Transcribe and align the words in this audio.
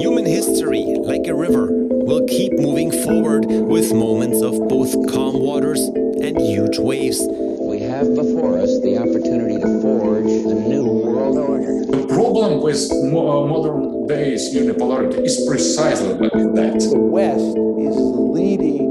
Human 0.00 0.24
history, 0.24 0.96
like 1.00 1.26
a 1.26 1.34
river, 1.34 1.68
will 1.70 2.26
keep 2.26 2.54
moving 2.54 2.90
forward 2.90 3.44
with 3.44 3.92
moments 3.92 4.40
of 4.40 4.66
both 4.66 4.92
calm 5.12 5.38
waters 5.38 5.80
and 5.80 6.40
huge 6.40 6.78
waves. 6.78 7.20
We 7.20 7.80
have 7.80 8.14
before 8.14 8.56
us 8.58 8.80
the 8.80 8.96
opportunity 8.96 9.60
to 9.60 9.82
forge 9.82 10.24
a 10.24 10.54
new 10.54 10.86
world 10.86 11.36
order. 11.36 11.84
The 11.84 12.06
problem 12.08 12.62
with 12.62 12.80
mo- 13.12 13.44
uh, 13.44 13.46
modern 13.46 14.06
days 14.06 14.54
unipolarity 14.54 15.22
is 15.22 15.44
precisely 15.46 16.14
that. 16.14 16.80
The 16.80 16.98
West 16.98 17.44
is 17.44 17.96
leading 17.96 18.88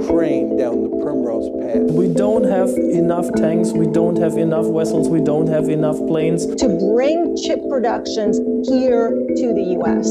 Ukraine 0.00 0.56
down 0.56 0.80
the 0.80 0.83
primrose 0.83 0.83
path. 0.83 0.83
We 1.74 2.06
don't 2.06 2.44
have 2.44 2.68
enough 2.68 3.32
tanks, 3.34 3.72
we 3.72 3.86
don't 3.88 4.16
have 4.18 4.36
enough 4.36 4.66
vessels, 4.66 5.08
we 5.08 5.20
don't 5.20 5.48
have 5.48 5.68
enough 5.68 5.98
planes. 6.06 6.46
to 6.46 6.68
bring 6.68 7.36
chip 7.36 7.58
productions 7.68 8.38
here 8.68 9.10
to 9.10 9.52
the 9.52 9.76
US. 9.78 10.06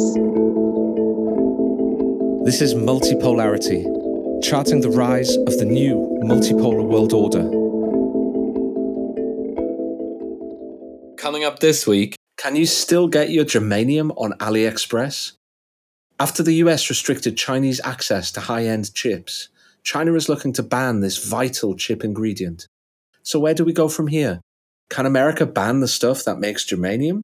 This 2.44 2.62
is 2.62 2.73
Multipolarity, 2.73 3.81
charting 4.44 4.81
the 4.81 4.89
rise 4.89 5.38
of 5.38 5.58
the 5.58 5.63
new 5.63 6.20
multipolar 6.22 6.84
world 6.84 7.13
order. 7.13 7.44
Coming 11.16 11.45
up 11.45 11.59
this 11.59 11.88
week, 11.88 12.17
Can 12.36 12.58
you 12.58 12.66
still 12.66 13.08
get 13.08 13.30
your 13.30 13.45
germanium 13.45 14.11
on 14.17 14.34
AliExpress? 14.39 15.31
After 16.20 16.44
the 16.44 16.55
US 16.55 16.89
restricted 16.89 17.38
Chinese 17.38 17.80
access 17.86 18.34
to 18.34 18.41
high 18.41 18.66
end 18.66 18.94
chips, 18.94 19.48
China 19.84 20.14
is 20.14 20.30
looking 20.30 20.54
to 20.54 20.64
ban 20.64 21.02
this 21.02 21.26
vital 21.26 21.76
chip 21.76 22.04
ingredient. 22.04 22.68
So, 23.22 23.40
where 23.40 23.54
do 23.54 23.66
we 23.66 23.73
go 23.73 23.90
from 23.90 24.08
here? 24.08 24.42
Can 24.90 25.06
America 25.06 25.46
ban 25.46 25.80
the 25.80 25.88
stuff 25.88 26.23
that 26.23 26.40
makes 26.40 26.66
germanium? 26.66 27.22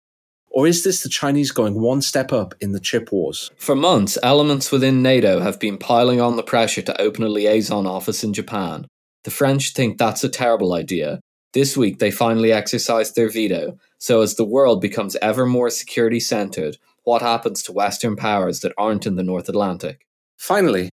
Or 0.52 0.68
is 0.68 0.84
this 0.84 1.04
the 1.04 1.10
Chinese 1.10 1.52
going 1.52 1.80
one 1.80 2.02
step 2.02 2.34
up 2.34 2.56
in 2.60 2.72
the 2.72 2.80
chip 2.80 3.12
wars? 3.12 3.52
for 3.58 3.76
months, 3.76 4.18
elements 4.24 4.72
within 4.72 5.02
NATO 5.02 5.40
have 5.42 5.60
been 5.60 5.78
piling 5.78 6.20
on 6.20 6.36
the 6.36 6.44
pressure 6.44 6.82
to 6.82 7.02
open 7.02 7.24
a 7.24 7.30
liaison 7.30 7.86
office 7.86 8.24
in 8.24 8.34
Japan. 8.34 8.88
The 9.24 9.32
French 9.32 9.74
think 9.74 9.98
that's 9.98 10.24
a 10.24 10.30
terrible 10.30 10.74
idea. 10.74 11.20
This 11.54 11.78
week, 11.78 12.00
they 12.00 12.12
finally 12.12 12.52
exercised 12.52 13.16
their 13.16 13.30
veto. 13.30 13.78
So, 14.00 14.22
as 14.22 14.36
the 14.36 14.46
world 14.46 14.82
becomes 14.82 15.16
ever 15.22 15.46
more 15.46 15.70
security 15.70 16.20
centered, 16.20 16.78
what 17.04 17.22
happens 17.22 17.64
to 17.64 17.72
Western 17.72 18.16
powers 18.16 18.60
that 18.62 18.74
aren't 18.78 19.06
in 19.06 19.16
the 19.16 19.24
North 19.24 19.50
Atlantic? 19.50 20.06
Finally, 20.38 20.90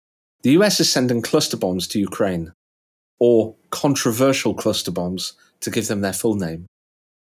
the 0.42 0.52
US 0.52 0.80
is 0.80 0.92
sending 0.92 1.22
cluster 1.22 1.58
bombs 1.58 1.88
to 1.90 2.00
Ukraine, 2.00 2.54
or 3.20 3.56
controversial 3.70 4.54
cluster 4.54 4.92
bombs 4.92 5.34
to 5.62 5.70
give 5.70 5.88
them 5.88 6.02
their 6.02 6.14
full 6.14 6.36
name. 6.36 6.66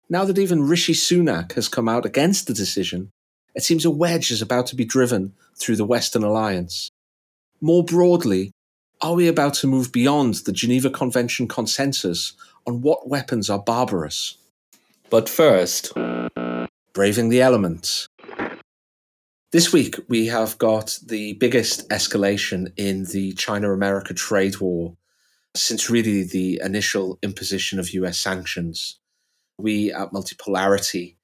Now 0.09 0.25
that 0.25 0.39
even 0.39 0.67
Rishi 0.67 0.93
Sunak 0.93 1.53
has 1.53 1.69
come 1.69 1.87
out 1.87 2.05
against 2.05 2.47
the 2.47 2.53
decision, 2.53 3.11
it 3.55 3.63
seems 3.63 3.85
a 3.85 3.91
wedge 3.91 4.31
is 4.31 4.41
about 4.41 4.67
to 4.67 4.75
be 4.75 4.85
driven 4.85 5.33
through 5.55 5.75
the 5.75 5.85
Western 5.85 6.23
alliance. 6.23 6.89
More 7.61 7.83
broadly, 7.83 8.51
are 9.01 9.13
we 9.13 9.27
about 9.27 9.53
to 9.55 9.67
move 9.67 9.91
beyond 9.91 10.35
the 10.45 10.51
Geneva 10.51 10.89
Convention 10.89 11.47
consensus 11.47 12.33
on 12.65 12.81
what 12.81 13.07
weapons 13.07 13.49
are 13.49 13.59
barbarous? 13.59 14.37
But 15.09 15.29
first, 15.29 15.93
braving 16.93 17.29
the 17.29 17.41
elements. 17.41 18.07
This 19.53 19.71
week, 19.71 19.99
we 20.07 20.25
have 20.29 20.57
got 20.57 20.97
the 21.05 21.33
biggest 21.33 21.87
escalation 21.89 22.73
in 22.75 23.03
the 23.03 23.33
China 23.33 23.71
America 23.71 24.11
trade 24.15 24.59
war 24.59 24.97
since 25.55 25.91
really 25.91 26.23
the 26.23 26.59
initial 26.63 27.19
imposition 27.21 27.77
of 27.77 27.93
US 27.93 28.17
sanctions. 28.17 28.97
We 29.59 29.93
at 29.93 30.11
Multipolarity 30.11 31.17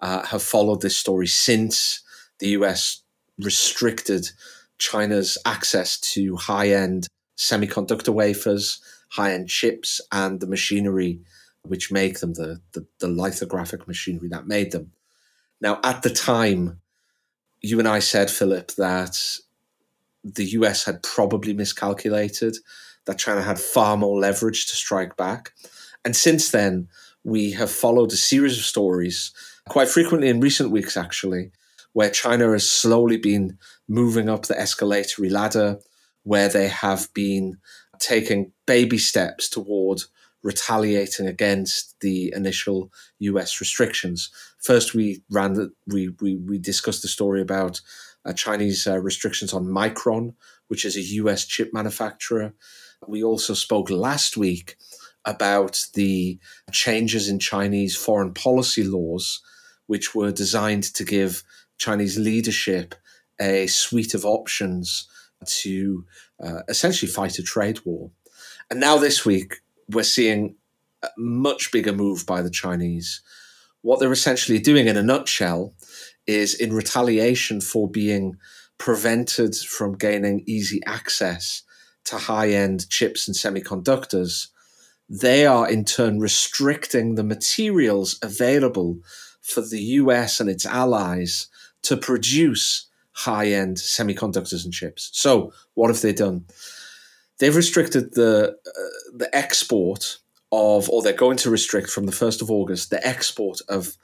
uh, 0.00 0.26
have 0.26 0.42
followed 0.42 0.80
this 0.80 0.96
story 0.96 1.28
since 1.28 2.02
the 2.40 2.48
US 2.58 3.02
restricted 3.38 4.30
China's 4.78 5.38
access 5.46 5.96
to 6.12 6.34
high 6.34 6.70
end 6.70 7.06
semiconductor 7.38 8.12
wafers, 8.12 8.80
high 9.10 9.32
end 9.32 9.48
chips, 9.48 10.00
and 10.10 10.40
the 10.40 10.48
machinery 10.48 11.20
which 11.62 11.92
make 11.92 12.18
them, 12.18 12.34
the, 12.34 12.60
the, 12.72 12.84
the 12.98 13.06
lithographic 13.06 13.86
machinery 13.86 14.26
that 14.30 14.48
made 14.48 14.72
them. 14.72 14.90
Now, 15.60 15.78
at 15.84 16.02
the 16.02 16.10
time, 16.10 16.80
you 17.66 17.78
and 17.78 17.88
I 17.88 17.98
said, 17.98 18.30
Philip, 18.30 18.72
that 18.72 19.18
the 20.22 20.44
US 20.44 20.84
had 20.84 21.02
probably 21.02 21.52
miscalculated, 21.52 22.56
that 23.06 23.18
China 23.18 23.42
had 23.42 23.58
far 23.58 23.96
more 23.96 24.18
leverage 24.18 24.66
to 24.66 24.76
strike 24.76 25.16
back. 25.16 25.52
And 26.04 26.14
since 26.14 26.50
then, 26.50 26.88
we 27.24 27.52
have 27.52 27.70
followed 27.70 28.12
a 28.12 28.16
series 28.16 28.58
of 28.58 28.64
stories, 28.64 29.32
quite 29.68 29.88
frequently 29.88 30.28
in 30.28 30.40
recent 30.40 30.70
weeks, 30.70 30.96
actually, 30.96 31.50
where 31.92 32.10
China 32.10 32.52
has 32.52 32.70
slowly 32.70 33.16
been 33.16 33.58
moving 33.88 34.28
up 34.28 34.46
the 34.46 34.54
escalatory 34.54 35.30
ladder, 35.30 35.78
where 36.22 36.48
they 36.48 36.68
have 36.68 37.12
been 37.14 37.58
taking 37.98 38.52
baby 38.66 38.98
steps 38.98 39.48
toward 39.48 40.02
retaliating 40.42 41.26
against 41.26 41.98
the 42.00 42.32
initial 42.34 42.92
US 43.18 43.60
restrictions. 43.60 44.30
First, 44.62 44.94
we 44.94 45.22
ran 45.30 45.54
the, 45.54 45.72
we, 45.86 46.10
we, 46.20 46.36
we 46.36 46.58
discussed 46.58 47.02
the 47.02 47.08
story 47.08 47.40
about 47.40 47.80
uh, 48.24 48.32
Chinese 48.32 48.86
uh, 48.86 48.98
restrictions 48.98 49.52
on 49.52 49.66
Micron, 49.66 50.34
which 50.68 50.84
is 50.84 50.96
a 50.96 51.02
US 51.22 51.44
chip 51.44 51.70
manufacturer. 51.72 52.54
We 53.06 53.22
also 53.22 53.54
spoke 53.54 53.90
last 53.90 54.36
week 54.36 54.76
about 55.24 55.86
the 55.94 56.38
changes 56.70 57.28
in 57.28 57.38
Chinese 57.38 57.96
foreign 57.96 58.32
policy 58.32 58.84
laws, 58.84 59.42
which 59.86 60.14
were 60.14 60.32
designed 60.32 60.84
to 60.94 61.04
give 61.04 61.42
Chinese 61.78 62.18
leadership 62.18 62.94
a 63.40 63.66
suite 63.66 64.14
of 64.14 64.24
options 64.24 65.08
to 65.44 66.04
uh, 66.42 66.62
essentially 66.68 67.10
fight 67.10 67.38
a 67.38 67.42
trade 67.42 67.80
war. 67.84 68.10
And 68.70 68.80
now 68.80 68.96
this 68.96 69.26
week, 69.26 69.60
we're 69.90 70.02
seeing 70.02 70.56
a 71.02 71.08
much 71.16 71.70
bigger 71.72 71.92
move 71.92 72.26
by 72.26 72.42
the 72.42 72.50
Chinese. 72.50 73.22
What 73.82 74.00
they're 74.00 74.12
essentially 74.12 74.58
doing, 74.58 74.86
in 74.86 74.96
a 74.96 75.02
nutshell, 75.02 75.74
is 76.26 76.54
in 76.54 76.72
retaliation 76.72 77.60
for 77.60 77.88
being 77.88 78.36
prevented 78.78 79.54
from 79.56 79.96
gaining 79.96 80.42
easy 80.46 80.80
access 80.86 81.62
to 82.04 82.16
high 82.16 82.50
end 82.50 82.88
chips 82.88 83.26
and 83.28 83.36
semiconductors, 83.36 84.48
they 85.08 85.46
are 85.46 85.68
in 85.68 85.84
turn 85.84 86.18
restricting 86.18 87.14
the 87.14 87.24
materials 87.24 88.18
available 88.22 88.98
for 89.40 89.60
the 89.60 89.80
US 89.80 90.40
and 90.40 90.50
its 90.50 90.66
allies 90.66 91.48
to 91.82 91.96
produce 91.96 92.88
high 93.12 93.46
end 93.46 93.76
semiconductors 93.76 94.64
and 94.64 94.74
chips. 94.74 95.10
So, 95.12 95.52
what 95.74 95.88
have 95.88 96.00
they 96.00 96.12
done? 96.12 96.46
They've 97.38 97.54
restricted 97.54 98.14
the 98.14 98.56
uh, 98.66 99.12
the 99.14 99.34
export 99.34 100.18
of, 100.52 100.88
or 100.88 101.02
they're 101.02 101.12
going 101.12 101.36
to 101.38 101.50
restrict 101.50 101.90
from 101.90 102.06
the 102.06 102.12
first 102.12 102.40
of 102.40 102.50
August, 102.50 102.90
the 102.90 103.06
export 103.06 103.60
of 103.68 103.96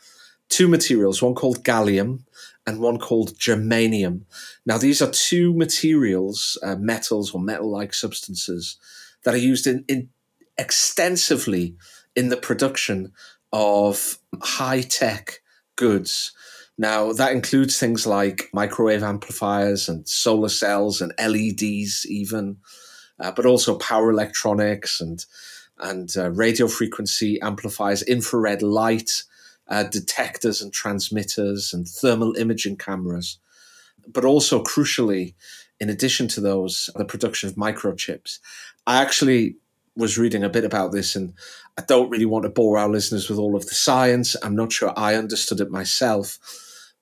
two 0.49 0.69
materials, 0.69 1.23
one 1.23 1.35
called 1.35 1.65
gallium 1.65 2.25
and 2.67 2.81
one 2.81 2.99
called 2.99 3.39
germanium. 3.39 4.23
Now, 4.67 4.79
these 4.79 5.01
are 5.01 5.11
two 5.11 5.55
materials, 5.55 6.59
uh, 6.63 6.77
metals 6.77 7.35
or 7.35 7.41
metal-like 7.41 7.95
substances 7.95 8.77
that 9.25 9.35
are 9.35 9.39
used 9.39 9.67
in, 9.67 9.85
in 9.89 10.11
extensively 10.59 11.77
in 12.15 12.29
the 12.29 12.37
production 12.37 13.13
of 13.53 14.19
high-tech 14.41 15.41
goods. 15.77 16.33
Now, 16.79 17.13
that 17.13 17.33
includes 17.33 17.79
things 17.79 18.07
like 18.07 18.49
microwave 18.53 19.03
amplifiers 19.03 19.89
and 19.89 20.07
solar 20.09 20.49
cells 20.49 21.01
and 21.01 21.13
LEDs, 21.19 22.07
even 22.07 22.59
uh, 23.23 23.31
but 23.31 23.47
also 23.47 23.79
power 23.79 24.11
electronics 24.11 25.01
and 25.01 25.25
and 25.79 26.17
uh, 26.17 26.31
radio 26.31 26.69
frequency 26.69 27.41
amplifiers, 27.41 28.03
infrared 28.03 28.63
light 28.63 29.23
uh, 29.69 29.83
detectors 29.85 30.61
and 30.61 30.73
transmitters, 30.73 31.73
and 31.73 31.89
thermal 31.89 32.37
imaging 32.37 32.77
cameras. 32.77 33.39
But 34.07 34.25
also, 34.25 34.63
crucially, 34.63 35.35
in 35.81 35.89
addition 35.89 36.29
to 36.29 36.41
those, 36.41 36.91
the 36.95 37.05
production 37.05 37.49
of 37.49 37.57
microchips. 37.57 38.39
I 38.87 39.01
actually 39.01 39.57
was 39.97 40.19
reading 40.19 40.45
a 40.45 40.49
bit 40.49 40.65
about 40.65 40.93
this, 40.93 41.17
and 41.17 41.33
I 41.79 41.83
don't 41.83 42.11
really 42.11 42.27
want 42.27 42.45
to 42.45 42.51
bore 42.51 42.79
our 42.79 42.89
listeners 42.89 43.29
with 43.29 43.39
all 43.39 43.57
of 43.57 43.67
the 43.67 43.75
science. 43.75 44.37
I'm 44.43 44.57
not 44.57 44.73
sure 44.73 44.93
I 44.97 45.15
understood 45.15 45.61
it 45.61 45.71
myself, 45.71 46.39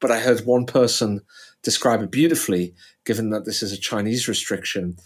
but 0.00 0.11
I 0.11 0.20
heard 0.20 0.46
one 0.46 0.66
person 0.66 1.20
describe 1.62 2.02
it 2.02 2.11
beautifully, 2.11 2.75
given 3.05 3.31
that 3.31 3.44
this 3.44 3.62
is 3.62 3.73
a 3.73 3.78
Chinese 3.78 4.28
restriction 4.28 4.96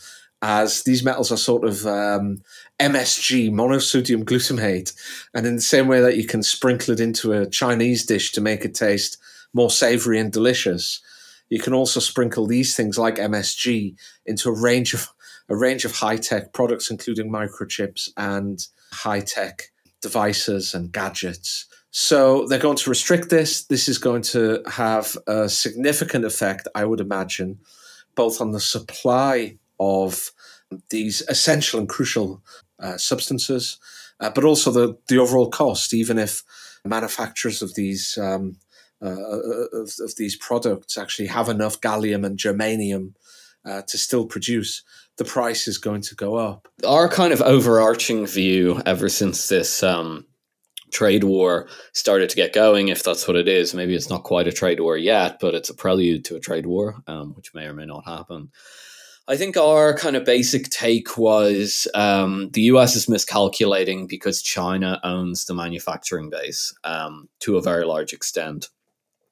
as 0.46 0.82
these 0.82 1.02
metals 1.02 1.32
are 1.32 1.38
sort 1.38 1.64
of 1.64 1.86
um, 1.86 2.42
MSG, 2.78 3.50
monosodium 3.50 4.24
glutamate. 4.24 4.92
And 5.32 5.46
in 5.46 5.56
the 5.56 5.62
same 5.62 5.88
way 5.88 6.02
that 6.02 6.18
you 6.18 6.26
can 6.26 6.42
sprinkle 6.42 6.92
it 6.92 7.00
into 7.00 7.32
a 7.32 7.48
Chinese 7.48 8.04
dish 8.04 8.30
to 8.32 8.42
make 8.42 8.62
it 8.62 8.74
taste 8.74 9.16
more 9.54 9.70
savory 9.70 10.18
and 10.18 10.30
delicious, 10.30 11.00
you 11.48 11.60
can 11.60 11.72
also 11.72 11.98
sprinkle 11.98 12.46
these 12.46 12.76
things 12.76 12.98
like 12.98 13.16
MSG 13.16 13.96
into 14.26 14.50
a 14.50 14.60
range 14.60 14.92
of 14.92 15.08
a 15.48 15.56
range 15.56 15.86
of 15.86 15.92
high 15.92 16.18
tech 16.18 16.52
products, 16.52 16.90
including 16.90 17.32
microchips 17.32 18.10
and 18.18 18.66
high 18.92 19.20
tech 19.20 19.70
devices 20.02 20.74
and 20.74 20.92
gadgets. 20.92 21.64
So 21.90 22.46
they're 22.46 22.58
going 22.58 22.76
to 22.76 22.90
restrict 22.90 23.30
this. 23.30 23.64
This 23.64 23.88
is 23.88 23.96
going 23.96 24.22
to 24.22 24.62
have 24.66 25.16
a 25.26 25.48
significant 25.48 26.26
effect, 26.26 26.68
I 26.74 26.84
would 26.84 27.00
imagine, 27.00 27.60
both 28.14 28.42
on 28.42 28.50
the 28.50 28.60
supply 28.60 29.58
of 29.84 30.32
these 30.90 31.22
essential 31.28 31.78
and 31.78 31.88
crucial 31.88 32.42
uh, 32.78 32.96
substances, 32.96 33.78
uh, 34.20 34.30
but 34.30 34.44
also 34.44 34.70
the, 34.70 34.96
the 35.08 35.18
overall 35.18 35.50
cost, 35.50 35.94
even 35.94 36.18
if 36.18 36.42
manufacturers 36.84 37.62
of 37.62 37.74
these 37.74 38.18
um, 38.18 38.56
uh, 39.02 39.38
of, 39.72 39.92
of, 40.00 40.16
these 40.16 40.36
products 40.36 40.96
actually 40.96 41.26
have 41.26 41.48
enough 41.48 41.80
gallium 41.80 42.24
and 42.24 42.38
germanium 42.38 43.12
uh, 43.64 43.82
to 43.82 43.98
still 43.98 44.26
produce, 44.26 44.82
the 45.16 45.24
price 45.24 45.68
is 45.68 45.78
going 45.78 46.00
to 46.00 46.14
go 46.14 46.36
up. 46.36 46.68
Our 46.86 47.08
kind 47.08 47.32
of 47.32 47.42
overarching 47.42 48.26
view 48.26 48.80
ever 48.86 49.08
since 49.08 49.48
this 49.48 49.82
um, 49.82 50.26
trade 50.90 51.24
war 51.24 51.68
started 51.92 52.30
to 52.30 52.36
get 52.36 52.52
going, 52.52 52.88
if 52.88 53.02
that's 53.02 53.26
what 53.26 53.36
it 53.36 53.48
is, 53.48 53.74
maybe 53.74 53.94
it's 53.94 54.10
not 54.10 54.24
quite 54.24 54.46
a 54.46 54.52
trade 54.52 54.80
war 54.80 54.96
yet, 54.96 55.38
but 55.40 55.54
it's 55.54 55.70
a 55.70 55.74
prelude 55.74 56.24
to 56.26 56.36
a 56.36 56.40
trade 56.40 56.66
war, 56.66 56.96
um, 57.06 57.34
which 57.34 57.52
may 57.54 57.66
or 57.66 57.74
may 57.74 57.86
not 57.86 58.06
happen. 58.06 58.50
I 59.26 59.38
think 59.38 59.56
our 59.56 59.94
kind 59.94 60.16
of 60.16 60.26
basic 60.26 60.68
take 60.68 61.16
was 61.16 61.88
um, 61.94 62.50
the 62.52 62.62
US 62.62 62.94
is 62.94 63.08
miscalculating 63.08 64.06
because 64.06 64.42
China 64.42 65.00
owns 65.02 65.46
the 65.46 65.54
manufacturing 65.54 66.28
base 66.28 66.74
um, 66.84 67.28
to 67.40 67.56
a 67.56 67.62
very 67.62 67.86
large 67.86 68.12
extent. 68.12 68.68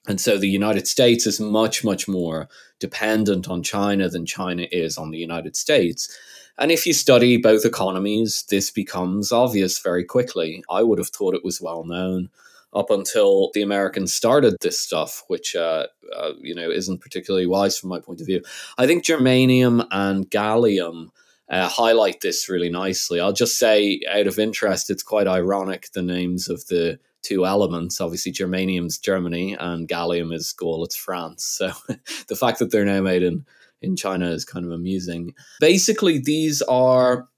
And 0.09 0.19
so 0.19 0.39
the 0.39 0.49
United 0.49 0.89
States 0.89 1.27
is 1.27 1.41
much, 1.41 1.85
much 1.85 2.09
more 2.09 2.49
dependent 2.81 3.49
on 3.49 3.63
China 3.63 4.09
than 4.09 4.25
China 4.25 4.67
is 4.73 4.97
on 4.97 5.11
the 5.11 5.19
United 5.19 5.57
States. 5.57 6.17
And 6.59 6.73
if 6.73 6.87
you 6.87 6.95
study 6.95 7.37
both 7.37 7.65
economies, 7.65 8.45
this 8.49 8.71
becomes 8.71 9.31
obvious 9.31 9.79
very 9.79 10.05
quickly. 10.05 10.65
I 10.71 10.83
would 10.83 10.99
have 10.99 11.09
thought 11.09 11.35
it 11.35 11.45
was 11.45 11.61
well 11.61 11.85
known 11.85 12.31
up 12.75 12.91
until 12.91 13.51
the 13.55 13.63
Americans 13.63 14.15
started 14.15 14.57
this 14.61 14.79
stuff, 14.79 15.25
which 15.29 15.55
uh, 15.55 15.87
uh, 16.15 16.33
you 16.41 16.55
know 16.55 16.71
isn't 16.71 17.01
particularly 17.01 17.47
wise 17.47 17.79
from 17.79 17.91
my 17.91 18.01
point 18.01 18.21
of 18.21 18.27
view. 18.27 18.43
I 18.79 18.87
think 18.87 19.05
germanium 19.05 19.87
and 19.91 20.31
gallium 20.31 21.09
uh, 21.49 21.69
highlight 21.69 22.21
this 22.21 22.49
really 22.49 22.71
nicely. 22.71 23.21
I'll 23.21 23.33
just 23.33 23.59
say, 23.59 24.01
out 24.11 24.27
of 24.27 24.39
interest, 24.39 24.91
it's 24.91 25.03
quite 25.03 25.27
ironic 25.27 25.91
the 25.93 26.03
names 26.03 26.49
of 26.49 26.67
the 26.69 26.99
two 27.23 27.47
elements. 27.47 28.01
Obviously, 28.01 28.33
germanium's 28.33 28.99
Germany 28.99 29.57
and 29.59 29.89
gallium 29.89 30.35
is 30.35 30.53
Gaul, 30.53 30.85
it's 30.85 30.97
France. 30.97 31.45
So 31.45 31.73
the 32.29 32.37
fact 32.37 32.59
that 32.59 32.71
they're 32.71 32.85
now 32.85 33.03
made 33.03 33.23
in 33.23 33.45
in 33.83 33.97
China 33.97 34.31
is 34.31 34.45
kind 34.45 34.65
of 34.65 34.71
amusing. 34.71 35.35
Basically, 35.61 36.19
these 36.19 36.63
are 36.63 37.29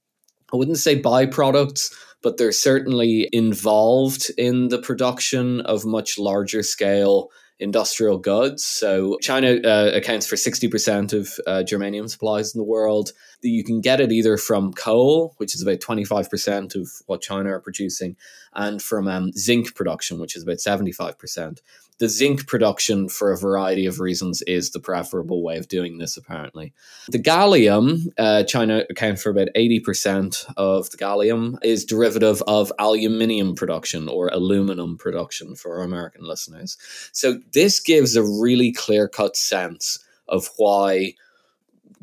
I 0.55 0.57
wouldn't 0.57 0.79
say 0.79 0.99
byproducts 1.01 1.93
but 2.25 2.39
they're 2.39 2.53
certainly 2.53 3.29
involved 3.33 4.31
in 4.39 4.69
the 4.69 4.79
production 4.81 5.61
of 5.61 5.85
much 5.85 6.19
larger 6.19 6.63
scale 6.63 7.31
industrial 7.61 8.19
goods. 8.19 8.65
So 8.65 9.17
China 9.21 9.61
uh, 9.65 9.93
accounts 9.95 10.27
for 10.27 10.35
60% 10.35 11.13
of 11.13 11.29
uh, 11.47 11.63
germanium 11.65 12.11
supplies 12.11 12.53
in 12.53 12.59
the 12.59 12.65
world. 12.65 13.13
You 13.43 13.63
can 13.63 13.81
get 13.81 14.01
it 14.01 14.11
either 14.11 14.37
from 14.37 14.73
coal, 14.73 15.35
which 15.37 15.55
is 15.55 15.63
about 15.63 15.79
25% 15.79 16.75
of 16.75 16.89
what 17.07 17.21
China 17.21 17.51
are 17.51 17.61
producing, 17.61 18.17
and 18.55 18.83
from 18.83 19.07
um, 19.07 19.31
zinc 19.33 19.75
production, 19.77 20.19
which 20.19 20.35
is 20.35 20.43
about 20.43 20.57
75% 20.57 21.61
the 21.99 22.09
zinc 22.09 22.47
production, 22.47 23.09
for 23.09 23.33
a 23.33 23.37
variety 23.39 23.87
of 23.87 24.01
reasons, 24.01 24.43
is 24.43 24.71
the 24.71 24.81
preferable 24.81 25.43
way 25.43 25.57
of 25.57 25.69
doing 25.69 25.99
this, 25.99 26.17
apparently. 26.17 26.73
The 27.09 27.19
gallium, 27.19 28.09
uh, 28.19 28.43
China 28.45 28.85
accounts 28.91 29.23
for 29.23 29.31
about 29.31 29.49
80% 29.57 30.45
of 30.57 30.91
the 30.91 30.97
gallium, 30.97 31.57
is 31.63 31.85
derivative 31.85 32.43
of 32.47 32.73
aluminium 32.79 33.55
production 33.55 34.09
or 34.09 34.29
aluminum 34.29 34.99
production 34.99 35.55
for 35.55 35.79
our 35.79 35.85
American 35.85 36.25
listeners. 36.25 36.77
So 37.13 37.39
this 37.53 37.79
gives 37.79 38.17
a 38.17 38.23
really 38.23 38.73
clear 38.73 39.09
cut 39.09 39.37
sense 39.37 40.01
of 40.29 40.51
why 40.57 41.15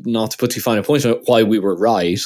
not 0.06 0.32
to 0.32 0.38
put 0.38 0.52
too 0.52 0.62
fine 0.62 0.78
a 0.78 0.84
point 0.84 1.06
on 1.06 1.12
it, 1.12 1.24
why 1.26 1.44
we 1.44 1.60
were 1.60 1.76
right. 1.76 2.20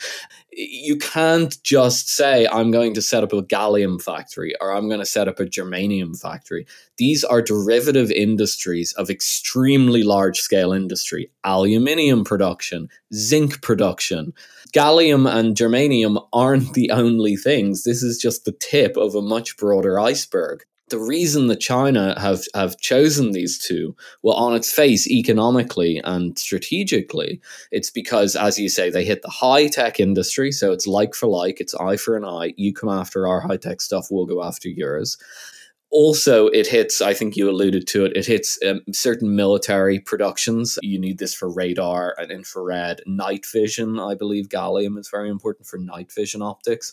you 0.58 0.96
can't 0.96 1.62
just 1.62 2.08
say, 2.08 2.48
I'm 2.48 2.72
going 2.72 2.92
to 2.94 3.02
set 3.02 3.22
up 3.22 3.32
a 3.32 3.42
gallium 3.42 4.02
factory 4.02 4.54
or 4.60 4.72
I'm 4.72 4.88
going 4.88 4.98
to 4.98 5.06
set 5.06 5.28
up 5.28 5.38
a 5.38 5.44
germanium 5.44 6.20
factory. 6.20 6.66
These 6.96 7.22
are 7.22 7.40
derivative 7.40 8.10
industries 8.10 8.92
of 8.94 9.08
extremely 9.08 10.02
large 10.02 10.40
scale 10.40 10.72
industry 10.72 11.30
aluminium 11.44 12.24
production, 12.24 12.88
zinc 13.14 13.62
production. 13.62 14.34
Gallium 14.74 15.32
and 15.32 15.56
germanium 15.56 16.26
aren't 16.32 16.74
the 16.74 16.90
only 16.90 17.36
things. 17.36 17.84
This 17.84 18.02
is 18.02 18.18
just 18.18 18.44
the 18.44 18.52
tip 18.52 18.96
of 18.96 19.14
a 19.14 19.22
much 19.22 19.56
broader 19.56 20.00
iceberg 20.00 20.64
the 20.90 20.98
reason 20.98 21.46
that 21.48 21.60
China 21.60 22.18
have, 22.20 22.42
have 22.54 22.78
chosen 22.78 23.32
these 23.32 23.58
two, 23.58 23.94
well, 24.22 24.36
on 24.36 24.54
its 24.54 24.70
face, 24.70 25.06
economically 25.08 26.00
and 26.04 26.38
strategically, 26.38 27.40
it's 27.70 27.90
because, 27.90 28.36
as 28.36 28.58
you 28.58 28.68
say, 28.68 28.90
they 28.90 29.04
hit 29.04 29.22
the 29.22 29.30
high 29.30 29.68
tech 29.68 30.00
industry. 30.00 30.52
So 30.52 30.72
it's 30.72 30.86
like 30.86 31.14
for 31.14 31.26
like, 31.26 31.60
it's 31.60 31.74
eye 31.74 31.96
for 31.96 32.16
an 32.16 32.24
eye. 32.24 32.54
You 32.56 32.72
come 32.72 32.88
after 32.88 33.26
our 33.26 33.40
high 33.40 33.56
tech 33.56 33.80
stuff, 33.80 34.08
we'll 34.10 34.26
go 34.26 34.42
after 34.42 34.68
yours. 34.68 35.18
Also, 35.90 36.48
it 36.48 36.66
hits, 36.66 37.00
I 37.00 37.14
think 37.14 37.34
you 37.34 37.48
alluded 37.48 37.86
to 37.88 38.04
it, 38.04 38.14
it 38.14 38.26
hits 38.26 38.58
um, 38.68 38.82
certain 38.92 39.34
military 39.34 39.98
productions. 39.98 40.78
You 40.82 40.98
need 40.98 41.18
this 41.18 41.34
for 41.34 41.50
radar 41.50 42.14
and 42.18 42.30
infrared, 42.30 43.00
night 43.06 43.46
vision. 43.46 43.98
I 43.98 44.14
believe 44.14 44.50
gallium 44.50 44.98
is 44.98 45.08
very 45.08 45.30
important 45.30 45.66
for 45.66 45.78
night 45.78 46.12
vision 46.12 46.42
optics. 46.42 46.92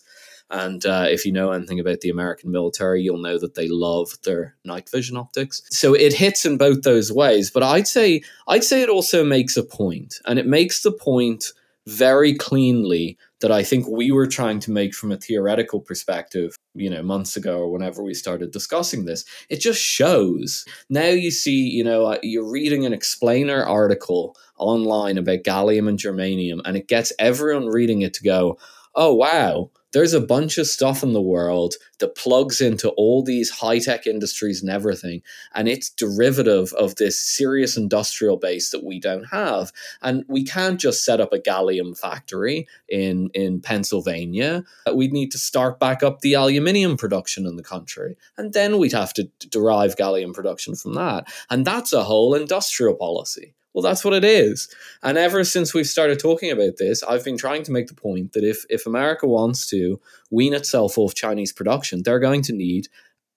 And 0.51 0.85
uh, 0.85 1.07
if 1.09 1.25
you 1.25 1.31
know 1.31 1.51
anything 1.51 1.79
about 1.79 2.01
the 2.01 2.09
American 2.09 2.51
military, 2.51 3.01
you'll 3.01 3.17
know 3.17 3.39
that 3.39 3.55
they 3.55 3.67
love 3.67 4.11
their 4.23 4.55
night 4.63 4.89
vision 4.89 5.17
optics. 5.17 5.63
So 5.69 5.93
it 5.93 6.13
hits 6.13 6.45
in 6.45 6.57
both 6.57 6.83
those 6.83 7.11
ways. 7.11 7.49
But 7.49 7.63
I'd 7.63 7.87
say 7.87 8.21
I'd 8.47 8.63
say 8.63 8.81
it 8.81 8.89
also 8.89 9.23
makes 9.23 9.57
a 9.57 9.63
point, 9.63 10.15
and 10.25 10.37
it 10.37 10.45
makes 10.45 10.83
the 10.83 10.91
point 10.91 11.51
very 11.87 12.33
cleanly 12.33 13.17
that 13.41 13.51
I 13.51 13.63
think 13.63 13.87
we 13.87 14.11
were 14.11 14.25
trying 14.25 14.59
to 14.61 14.71
make 14.71 14.95
from 14.95 15.11
a 15.11 15.17
theoretical 15.17 15.79
perspective, 15.79 16.55
you 16.73 16.89
know, 16.89 17.03
months 17.03 17.37
ago 17.37 17.59
or 17.59 17.71
whenever 17.71 18.01
we 18.01 18.15
started 18.15 18.51
discussing 18.51 19.05
this. 19.05 19.23
It 19.49 19.57
just 19.57 19.79
shows. 19.79 20.65
Now 20.89 21.09
you 21.09 21.29
see, 21.29 21.69
you 21.69 21.83
know, 21.83 22.05
uh, 22.05 22.17
you're 22.23 22.49
reading 22.49 22.85
an 22.85 22.93
explainer 22.93 23.63
article 23.63 24.35
online 24.57 25.17
about 25.19 25.43
gallium 25.43 25.87
and 25.87 25.99
germanium, 25.99 26.61
and 26.65 26.75
it 26.75 26.87
gets 26.87 27.13
everyone 27.19 27.67
reading 27.67 28.01
it 28.01 28.13
to 28.15 28.23
go, 28.23 28.57
oh, 28.95 29.13
wow, 29.13 29.69
there's 29.95 30.13
a 30.13 30.19
bunch 30.19 30.57
of 30.57 30.67
stuff 30.67 31.03
in 31.03 31.13
the 31.13 31.21
world 31.21 31.75
that 31.99 32.15
plugs 32.15 32.59
into 32.59 32.89
all 32.97 33.23
these 33.23 33.49
high 33.49 33.79
tech 33.79 34.05
industries 34.05 34.61
and 34.61 34.69
everything. 34.69 35.21
And 35.53 35.69
it's 35.69 35.89
derivative 35.89 36.73
of 36.73 36.95
this 36.95 37.17
serious 37.17 37.77
industrial 37.77 38.35
base 38.35 38.71
that 38.71 38.83
we 38.83 38.99
don't 38.99 39.23
have. 39.31 39.71
And 40.01 40.25
we 40.27 40.43
can't 40.43 40.81
just 40.81 41.05
set 41.05 41.21
up 41.21 41.31
a 41.31 41.39
gallium 41.39 41.97
factory 41.97 42.67
in, 42.89 43.29
in 43.33 43.61
Pennsylvania. 43.61 44.65
We'd 44.93 45.13
need 45.13 45.31
to 45.31 45.37
start 45.37 45.79
back 45.79 46.03
up 46.03 46.19
the 46.19 46.33
aluminium 46.33 46.97
production 46.97 47.45
in 47.45 47.55
the 47.55 47.63
country. 47.63 48.17
And 48.37 48.51
then 48.51 48.79
we'd 48.79 48.91
have 48.91 49.13
to 49.13 49.29
derive 49.49 49.95
gallium 49.95 50.33
production 50.33 50.75
from 50.75 50.95
that. 50.95 51.33
And 51.49 51.65
that's 51.65 51.93
a 51.93 52.03
whole 52.03 52.33
industrial 52.33 52.95
policy. 52.95 53.53
Well, 53.75 53.81
that's 53.81 54.05
what 54.05 54.13
it 54.13 54.23
is. 54.23 54.69
And 55.03 55.17
ever 55.17 55.43
since 55.43 55.73
we've 55.73 55.85
started 55.85 56.17
talking 56.17 56.49
about 56.49 56.77
this, 56.77 57.03
I've 57.03 57.25
been 57.25 57.37
trying 57.37 57.63
to 57.63 57.73
make 57.73 57.87
the 57.87 57.93
point 57.93 58.31
that 58.31 58.45
if, 58.45 58.63
if 58.69 58.87
America 58.87 59.27
wants 59.27 59.67
to 59.67 59.99
wean 60.31 60.53
itself 60.53 60.97
off 60.97 61.13
Chinese 61.13 61.51
production, 61.51 62.01
they're 62.01 62.21
going 62.21 62.41
to 62.43 62.53
need 62.53 62.87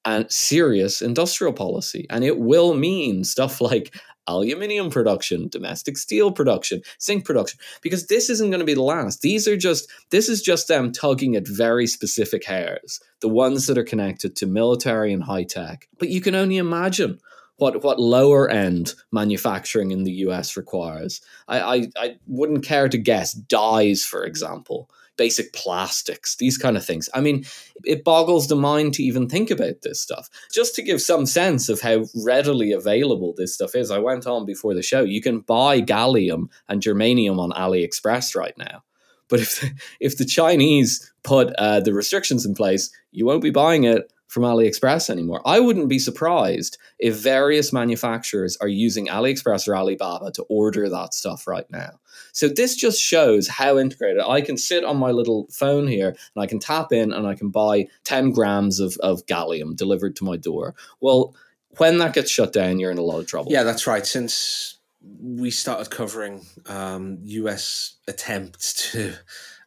a 0.04 0.26
serious 0.28 1.02
industrial 1.02 1.52
policy. 1.52 2.07
And 2.09 2.23
it 2.23 2.38
will 2.38 2.75
mean 2.75 3.25
stuff 3.25 3.61
like 3.61 3.97
aluminium 4.28 4.90
production, 4.90 5.49
domestic 5.49 5.99
steel 5.99 6.30
production, 6.30 6.83
zinc 7.02 7.25
production, 7.25 7.59
because 7.83 8.07
this 8.07 8.30
isn't 8.30 8.50
going 8.50 8.61
to 8.61 8.64
be 8.64 8.75
the 8.75 8.83
last. 8.83 9.23
These 9.23 9.49
are 9.49 9.57
just, 9.57 9.90
this 10.11 10.28
is 10.28 10.40
just 10.40 10.68
them 10.68 10.92
tugging 10.92 11.35
at 11.35 11.49
very 11.49 11.88
specific 11.88 12.45
hairs, 12.45 13.00
the 13.23 13.28
ones 13.28 13.66
that 13.66 13.78
are 13.78 13.83
connected 13.83 14.37
to 14.37 14.47
military 14.47 15.12
and 15.12 15.25
high 15.25 15.42
tech. 15.42 15.88
But 15.99 16.11
you 16.11 16.21
can 16.21 16.37
only 16.37 16.59
imagine 16.59 17.18
what 17.59 17.83
what 17.85 18.00
lower 18.00 18.49
end 18.49 18.95
manufacturing 19.12 19.91
in 19.91 20.05
the 20.05 20.12
US 20.12 20.57
requires. 20.57 21.21
I, 21.47 21.61
I, 21.61 21.88
I 21.97 22.17
wouldn't 22.27 22.65
care 22.65 22.88
to 22.88 22.99
guess 22.99 23.33
dyes, 23.33 24.05
for 24.05 24.25
example, 24.25 24.88
basic 25.17 25.53
plastics, 25.53 26.37
these 26.37 26.57
kind 26.57 26.77
of 26.77 26.85
things. 26.85 27.11
I 27.12 27.21
mean, 27.21 27.45
it 27.85 28.05
boggles 28.05 28.47
the 28.47 28.57
mind 28.57 28.95
to 28.95 29.03
even 29.03 29.29
think 29.29 29.50
about 29.50 29.83
this 29.83 30.00
stuff. 30.00 30.31
Just 30.53 30.75
to 30.77 30.83
give 30.83 31.03
some 31.03 31.27
sense 31.27 31.69
of 31.69 31.81
how 31.81 32.07
readily 32.25 32.73
available 32.73 33.35
this 33.37 33.55
stuff 33.55 33.75
is, 33.75 33.91
I 33.91 33.99
went 33.99 34.27
on 34.27 34.47
before 34.47 34.75
the 34.75 34.83
show. 34.83 35.03
You 35.03 35.21
can 35.21 35.41
buy 35.41 35.83
gallium 35.83 36.47
and 36.69 36.81
germanium 36.81 37.38
on 37.38 37.50
AliExpress 37.50 38.37
right 38.37 38.57
now. 38.57 38.85
But 39.29 39.41
if 39.41 39.61
the, 39.61 39.73
if 40.00 40.17
the 40.17 40.25
Chinese 40.25 41.12
put 41.25 41.53
uh, 41.57 41.81
the 41.81 41.93
restrictions 41.93 42.47
in 42.47 42.55
place, 42.55 42.91
you 43.11 43.27
won't 43.27 43.43
be 43.43 43.50
buying 43.50 43.85
it 43.85 44.11
from 44.29 44.43
AliExpress 44.43 45.11
anymore. 45.11 45.41
I 45.45 45.59
wouldn't 45.59 45.89
be 45.89 45.99
surprised 45.99 46.79
if 46.99 47.17
various 47.17 47.73
manufacturers 47.73 48.57
are 48.61 48.69
using 48.69 49.09
AliExpress 49.09 49.67
or 49.67 49.75
Alibaba 49.75 50.31
to 50.33 50.43
order 50.45 50.89
that 50.89 51.15
stuff 51.15 51.47
right 51.47 51.69
now. 51.71 51.99
So 52.33 52.49
this 52.49 52.77
just 52.77 53.01
shows 53.01 53.49
how 53.49 53.79
integrated. 53.79 54.23
I 54.23 54.43
can 54.43 54.57
sit 54.57 54.85
on 54.85 54.99
my 54.99 55.11
little 55.11 55.49
phone 55.51 55.89
here 55.89 56.09
and 56.09 56.43
I 56.43 56.47
can 56.47 56.59
tap 56.59 56.93
in 56.93 57.13
and 57.13 57.27
I 57.27 57.35
can 57.35 57.49
buy 57.49 57.89
10 58.05 58.33
grams 58.33 58.81
of, 58.81 58.97
of 58.99 59.25
gallium 59.27 59.75
delivered 59.75 60.15
to 60.17 60.25
my 60.25 60.37
door. 60.37 60.75
Well, 61.01 61.35
when 61.79 61.99
that 61.99 62.15
gets 62.15 62.31
shut 62.31 62.53
down, 62.53 62.79
you're 62.79 62.91
in 62.91 62.99
a 62.99 63.03
lot 63.03 63.21
of 63.21 63.27
trouble. 63.27 63.51
Yeah, 63.51 63.63
that's 63.63 63.87
right. 63.87 64.07
Since 64.07 64.79
we 65.01 65.51
started 65.51 65.91
covering 65.91 66.45
um, 66.67 67.19
US 67.23 67.97
attempts 68.07 68.93
to 68.93 69.15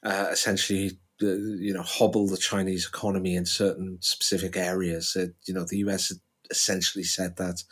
uh, 0.04 0.28
essentially 0.32 1.00
you 1.22 1.74
know 1.74 1.84
hobble 1.84 2.28
the 2.28 2.38
Chinese 2.38 2.88
economy 2.88 3.36
in 3.36 3.46
certain 3.46 3.98
specific 4.02 4.58
areas. 4.58 5.16
Uh, 5.16 5.28
you 5.46 5.54
know, 5.54 5.66
the 5.66 5.78
US 5.78 6.14
essentially 6.50 7.04
said 7.04 7.38
that 7.38 7.64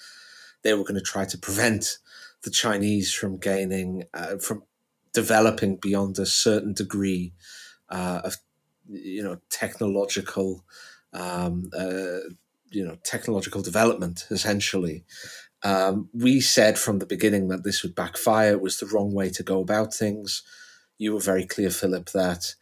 they 0.63 0.73
were 0.73 0.83
going 0.83 0.95
to 0.95 1.01
try 1.01 1.25
to 1.25 1.37
prevent 1.37 1.97
the 2.43 2.49
Chinese 2.49 3.13
from 3.13 3.37
gaining 3.37 4.05
uh, 4.13 4.37
from 4.37 4.63
developing 5.13 5.75
beyond 5.75 6.17
a 6.19 6.25
certain 6.25 6.73
degree 6.73 7.33
uh, 7.89 8.21
of 8.23 8.37
you 8.87 9.23
know 9.23 9.39
technological 9.49 10.63
um, 11.13 11.69
uh, 11.77 12.19
you 12.69 12.85
know 12.85 12.97
technological 13.03 13.61
development 13.61 14.25
essentially. 14.29 15.03
Um, 15.61 16.09
we 16.13 16.39
said 16.39 16.79
from 16.79 16.99
the 16.99 17.05
beginning 17.05 17.49
that 17.49 17.65
this 17.65 17.83
would 17.83 17.93
backfire. 17.93 18.53
It 18.53 18.61
was 18.61 18.77
the 18.77 18.85
wrong 18.85 19.13
way 19.13 19.29
to 19.31 19.43
go 19.43 19.59
about 19.59 19.93
things. 19.93 20.43
You 20.97 21.13
were 21.13 21.19
very 21.19 21.45
clear 21.45 21.69
philip 21.69 22.11
that 22.11 22.55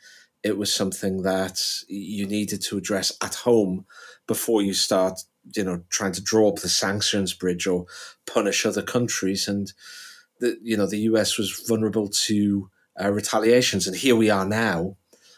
it 0.44 0.58
was 0.58 0.74
something 0.74 1.24
that 1.24 1.60
you 1.88 2.26
needed 2.26 2.62
to 2.62 2.78
address 2.78 3.12
at 3.22 3.36
home 3.36 3.86
before 4.28 4.62
you 4.62 4.74
start 4.74 5.20
you 5.56 5.64
know 5.64 5.84
trying 5.90 6.12
to 6.12 6.22
draw 6.22 6.50
up 6.50 6.58
the 6.58 6.70
sanctions 6.70 7.34
bridge 7.34 7.68
or 7.68 7.86
punish 8.26 8.66
other 8.66 8.82
countries 8.82 9.48
and 9.48 9.74
the 10.40 10.58
you 10.62 10.78
know 10.78 10.88
the 10.88 11.00
US 11.00 11.38
was 11.38 11.64
vulnerable 11.68 12.10
to 12.26 12.70
uh, 13.00 13.12
retaliations, 13.12 13.88
and 13.88 13.96
here 13.96 14.16
we 14.16 14.30
are 14.30 14.46
now. 14.46 14.98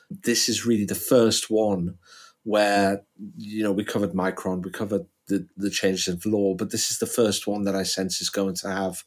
This 0.09 0.49
is 0.49 0.65
really 0.65 0.85
the 0.85 0.95
first 0.95 1.49
one 1.49 1.97
where 2.43 3.03
you 3.37 3.63
know 3.63 3.71
we 3.71 3.83
covered 3.83 4.13
Micron, 4.13 4.63
we 4.63 4.71
covered 4.71 5.05
the 5.27 5.47
the 5.57 5.69
changes 5.69 6.07
of 6.07 6.25
law, 6.25 6.55
but 6.55 6.71
this 6.71 6.91
is 6.91 6.99
the 6.99 7.05
first 7.05 7.47
one 7.47 7.63
that 7.63 7.75
I 7.75 7.83
sense 7.83 8.21
is 8.21 8.29
going 8.29 8.55
to 8.55 8.69
have 8.69 9.03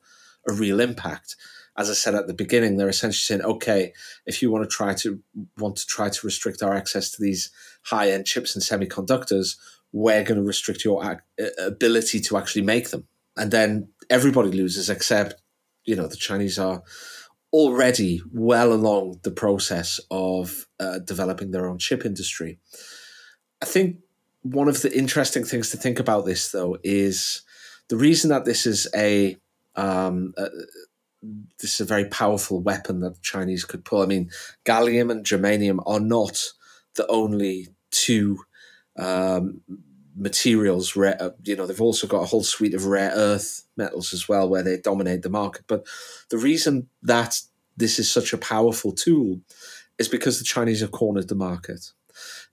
a 0.49 0.53
real 0.53 0.81
impact. 0.81 1.37
As 1.77 1.89
I 1.89 1.95
said 1.95 2.15
at 2.15 2.27
the 2.27 2.35
beginning, 2.35 2.77
they're 2.77 2.89
essentially 2.89 3.39
saying, 3.39 3.43
okay, 3.43 3.93
if 4.27 4.43
you 4.43 4.51
want 4.51 4.69
to 4.69 4.77
try 4.77 4.95
to 4.95 5.21
want 5.59 5.77
to 5.77 5.87
try 5.87 6.11
to 6.11 6.27
restrict 6.27 6.63
our 6.63 6.75
access 6.75 7.11
to 7.13 7.23
these 7.23 7.51
high 7.85 8.11
end 8.11 8.27
chips 8.27 8.55
and 8.55 8.63
semiconductors, 8.63 9.57
we're 9.93 10.25
going 10.25 10.39
to 10.39 10.47
restrict 10.47 10.85
your 10.85 11.23
ability 11.59 12.21
to 12.21 12.37
actually 12.37 12.63
make 12.63 12.91
them, 12.91 13.07
and 13.37 13.51
then 13.51 13.89
everybody 14.11 14.51
loses 14.51 14.91
except 14.91 15.41
you 15.85 15.97
know 15.97 16.07
the 16.07 16.17
Chinese 16.17 16.59
are 16.59 16.83
already 17.53 18.23
well 18.33 18.73
along 18.73 19.21
the 19.23 19.31
process 19.31 20.01
of 20.11 20.67
uh, 20.81 20.99
developing 21.01 21.51
their 21.51 21.69
own 21.69 21.79
chip 21.79 22.05
industry. 22.05 22.59
I 23.61 23.67
think 23.67 23.99
one 24.43 24.69
of 24.69 24.83
the 24.83 24.97
interesting 24.97 25.45
things 25.45 25.71
to 25.71 25.77
think 25.77 26.01
about 26.01 26.25
this, 26.25 26.51
though, 26.51 26.79
is 26.83 27.43
the 27.89 27.97
reason 27.97 28.31
that 28.31 28.45
this 28.45 28.67
is 28.67 28.89
a 28.95 29.37
um, 29.77 30.35
uh, 30.37 30.49
this 31.61 31.75
is 31.75 31.81
a 31.81 31.85
very 31.85 32.07
powerful 32.07 32.61
weapon 32.61 33.01
that 33.01 33.15
the 33.15 33.21
Chinese 33.21 33.65
could 33.65 33.85
pull. 33.85 34.03
I 34.03 34.07
mean, 34.07 34.31
gallium 34.65 35.11
and 35.11 35.25
germanium 35.25 35.83
are 35.87 36.01
not 36.01 36.53
the 36.95 37.07
only 37.07 37.69
two 37.91 38.39
um, 38.97 39.61
materials 40.17 40.95
rare 40.95 41.17
uh, 41.21 41.31
you 41.45 41.57
know 41.57 41.67
they've 41.67 41.81
also 41.81 42.07
got 42.07 42.23
a 42.23 42.27
whole 42.27 42.43
suite 42.43 42.75
of 42.75 42.85
rare 42.85 43.13
earth 43.15 43.65
metals 43.77 44.13
as 44.13 44.29
well 44.29 44.49
where 44.49 44.63
they 44.63 44.77
dominate 44.77 45.23
the 45.23 45.31
market. 45.31 45.65
But 45.67 45.87
the 46.29 46.39
reason 46.39 46.89
that 47.03 47.41
this 47.77 47.99
is 47.99 48.11
such 48.11 48.33
a 48.33 48.39
powerful 48.39 48.93
tool 48.93 49.41
is 49.99 50.09
because 50.09 50.39
the 50.39 50.45
chinese 50.45 50.81
have 50.81 50.91
cornered 50.91 51.29
the 51.29 51.35
market. 51.35 51.93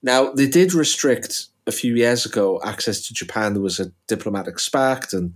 Now 0.02 0.32
they 0.32 0.46
did 0.48 0.72
restrict 0.72 1.48
a 1.66 1.72
few 1.72 1.94
years 1.94 2.24
ago 2.24 2.60
access 2.64 3.06
to 3.06 3.14
japan. 3.14 3.52
There 3.52 3.62
was 3.62 3.80
a 3.80 3.92
diplomatic 4.06 4.58
spark 4.58 5.12
and 5.12 5.34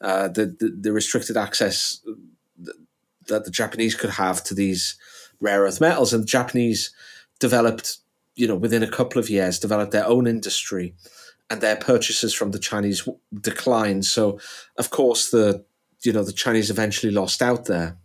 uh, 0.00 0.28
the, 0.28 0.46
the, 0.46 0.76
the 0.80 0.92
restricted 0.92 1.36
access 1.36 2.00
that 3.26 3.44
the 3.44 3.50
japanese 3.50 3.94
could 3.94 4.10
have 4.10 4.42
to 4.42 4.54
these 4.54 4.96
rare 5.40 5.62
earth 5.62 5.80
metals 5.80 6.12
and 6.12 6.22
the 6.22 6.26
japanese 6.26 6.92
developed 7.38 7.98
you 8.34 8.46
know 8.46 8.56
within 8.56 8.82
a 8.82 8.90
couple 8.90 9.18
of 9.18 9.30
years 9.30 9.58
developed 9.58 9.92
their 9.92 10.06
own 10.06 10.26
industry 10.26 10.94
and 11.50 11.60
their 11.60 11.76
purchases 11.76 12.32
from 12.32 12.52
the 12.52 12.58
Chinese 12.58 13.06
declined. 13.38 14.04
So, 14.04 14.38
of 14.78 14.90
course, 14.90 15.30
the 15.30 15.64
you 16.02 16.12
know 16.12 16.22
the 16.22 16.32
Chinese 16.32 16.70
eventually 16.70 17.12
lost 17.12 17.42
out 17.42 17.66
there. 17.66 17.98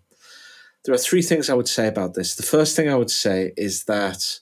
There 0.84 0.94
are 0.94 1.00
three 1.00 1.22
things 1.22 1.50
I 1.50 1.54
would 1.54 1.70
say 1.70 1.88
about 1.88 2.16
this. 2.16 2.36
The 2.36 2.44
first 2.44 2.76
thing 2.76 2.90
I 2.90 2.96
would 2.96 3.12
say 3.12 3.54
is 3.56 3.86
that 3.86 4.40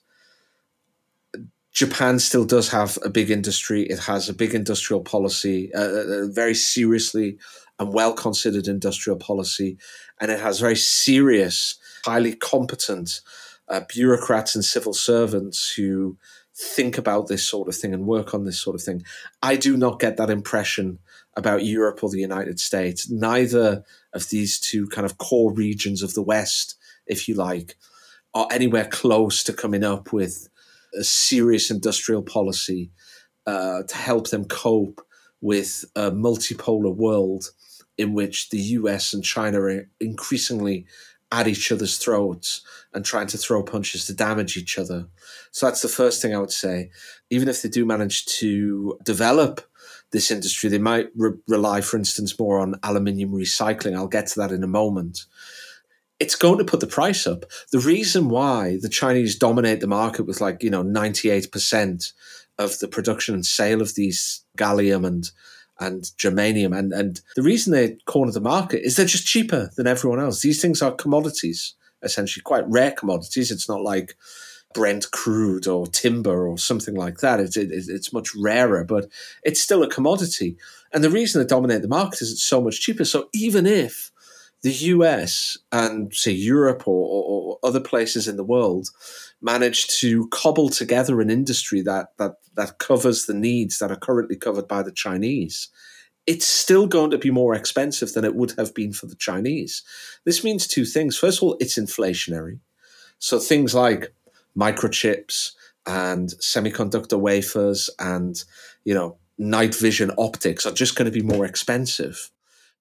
Japan 1.71 2.19
still 2.19 2.45
does 2.45 2.69
have 2.69 2.97
a 3.03 3.09
big 3.09 3.29
industry. 3.29 3.83
It 3.83 3.99
has 3.99 4.29
a 4.29 4.33
big 4.33 4.55
industrial 4.55 5.01
policy, 5.01 5.71
a 5.73 6.27
very 6.27 6.55
seriously 6.55 7.37
and 7.79 7.93
well 7.93 8.13
considered 8.13 8.67
industrial 8.67 9.17
policy, 9.17 9.77
and 10.19 10.31
it 10.31 10.39
has 10.39 10.59
very 10.59 10.75
serious, 10.75 11.77
highly 12.05 12.35
competent 12.35 13.21
uh, 13.67 13.81
bureaucrats 13.89 14.55
and 14.55 14.63
civil 14.63 14.93
servants 14.93 15.73
who 15.75 16.17
think 16.55 16.97
about 16.97 17.27
this 17.27 17.47
sort 17.47 17.67
of 17.67 17.75
thing 17.75 17.93
and 17.93 18.05
work 18.05 18.33
on 18.33 18.43
this 18.43 18.59
sort 18.61 18.75
of 18.75 18.81
thing. 18.81 19.03
I 19.41 19.55
do 19.55 19.75
not 19.75 19.99
get 19.99 20.17
that 20.17 20.29
impression 20.29 20.99
about 21.35 21.65
Europe 21.65 22.03
or 22.03 22.09
the 22.09 22.19
United 22.19 22.59
States. 22.59 23.09
Neither 23.09 23.83
of 24.13 24.29
these 24.29 24.59
two 24.59 24.87
kind 24.87 25.05
of 25.05 25.17
core 25.17 25.51
regions 25.51 26.03
of 26.03 26.13
the 26.13 26.21
West, 26.21 26.75
if 27.07 27.27
you 27.27 27.33
like, 27.33 27.75
are 28.35 28.47
anywhere 28.51 28.85
close 28.85 29.43
to 29.43 29.53
coming 29.53 29.83
up 29.83 30.13
with 30.13 30.47
a 30.95 31.03
serious 31.03 31.71
industrial 31.71 32.21
policy 32.21 32.91
uh, 33.47 33.83
to 33.83 33.95
help 33.95 34.29
them 34.29 34.45
cope 34.45 35.01
with 35.43 35.83
a 35.93 36.09
multipolar 36.09 36.95
world 36.95 37.51
in 37.97 38.13
which 38.13 38.49
the 38.49 38.59
US 38.79 39.13
and 39.13 39.23
China 39.23 39.59
are 39.59 39.89
increasingly 39.99 40.85
at 41.33 41.49
each 41.49 41.69
other's 41.69 41.97
throats 41.97 42.61
and 42.93 43.03
trying 43.03 43.27
to 43.27 43.37
throw 43.37 43.61
punches 43.61 44.05
to 44.05 44.13
damage 44.13 44.55
each 44.55 44.79
other. 44.79 45.07
So 45.51 45.65
that's 45.65 45.81
the 45.81 45.89
first 45.89 46.21
thing 46.21 46.33
I 46.33 46.39
would 46.39 46.51
say. 46.51 46.91
Even 47.29 47.49
if 47.49 47.61
they 47.61 47.67
do 47.67 47.85
manage 47.85 48.25
to 48.37 48.97
develop 49.03 49.61
this 50.11 50.31
industry, 50.31 50.69
they 50.69 50.77
might 50.77 51.09
re- 51.13 51.33
rely, 51.47 51.81
for 51.81 51.97
instance, 51.97 52.39
more 52.39 52.59
on 52.59 52.75
aluminium 52.81 53.31
recycling. 53.31 53.95
I'll 53.95 54.07
get 54.07 54.27
to 54.27 54.39
that 54.39 54.51
in 54.53 54.63
a 54.63 54.67
moment. 54.67 55.25
It's 56.19 56.35
going 56.35 56.59
to 56.59 56.63
put 56.63 56.79
the 56.79 56.87
price 56.87 57.27
up. 57.27 57.43
The 57.73 57.79
reason 57.79 58.29
why 58.29 58.77
the 58.81 58.87
Chinese 58.87 59.37
dominate 59.37 59.81
the 59.81 59.87
market 59.87 60.23
with 60.23 60.39
like, 60.39 60.63
you 60.63 60.69
know, 60.69 60.83
98% 60.83 62.13
of 62.57 62.79
the 62.79 62.87
production 62.87 63.35
and 63.35 63.45
sale 63.45 63.81
of 63.81 63.95
these 63.95 64.43
gallium 64.57 65.05
and 65.05 65.31
and 65.79 66.03
germanium. 66.17 66.77
And, 66.77 66.93
and 66.93 67.21
the 67.35 67.41
reason 67.41 67.73
they 67.73 67.97
corner 68.05 68.31
the 68.31 68.41
market 68.41 68.85
is 68.85 68.95
they're 68.95 69.05
just 69.05 69.27
cheaper 69.27 69.71
than 69.75 69.87
everyone 69.87 70.19
else. 70.19 70.41
These 70.41 70.61
things 70.61 70.81
are 70.81 70.91
commodities, 70.91 71.75
essentially, 72.01 72.43
quite 72.43 72.69
rare 72.69 72.91
commodities. 72.91 73.51
It's 73.51 73.67
not 73.67 73.81
like 73.81 74.15
Brent 74.73 75.11
crude 75.11 75.67
or 75.67 75.87
timber 75.87 76.47
or 76.47 76.57
something 76.57 76.95
like 76.95 77.19
that. 77.19 77.39
It's, 77.39 77.57
it, 77.57 77.69
it's 77.71 78.13
much 78.13 78.29
rarer, 78.35 78.83
but 78.83 79.07
it's 79.43 79.61
still 79.61 79.83
a 79.83 79.89
commodity. 79.89 80.57
And 80.91 81.03
the 81.03 81.09
reason 81.09 81.41
they 81.41 81.47
dominate 81.47 81.81
the 81.81 81.87
market 81.87 82.21
is 82.21 82.31
it's 82.31 82.43
so 82.43 82.61
much 82.61 82.81
cheaper. 82.81 83.05
So 83.05 83.29
even 83.33 83.65
if 83.65 84.11
the 84.61 84.71
US 84.71 85.57
and, 85.71 86.13
say, 86.13 86.31
Europe 86.31 86.87
or, 86.87 87.05
or, 87.05 87.23
or 87.23 87.59
other 87.63 87.81
places 87.81 88.27
in 88.27 88.37
the 88.37 88.43
world 88.43 88.89
manage 89.43 89.87
to 89.99 90.27
cobble 90.29 90.69
together 90.69 91.21
an 91.21 91.29
industry 91.29 91.81
that 91.81 92.07
that 92.17 92.35
that 92.55 92.79
covers 92.79 93.25
the 93.25 93.33
needs 93.33 93.77
that 93.79 93.91
are 93.91 93.97
currently 93.97 94.35
covered 94.35 94.67
by 94.67 94.81
the 94.81 94.91
Chinese, 94.91 95.69
it's 96.25 96.45
still 96.45 96.87
going 96.87 97.11
to 97.11 97.17
be 97.17 97.29
more 97.29 97.53
expensive 97.53 98.13
than 98.13 98.23
it 98.23 98.35
would 98.35 98.53
have 98.57 98.73
been 98.73 98.93
for 98.93 99.07
the 99.07 99.15
Chinese. 99.15 99.83
This 100.23 100.43
means 100.43 100.65
two 100.65 100.85
things. 100.85 101.17
First 101.17 101.39
of 101.39 101.43
all, 101.43 101.57
it's 101.59 101.77
inflationary. 101.77 102.59
So 103.19 103.39
things 103.39 103.75
like 103.75 104.13
microchips 104.57 105.51
and 105.85 106.29
semiconductor 106.39 107.19
wafers 107.19 107.89
and 107.99 108.41
you 108.85 108.93
know 108.93 109.17
night 109.37 109.75
vision 109.75 110.11
optics 110.17 110.65
are 110.65 110.71
just 110.71 110.95
going 110.95 111.11
to 111.11 111.19
be 111.19 111.25
more 111.25 111.45
expensive. 111.45 112.31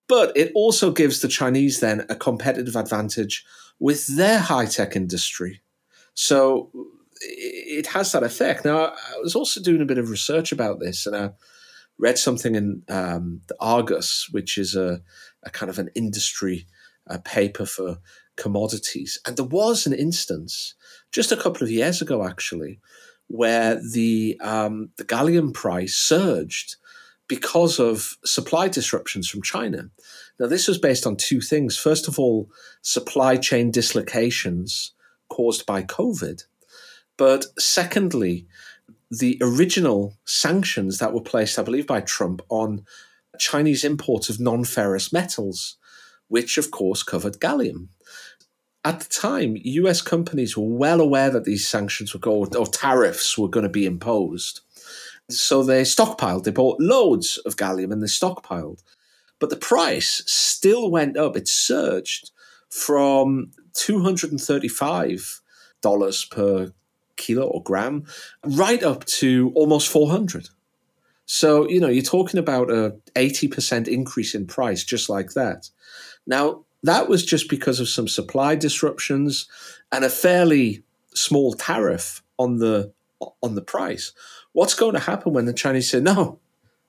But 0.08 0.36
it 0.36 0.52
also 0.54 0.92
gives 0.92 1.20
the 1.20 1.28
Chinese 1.28 1.80
then 1.80 2.04
a 2.08 2.14
competitive 2.14 2.76
advantage 2.76 3.44
with 3.80 4.06
their 4.06 4.38
high 4.38 4.66
tech 4.66 4.94
industry. 4.94 5.62
So 6.14 6.70
it 7.20 7.86
has 7.88 8.12
that 8.12 8.22
effect. 8.22 8.64
Now, 8.64 8.86
I 8.86 9.18
was 9.22 9.34
also 9.34 9.60
doing 9.60 9.80
a 9.80 9.86
bit 9.86 9.98
of 9.98 10.10
research 10.10 10.52
about 10.52 10.80
this, 10.80 11.06
and 11.06 11.16
I 11.16 11.30
read 11.98 12.18
something 12.18 12.54
in 12.54 12.82
um, 12.88 13.42
the 13.46 13.56
Argus, 13.60 14.28
which 14.30 14.58
is 14.58 14.74
a, 14.74 15.00
a 15.42 15.50
kind 15.50 15.70
of 15.70 15.78
an 15.78 15.90
industry 15.94 16.66
uh, 17.08 17.18
paper 17.24 17.66
for 17.66 17.98
commodities. 18.36 19.18
And 19.26 19.36
there 19.36 19.44
was 19.44 19.86
an 19.86 19.92
instance 19.92 20.74
just 21.12 21.32
a 21.32 21.36
couple 21.36 21.62
of 21.62 21.70
years 21.70 22.02
ago, 22.02 22.26
actually, 22.26 22.80
where 23.28 23.80
the 23.92 24.38
um, 24.42 24.90
the 24.96 25.04
gallium 25.04 25.52
price 25.54 25.94
surged 25.94 26.76
because 27.28 27.78
of 27.78 28.16
supply 28.24 28.68
disruptions 28.68 29.28
from 29.28 29.42
China. 29.42 29.90
Now, 30.38 30.48
this 30.48 30.68
was 30.68 30.78
based 30.78 31.06
on 31.06 31.16
two 31.16 31.40
things. 31.40 31.78
First 31.78 32.08
of 32.08 32.18
all, 32.18 32.50
supply 32.82 33.36
chain 33.36 33.70
dislocations 33.70 34.92
caused 35.32 35.64
by 35.64 35.82
COVID. 35.82 36.44
But 37.16 37.46
secondly, 37.58 38.46
the 39.10 39.38
original 39.40 40.14
sanctions 40.26 40.98
that 40.98 41.14
were 41.14 41.22
placed, 41.22 41.58
I 41.58 41.62
believe, 41.62 41.86
by 41.86 42.02
Trump 42.02 42.42
on 42.50 42.84
Chinese 43.38 43.82
imports 43.82 44.28
of 44.28 44.38
non 44.38 44.64
ferrous 44.64 45.10
metals, 45.12 45.76
which 46.28 46.58
of 46.58 46.70
course 46.70 47.02
covered 47.02 47.40
gallium. 47.40 47.88
At 48.84 49.00
the 49.00 49.08
time, 49.08 49.56
US 49.56 50.02
companies 50.02 50.56
were 50.56 50.76
well 50.84 51.00
aware 51.00 51.30
that 51.30 51.44
these 51.44 51.66
sanctions 51.66 52.12
were 52.12 52.20
going, 52.20 52.54
or 52.54 52.66
tariffs 52.66 53.38
were 53.38 53.48
going 53.48 53.64
to 53.64 53.78
be 53.80 53.86
imposed. 53.86 54.60
So 55.30 55.62
they 55.62 55.82
stockpiled, 55.82 56.44
they 56.44 56.50
bought 56.50 56.80
loads 56.80 57.38
of 57.46 57.56
gallium 57.56 57.92
and 57.92 58.02
they 58.02 58.06
stockpiled. 58.06 58.82
But 59.38 59.50
the 59.50 59.56
price 59.56 60.22
still 60.26 60.90
went 60.90 61.16
up, 61.16 61.36
it 61.36 61.48
surged 61.48 62.32
from 62.68 63.52
$235 63.74 66.30
per 66.30 66.72
kilo 67.16 67.46
or 67.46 67.62
gram 67.62 68.04
right 68.44 68.82
up 68.82 69.04
to 69.04 69.52
almost 69.54 69.88
400 69.88 70.48
so 71.26 71.68
you 71.68 71.80
know 71.80 71.88
you're 71.88 72.02
talking 72.02 72.38
about 72.38 72.70
a 72.70 72.94
80% 73.14 73.88
increase 73.88 74.34
in 74.34 74.46
price 74.46 74.84
just 74.84 75.08
like 75.08 75.30
that. 75.30 75.70
Now 76.26 76.64
that 76.82 77.08
was 77.08 77.24
just 77.24 77.48
because 77.48 77.80
of 77.80 77.88
some 77.88 78.06
supply 78.06 78.54
disruptions 78.54 79.48
and 79.90 80.04
a 80.04 80.10
fairly 80.10 80.82
small 81.14 81.54
tariff 81.54 82.22
on 82.38 82.56
the 82.56 82.92
on 83.42 83.54
the 83.54 83.62
price. 83.62 84.12
What's 84.52 84.74
going 84.74 84.92
to 84.92 85.00
happen 85.00 85.32
when 85.32 85.46
the 85.46 85.54
chinese 85.54 85.90
say 85.90 86.00
no 86.00 86.38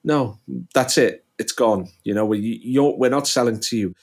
no 0.04 0.40
that's 0.74 0.98
it. 0.98 1.24
It's 1.40 1.54
gone. 1.54 1.88
You 2.04 2.14
know 2.14 2.26
we, 2.26 2.78
are 2.78 2.98
we're 2.98 3.10
not 3.10 3.28
selling 3.28 3.62
to 3.62 3.78
you 3.78 3.96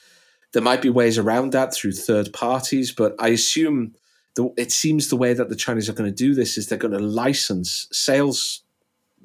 there 0.53 0.63
might 0.63 0.81
be 0.81 0.89
ways 0.89 1.17
around 1.17 1.51
that 1.51 1.73
through 1.73 1.91
third 1.91 2.31
parties 2.33 2.91
but 2.91 3.15
i 3.19 3.29
assume 3.29 3.93
the, 4.35 4.49
it 4.57 4.71
seems 4.71 5.09
the 5.09 5.17
way 5.17 5.33
that 5.33 5.49
the 5.49 5.55
Chinese 5.55 5.89
are 5.89 5.93
going 5.93 6.09
to 6.09 6.15
do 6.15 6.33
this 6.33 6.57
is 6.57 6.67
they're 6.67 6.77
going 6.77 6.93
to 6.93 6.99
license 6.99 7.87
sales 7.91 8.63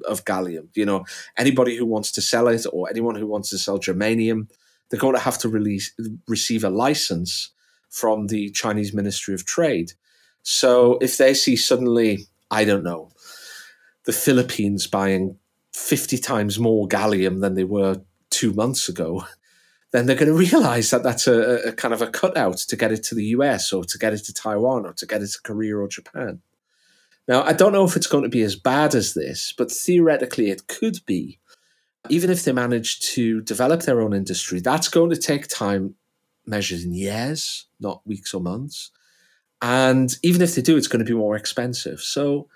of 0.07 0.25
gallium. 0.25 0.67
You 0.75 0.85
know, 0.85 1.05
anybody 1.37 1.75
who 1.77 1.85
wants 1.85 2.11
to 2.13 2.21
sell 2.21 2.47
it 2.47 2.65
or 2.71 2.89
anyone 2.89 3.15
who 3.15 3.27
wants 3.27 3.49
to 3.49 3.57
sell 3.57 3.79
germanium, 3.79 4.49
they're 4.89 4.99
going 4.99 5.15
to 5.15 5.21
have 5.21 5.37
to 5.39 5.49
release 5.49 5.93
receive 6.27 6.63
a 6.63 6.69
license 6.69 7.51
from 7.89 8.27
the 8.27 8.49
Chinese 8.51 8.93
Ministry 8.93 9.33
of 9.33 9.45
Trade. 9.45 9.93
So 10.43 10.97
if 11.01 11.17
they 11.17 11.33
see 11.33 11.55
suddenly, 11.55 12.27
I 12.51 12.63
don't 12.63 12.83
know, 12.83 13.09
the 14.05 14.13
Philippines 14.13 14.87
buying 14.87 15.37
50 15.73 16.17
times 16.17 16.59
more 16.59 16.87
gallium 16.87 17.41
than 17.41 17.55
they 17.55 17.63
were 17.63 18.01
two 18.29 18.53
months 18.53 18.87
ago, 18.87 19.25
then 19.91 20.05
they're 20.05 20.15
going 20.15 20.31
to 20.31 20.37
realize 20.37 20.89
that 20.91 21.03
that's 21.03 21.27
a, 21.27 21.69
a, 21.69 21.71
kind 21.73 21.93
of 21.93 22.01
a 22.01 22.07
cutout 22.07 22.57
to 22.57 22.75
get 22.75 22.91
it 22.91 23.03
to 23.03 23.15
the 23.15 23.25
US 23.25 23.71
or 23.73 23.83
to 23.85 23.97
get 23.97 24.13
it 24.13 24.23
to 24.25 24.33
Taiwan 24.33 24.85
or 24.85 24.93
to 24.93 25.05
get 25.05 25.21
it 25.21 25.27
to 25.27 25.41
Korea 25.41 25.77
or 25.77 25.87
Japan. 25.87 26.41
Now, 27.27 27.43
I 27.43 27.53
don't 27.53 27.73
know 27.73 27.83
if 27.83 27.95
it's 27.95 28.07
going 28.07 28.23
to 28.23 28.29
be 28.29 28.43
as 28.43 28.55
bad 28.55 28.95
as 28.95 29.13
this, 29.13 29.53
but 29.57 29.71
theoretically 29.71 30.49
it 30.49 30.67
could 30.67 30.99
be. 31.05 31.39
Even 32.09 32.29
if 32.29 32.45
they 32.45 32.53
manage 32.53 33.01
to 33.01 33.41
develop 33.41 33.81
their 33.81 33.99
own 33.99 34.13
industry, 34.13 34.61
that's 34.61 34.87
going 34.87 35.09
to 35.09 35.17
take 35.17 35.47
time 35.47 35.95
measured 36.45 36.79
in 36.79 36.93
years, 36.93 37.67
not 37.81 38.01
weeks 38.07 38.33
or 38.33 38.39
months. 38.39 38.91
And 39.61 40.15
even 40.23 40.41
if 40.41 40.55
they 40.55 40.61
do, 40.61 40.77
it's 40.77 40.87
going 40.87 41.03
to 41.03 41.11
be 41.11 41.17
more 41.17 41.35
expensive. 41.35 41.99
So 41.99 42.47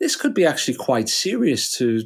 this 0.00 0.16
could 0.16 0.34
be 0.34 0.44
actually 0.44 0.76
quite 0.76 1.08
serious 1.08 1.70
to, 1.78 2.02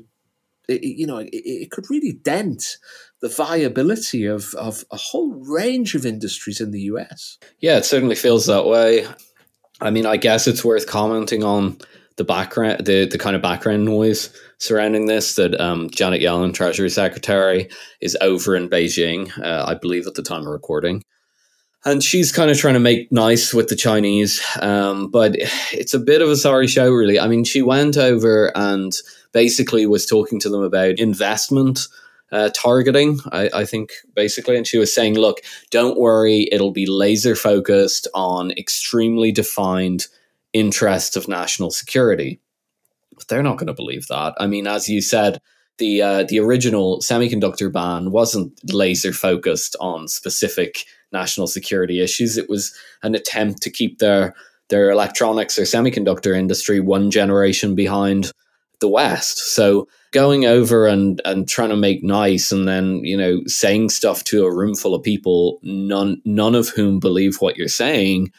you 0.69 1.07
know, 1.07 1.19
it, 1.19 1.31
it 1.33 1.71
could 1.71 1.89
really 1.89 2.13
dent 2.13 2.77
the 3.21 3.29
viability 3.29 4.25
of, 4.27 4.55
of 4.55 4.85
a 4.91 4.97
whole 4.97 5.33
range 5.33 5.95
of 5.95 6.07
industries 6.07 6.61
in 6.61 6.71
the 6.71 6.81
US. 6.83 7.39
Yeah, 7.59 7.77
it 7.77 7.85
certainly 7.85 8.15
feels 8.15 8.47
that 8.47 8.67
way. 8.67 9.07
I 9.81 9.91
mean, 9.91 10.07
I 10.07 10.17
guess 10.17 10.47
it's 10.47 10.65
worth 10.65 10.87
commenting 10.87 11.45
on 11.45 11.79
the 12.17 12.25
background, 12.25 12.85
the, 12.85 13.07
the 13.07 13.19
kind 13.19 13.37
of 13.37 13.43
background 13.43 13.85
noise 13.85 14.31
surrounding 14.59 15.07
this 15.07 15.37
that 15.37 15.59
um, 15.59 15.89
Janet 15.91 16.21
Yellen, 16.21 16.53
Treasury 16.53 16.91
Secretary, 16.91 17.69
is 18.01 18.17
over 18.21 18.55
in 18.55 18.69
Beijing, 18.69 19.37
uh, 19.43 19.65
I 19.67 19.75
believe, 19.75 20.07
at 20.07 20.15
the 20.15 20.23
time 20.23 20.43
of 20.43 20.49
recording. 20.49 21.03
And 21.87 22.05
she's 22.05 22.31
kind 22.31 22.51
of 22.51 22.59
trying 22.59 22.75
to 22.75 22.81
make 22.81 23.11
nice 23.11 23.55
with 23.55 23.69
the 23.69 23.77
Chinese, 23.77 24.43
um, 24.61 25.11
but 25.11 25.35
it's 25.73 25.95
a 25.95 25.99
bit 25.99 26.21
of 26.21 26.29
a 26.29 26.37
sorry 26.37 26.67
show, 26.67 26.91
really. 26.91 27.19
I 27.19 27.27
mean, 27.27 27.45
she 27.45 27.63
went 27.63 27.97
over 27.97 28.55
and 28.55 28.93
basically 29.33 29.87
was 29.87 30.05
talking 30.05 30.39
to 30.41 30.51
them 30.51 30.63
about 30.63 30.99
investment 30.99 31.89
uh, 32.33 32.51
targeting, 32.55 33.21
I, 33.33 33.51
I, 33.55 33.65
think, 33.65 33.91
basically. 34.15 34.57
And 34.57 34.67
she 34.67 34.79
was 34.79 34.95
saying, 34.95 35.15
look, 35.15 35.41
don't 35.71 35.99
worry, 35.99 36.49
it'll 36.53 36.73
be 36.73 36.87
laser 36.87 37.35
focused 37.35 38.07
on 38.15 38.53
extremely 38.53 39.33
defined 39.33 40.07
interests 40.53 41.17
of 41.17 41.29
national 41.29 41.71
security. 41.71 42.41
But 43.17 43.29
they're 43.29 43.43
not 43.43 43.59
going 43.59 43.67
to 43.67 43.75
believe 43.75 44.07
that. 44.09 44.35
I 44.39 44.47
mean, 44.47 44.67
as 44.67 44.89
you 44.89 45.01
said, 45.01 45.41
the 45.79 46.03
uh, 46.03 46.25
the 46.25 46.39
original 46.39 47.01
semiconductor 47.01 47.73
ban 47.73 48.11
wasn't 48.13 48.53
laser 48.73 49.13
focused 49.13 49.75
on 49.81 50.09
specific 50.09 50.85
national 51.13 51.49
security 51.49 52.01
issues. 52.01 52.37
It 52.37 52.49
was 52.49 52.73
an 53.03 53.15
attempt 53.15 53.63
to 53.63 53.71
keep 53.71 53.99
their 53.99 54.35
their 54.69 54.91
electronics 54.91 55.59
or 55.59 55.63
semiconductor 55.63 56.37
industry 56.37 56.81
one 56.81 57.11
generation 57.11 57.75
behind 57.75 58.31
the 58.81 58.89
West. 58.89 59.55
So 59.55 59.89
going 60.13 60.45
over 60.45 60.87
and 60.87 61.21
and 61.25 61.49
trying 61.49 61.69
to 61.69 61.77
make 61.77 62.03
nice 62.03 62.51
and 62.51 62.67
then 62.67 63.05
you 63.05 63.17
know 63.17 63.41
saying 63.47 63.89
stuff 63.89 64.25
to 64.25 64.45
a 64.45 64.55
room 64.55 64.75
full 64.75 64.95
of 64.95 65.03
people 65.03 65.59
none 65.63 66.21
none 66.25 66.55
of 66.55 66.69
whom 66.71 66.99
believe 66.99 67.37
what 67.37 67.57
you're 67.57 67.69
saying 67.69 68.33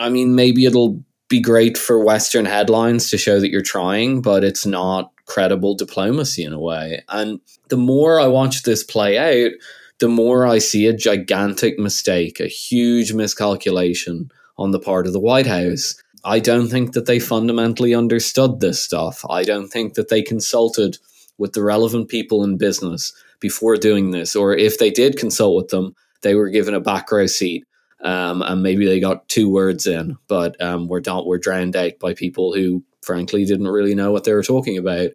i 0.00 0.08
mean 0.08 0.34
maybe 0.34 0.64
it'll 0.64 1.02
be 1.28 1.40
great 1.40 1.78
for 1.78 2.04
western 2.04 2.44
headlines 2.44 3.10
to 3.10 3.18
show 3.18 3.40
that 3.40 3.50
you're 3.50 3.62
trying 3.62 4.20
but 4.20 4.44
it's 4.44 4.66
not 4.66 5.10
credible 5.26 5.74
diplomacy 5.74 6.42
in 6.42 6.52
a 6.52 6.60
way 6.60 7.02
and 7.08 7.40
the 7.68 7.76
more 7.76 8.20
i 8.20 8.26
watch 8.26 8.62
this 8.62 8.84
play 8.84 9.18
out 9.18 9.52
the 10.00 10.08
more 10.08 10.46
i 10.46 10.58
see 10.58 10.86
a 10.86 10.92
gigantic 10.92 11.78
mistake 11.78 12.38
a 12.40 12.46
huge 12.46 13.12
miscalculation 13.12 14.30
on 14.58 14.72
the 14.72 14.80
part 14.80 15.06
of 15.06 15.12
the 15.12 15.20
white 15.20 15.46
house 15.46 15.94
I 16.24 16.40
don't 16.40 16.68
think 16.68 16.92
that 16.92 17.06
they 17.06 17.18
fundamentally 17.18 17.94
understood 17.94 18.60
this 18.60 18.82
stuff. 18.82 19.24
I 19.28 19.44
don't 19.44 19.68
think 19.68 19.94
that 19.94 20.08
they 20.08 20.22
consulted 20.22 20.98
with 21.38 21.52
the 21.52 21.62
relevant 21.62 22.08
people 22.08 22.42
in 22.44 22.58
business 22.58 23.12
before 23.40 23.76
doing 23.76 24.10
this, 24.10 24.34
or 24.34 24.56
if 24.56 24.78
they 24.78 24.90
did 24.90 25.16
consult 25.16 25.56
with 25.56 25.68
them, 25.68 25.94
they 26.22 26.34
were 26.34 26.48
given 26.48 26.74
a 26.74 26.80
back 26.80 27.10
row 27.10 27.26
seat. 27.26 27.64
Um, 28.02 28.42
and 28.42 28.62
maybe 28.62 28.86
they 28.86 29.00
got 29.00 29.28
two 29.28 29.50
words 29.50 29.86
in, 29.86 30.16
but 30.28 30.60
um, 30.62 30.86
were, 30.86 31.02
not, 31.04 31.26
were 31.26 31.38
drowned 31.38 31.74
out 31.74 31.98
by 32.00 32.14
people 32.14 32.54
who, 32.54 32.84
frankly, 33.02 33.44
didn't 33.44 33.66
really 33.66 33.94
know 33.94 34.12
what 34.12 34.22
they 34.22 34.32
were 34.32 34.44
talking 34.44 34.78
about. 34.78 35.10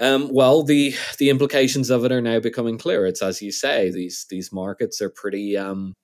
Um, 0.00 0.30
well, 0.32 0.62
the 0.62 0.94
the 1.18 1.28
implications 1.28 1.90
of 1.90 2.04
it 2.04 2.12
are 2.12 2.22
now 2.22 2.40
becoming 2.40 2.78
clear. 2.78 3.06
It's 3.06 3.22
as 3.22 3.42
you 3.42 3.52
say; 3.52 3.90
these 3.90 4.26
these 4.30 4.52
markets 4.52 5.02
are 5.02 5.10
pretty 5.10 5.56
um, 5.56 5.94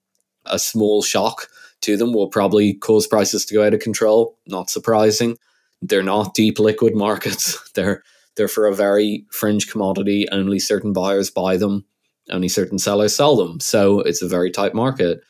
a 0.49 0.59
small 0.59 1.01
shock 1.01 1.47
to 1.81 1.97
them 1.97 2.13
will 2.13 2.27
probably 2.27 2.73
cause 2.73 3.07
prices 3.07 3.45
to 3.45 3.53
go 3.53 3.65
out 3.65 3.73
of 3.73 3.79
control. 3.79 4.37
Not 4.47 4.69
surprising. 4.69 5.37
They're 5.81 6.03
not 6.03 6.33
deep 6.33 6.59
liquid 6.59 6.95
markets. 6.95 7.57
they're 7.75 8.03
they're 8.35 8.47
for 8.47 8.67
a 8.67 8.75
very 8.75 9.25
fringe 9.31 9.69
commodity. 9.69 10.27
Only 10.31 10.59
certain 10.59 10.93
buyers 10.93 11.29
buy 11.29 11.57
them. 11.57 11.85
Only 12.29 12.47
certain 12.47 12.79
sellers 12.79 13.15
sell 13.15 13.35
them. 13.35 13.59
So 13.59 14.01
it's 14.01 14.21
a 14.21 14.27
very 14.27 14.51
tight 14.51 14.73
market. 14.73 15.21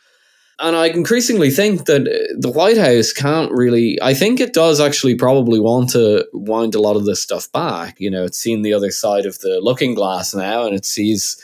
And 0.59 0.75
I 0.75 0.87
increasingly 0.87 1.49
think 1.49 1.85
that 1.85 2.01
uh, 2.01 2.35
the 2.37 2.51
White 2.51 2.77
House 2.77 3.13
can't 3.13 3.51
really. 3.51 3.97
I 4.01 4.13
think 4.13 4.39
it 4.39 4.53
does 4.53 4.81
actually 4.81 5.15
probably 5.15 5.59
want 5.59 5.89
to 5.91 6.27
wind 6.33 6.75
a 6.75 6.81
lot 6.81 6.97
of 6.97 7.05
this 7.05 7.21
stuff 7.21 7.49
back. 7.51 7.99
You 7.99 8.11
know, 8.11 8.25
it's 8.25 8.37
seen 8.37 8.61
the 8.61 8.73
other 8.73 8.91
side 8.91 9.25
of 9.25 9.39
the 9.39 9.59
looking 9.61 9.95
glass 9.95 10.35
now, 10.35 10.65
and 10.65 10.75
it 10.75 10.85
sees 10.85 11.41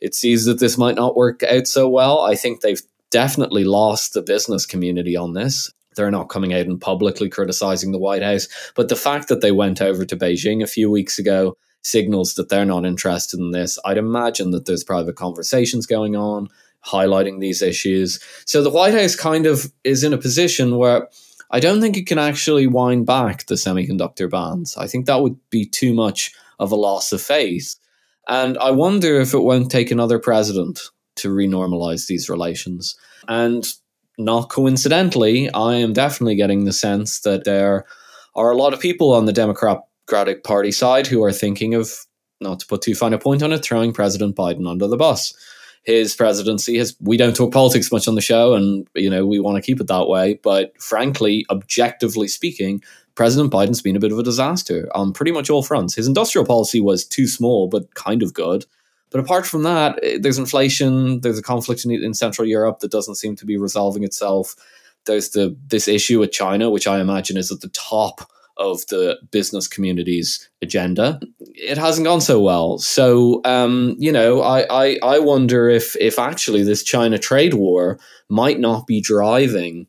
it 0.00 0.14
sees 0.14 0.44
that 0.44 0.60
this 0.60 0.76
might 0.76 0.96
not 0.96 1.16
work 1.16 1.42
out 1.44 1.66
so 1.66 1.88
well. 1.88 2.20
I 2.20 2.34
think 2.34 2.60
they've 2.60 2.82
definitely 3.10 3.64
lost 3.64 4.14
the 4.14 4.22
business 4.22 4.66
community 4.66 5.16
on 5.16 5.34
this. 5.34 5.72
They're 5.96 6.10
not 6.10 6.28
coming 6.28 6.54
out 6.54 6.66
and 6.66 6.80
publicly 6.80 7.28
criticizing 7.28 7.92
the 7.92 7.98
White 7.98 8.22
House. 8.22 8.48
But 8.74 8.88
the 8.88 8.96
fact 8.96 9.28
that 9.28 9.40
they 9.40 9.52
went 9.52 9.82
over 9.82 10.04
to 10.04 10.16
Beijing 10.16 10.62
a 10.62 10.68
few 10.68 10.90
weeks 10.90 11.18
ago 11.18 11.56
signals 11.82 12.34
that 12.34 12.48
they're 12.48 12.64
not 12.64 12.84
interested 12.84 13.40
in 13.40 13.52
this. 13.52 13.78
I'd 13.84 13.98
imagine 13.98 14.50
that 14.50 14.66
there's 14.66 14.84
private 14.84 15.16
conversations 15.16 15.86
going 15.86 16.16
on 16.16 16.48
highlighting 16.84 17.40
these 17.40 17.62
issues. 17.62 18.20
So 18.46 18.62
the 18.62 18.70
White 18.70 18.94
House 18.94 19.16
kind 19.16 19.46
of 19.46 19.72
is 19.84 20.04
in 20.04 20.12
a 20.12 20.18
position 20.18 20.76
where 20.76 21.08
I 21.50 21.60
don't 21.60 21.80
think 21.80 21.96
it 21.96 22.06
can 22.06 22.18
actually 22.18 22.66
wind 22.66 23.06
back 23.06 23.46
the 23.46 23.54
semiconductor 23.54 24.30
bans. 24.30 24.76
I 24.76 24.86
think 24.86 25.06
that 25.06 25.20
would 25.20 25.38
be 25.50 25.64
too 25.64 25.94
much 25.94 26.32
of 26.58 26.72
a 26.72 26.76
loss 26.76 27.12
of 27.12 27.22
face. 27.22 27.76
And 28.28 28.58
I 28.58 28.70
wonder 28.70 29.20
if 29.20 29.32
it 29.32 29.40
won't 29.40 29.70
take 29.70 29.90
another 29.90 30.18
president 30.18 30.80
to 31.18 31.28
renormalize 31.28 32.06
these 32.06 32.28
relations. 32.28 32.96
And 33.28 33.66
not 34.18 34.48
coincidentally, 34.48 35.48
I 35.50 35.74
am 35.74 35.92
definitely 35.92 36.34
getting 36.34 36.64
the 36.64 36.72
sense 36.72 37.20
that 37.20 37.44
there 37.44 37.84
are 38.34 38.50
a 38.50 38.56
lot 38.56 38.74
of 38.74 38.80
people 38.80 39.12
on 39.12 39.26
the 39.26 39.32
Democratic 39.32 40.42
Party 40.44 40.72
side 40.72 41.06
who 41.06 41.22
are 41.22 41.32
thinking 41.32 41.74
of, 41.74 41.92
not 42.40 42.60
to 42.60 42.66
put 42.66 42.82
too 42.82 42.94
fine 42.94 43.12
a 43.12 43.18
point 43.18 43.42
on 43.42 43.52
it, 43.52 43.64
throwing 43.64 43.92
President 43.92 44.34
Biden 44.36 44.68
under 44.68 44.86
the 44.86 44.96
bus. 44.96 45.34
His 45.84 46.14
presidency 46.14 46.76
has, 46.78 46.96
we 47.00 47.16
don't 47.16 47.34
talk 47.34 47.52
politics 47.52 47.92
much 47.92 48.08
on 48.08 48.14
the 48.14 48.20
show, 48.20 48.54
and, 48.54 48.86
you 48.94 49.08
know, 49.08 49.26
we 49.26 49.40
want 49.40 49.56
to 49.56 49.62
keep 49.62 49.80
it 49.80 49.86
that 49.86 50.08
way. 50.08 50.38
But 50.42 50.72
frankly, 50.80 51.46
objectively 51.48 52.28
speaking, 52.28 52.82
President 53.14 53.52
Biden's 53.52 53.82
been 53.82 53.96
a 53.96 54.00
bit 54.00 54.12
of 54.12 54.18
a 54.18 54.22
disaster 54.22 54.88
on 54.94 55.12
pretty 55.12 55.32
much 55.32 55.50
all 55.50 55.62
fronts. 55.62 55.94
His 55.94 56.06
industrial 56.06 56.46
policy 56.46 56.80
was 56.80 57.06
too 57.06 57.26
small, 57.26 57.68
but 57.68 57.94
kind 57.94 58.22
of 58.22 58.34
good. 58.34 58.66
But 59.10 59.20
apart 59.20 59.46
from 59.46 59.62
that, 59.62 59.98
eh, 60.02 60.18
there's 60.20 60.38
inflation, 60.38 61.20
there's 61.20 61.38
a 61.38 61.42
conflict 61.42 61.84
in, 61.84 61.90
in 61.90 62.14
Central 62.14 62.46
Europe 62.46 62.80
that 62.80 62.90
doesn't 62.90 63.16
seem 63.16 63.36
to 63.36 63.46
be 63.46 63.56
resolving 63.56 64.04
itself. 64.04 64.54
There's 65.06 65.30
the 65.30 65.56
this 65.68 65.88
issue 65.88 66.20
with 66.20 66.32
China, 66.32 66.70
which 66.70 66.86
I 66.86 67.00
imagine 67.00 67.36
is 67.36 67.50
at 67.50 67.60
the 67.60 67.70
top 67.70 68.30
of 68.58 68.84
the 68.88 69.18
business 69.30 69.68
community's 69.68 70.48
agenda. 70.60 71.20
It 71.38 71.78
hasn't 71.78 72.06
gone 72.06 72.20
so 72.20 72.40
well. 72.40 72.78
So, 72.78 73.40
um, 73.44 73.94
you 73.98 74.10
know, 74.10 74.42
I, 74.42 74.66
I, 74.68 74.98
I 75.02 75.18
wonder 75.20 75.68
if, 75.68 75.96
if 76.00 76.18
actually 76.18 76.64
this 76.64 76.82
China 76.82 77.18
trade 77.18 77.54
war 77.54 77.98
might 78.28 78.58
not 78.58 78.86
be 78.86 79.00
driving 79.00 79.86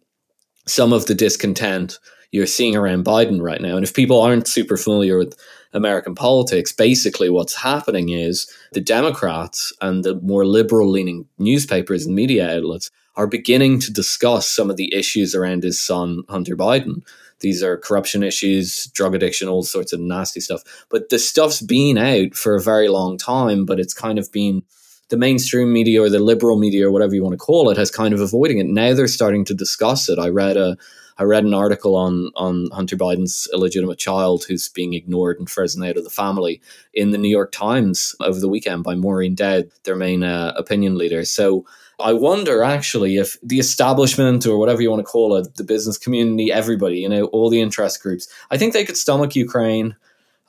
some 0.67 0.93
of 0.93 1.08
the 1.08 1.15
discontent 1.15 1.97
you're 2.32 2.45
seeing 2.45 2.75
around 2.75 3.05
Biden 3.05 3.41
right 3.41 3.60
now. 3.60 3.75
And 3.75 3.84
if 3.84 3.93
people 3.93 4.21
aren't 4.21 4.47
super 4.47 4.77
familiar 4.77 5.17
with 5.17 5.36
American 5.73 6.15
politics, 6.15 6.71
basically 6.71 7.29
what's 7.29 7.55
happening 7.55 8.10
is 8.10 8.51
the 8.73 8.82
Democrats 8.82 9.71
and 9.82 10.03
the 10.03 10.15
more 10.21 10.45
liberal 10.45 10.89
leaning 10.89 11.27
newspapers 11.38 12.05
and 12.05 12.15
media 12.15 12.58
outlets 12.58 12.89
are 13.15 13.27
beginning 13.27 13.79
to 13.79 13.91
discuss 13.91 14.49
some 14.49 14.69
of 14.69 14.77
the 14.77 14.93
issues 14.93 15.36
around 15.36 15.63
his 15.63 15.79
son, 15.79 16.23
Hunter 16.29 16.55
Biden. 16.55 17.01
These 17.41 17.63
are 17.63 17.77
corruption 17.77 18.23
issues, 18.23 18.88
drug 18.88 19.15
addiction, 19.15 19.47
all 19.47 19.63
sorts 19.63 19.93
of 19.93 19.99
nasty 19.99 20.39
stuff. 20.39 20.63
But 20.89 21.10
the 21.10 21.19
stuff's 21.19 21.62
been 21.62 21.97
out 21.97 22.34
for 22.34 22.55
a 22.55 22.62
very 22.62 22.89
long 22.89 23.17
time, 23.17 23.65
but 23.65 23.79
it's 23.79 23.93
kind 23.93 24.19
of 24.19 24.32
been 24.32 24.63
the 25.10 25.17
mainstream 25.17 25.73
media 25.73 26.01
or 26.01 26.10
the 26.10 26.19
liberal 26.19 26.58
media 26.58 26.88
or 26.88 26.91
whatever 26.91 27.15
you 27.15 27.23
want 27.23 27.34
to 27.34 27.38
call 27.38 27.69
it 27.69 27.77
has 27.77 27.91
kind 27.91 28.13
of 28.13 28.21
avoiding 28.21 28.60
it. 28.60 28.67
Now 28.67 28.93
they're 28.93 29.08
starting 29.08 29.43
to 29.45 29.53
discuss 29.53 30.08
it. 30.08 30.19
I 30.19 30.29
read 30.29 30.55
a 30.55 30.77
I 31.19 31.23
read 31.23 31.43
an 31.43 31.53
article 31.53 31.95
on 31.95 32.32
on 32.36 32.69
Hunter 32.71 32.95
Biden's 32.95 33.47
illegitimate 33.53 33.99
child 33.99 34.45
who's 34.45 34.69
being 34.69 34.93
ignored 34.93 35.38
and 35.38 35.49
frozen 35.49 35.84
out 35.84 35.97
of 35.97 36.05
the 36.05 36.10
family 36.10 36.62
in 36.93 37.12
the 37.12 37.17
New 37.17 37.29
York 37.29 37.51
Times 37.51 38.15
over 38.21 38.39
the 38.39 38.49
weekend 38.49 38.84
by 38.84 38.95
Maureen 38.95 39.36
Dowd, 39.36 39.69
their 39.84 39.97
main 39.97 40.23
uh, 40.23 40.53
opinion 40.55 40.97
leader. 40.97 41.25
So 41.25 41.65
I 41.99 42.13
wonder 42.13 42.63
actually 42.63 43.17
if 43.17 43.38
the 43.43 43.60
establishment 43.60 44.45
or 44.45 44.58
whatever 44.58 44.82
you 44.82 44.89
want 44.89 45.01
to 45.01 45.12
call 45.12 45.36
it, 45.36 45.55
the 45.55 45.63
business 45.65 45.97
community, 45.97 46.51
everybody, 46.51 46.99
you 46.99 47.10
know, 47.10 47.25
all 47.25 47.49
the 47.49 47.62
interest 47.62 48.01
groups, 48.01 48.27
I 48.49 48.58
think 48.58 48.73
they 48.73 48.86
could 48.86 48.97
stomach 48.97 49.36
Ukraine. 49.36 49.97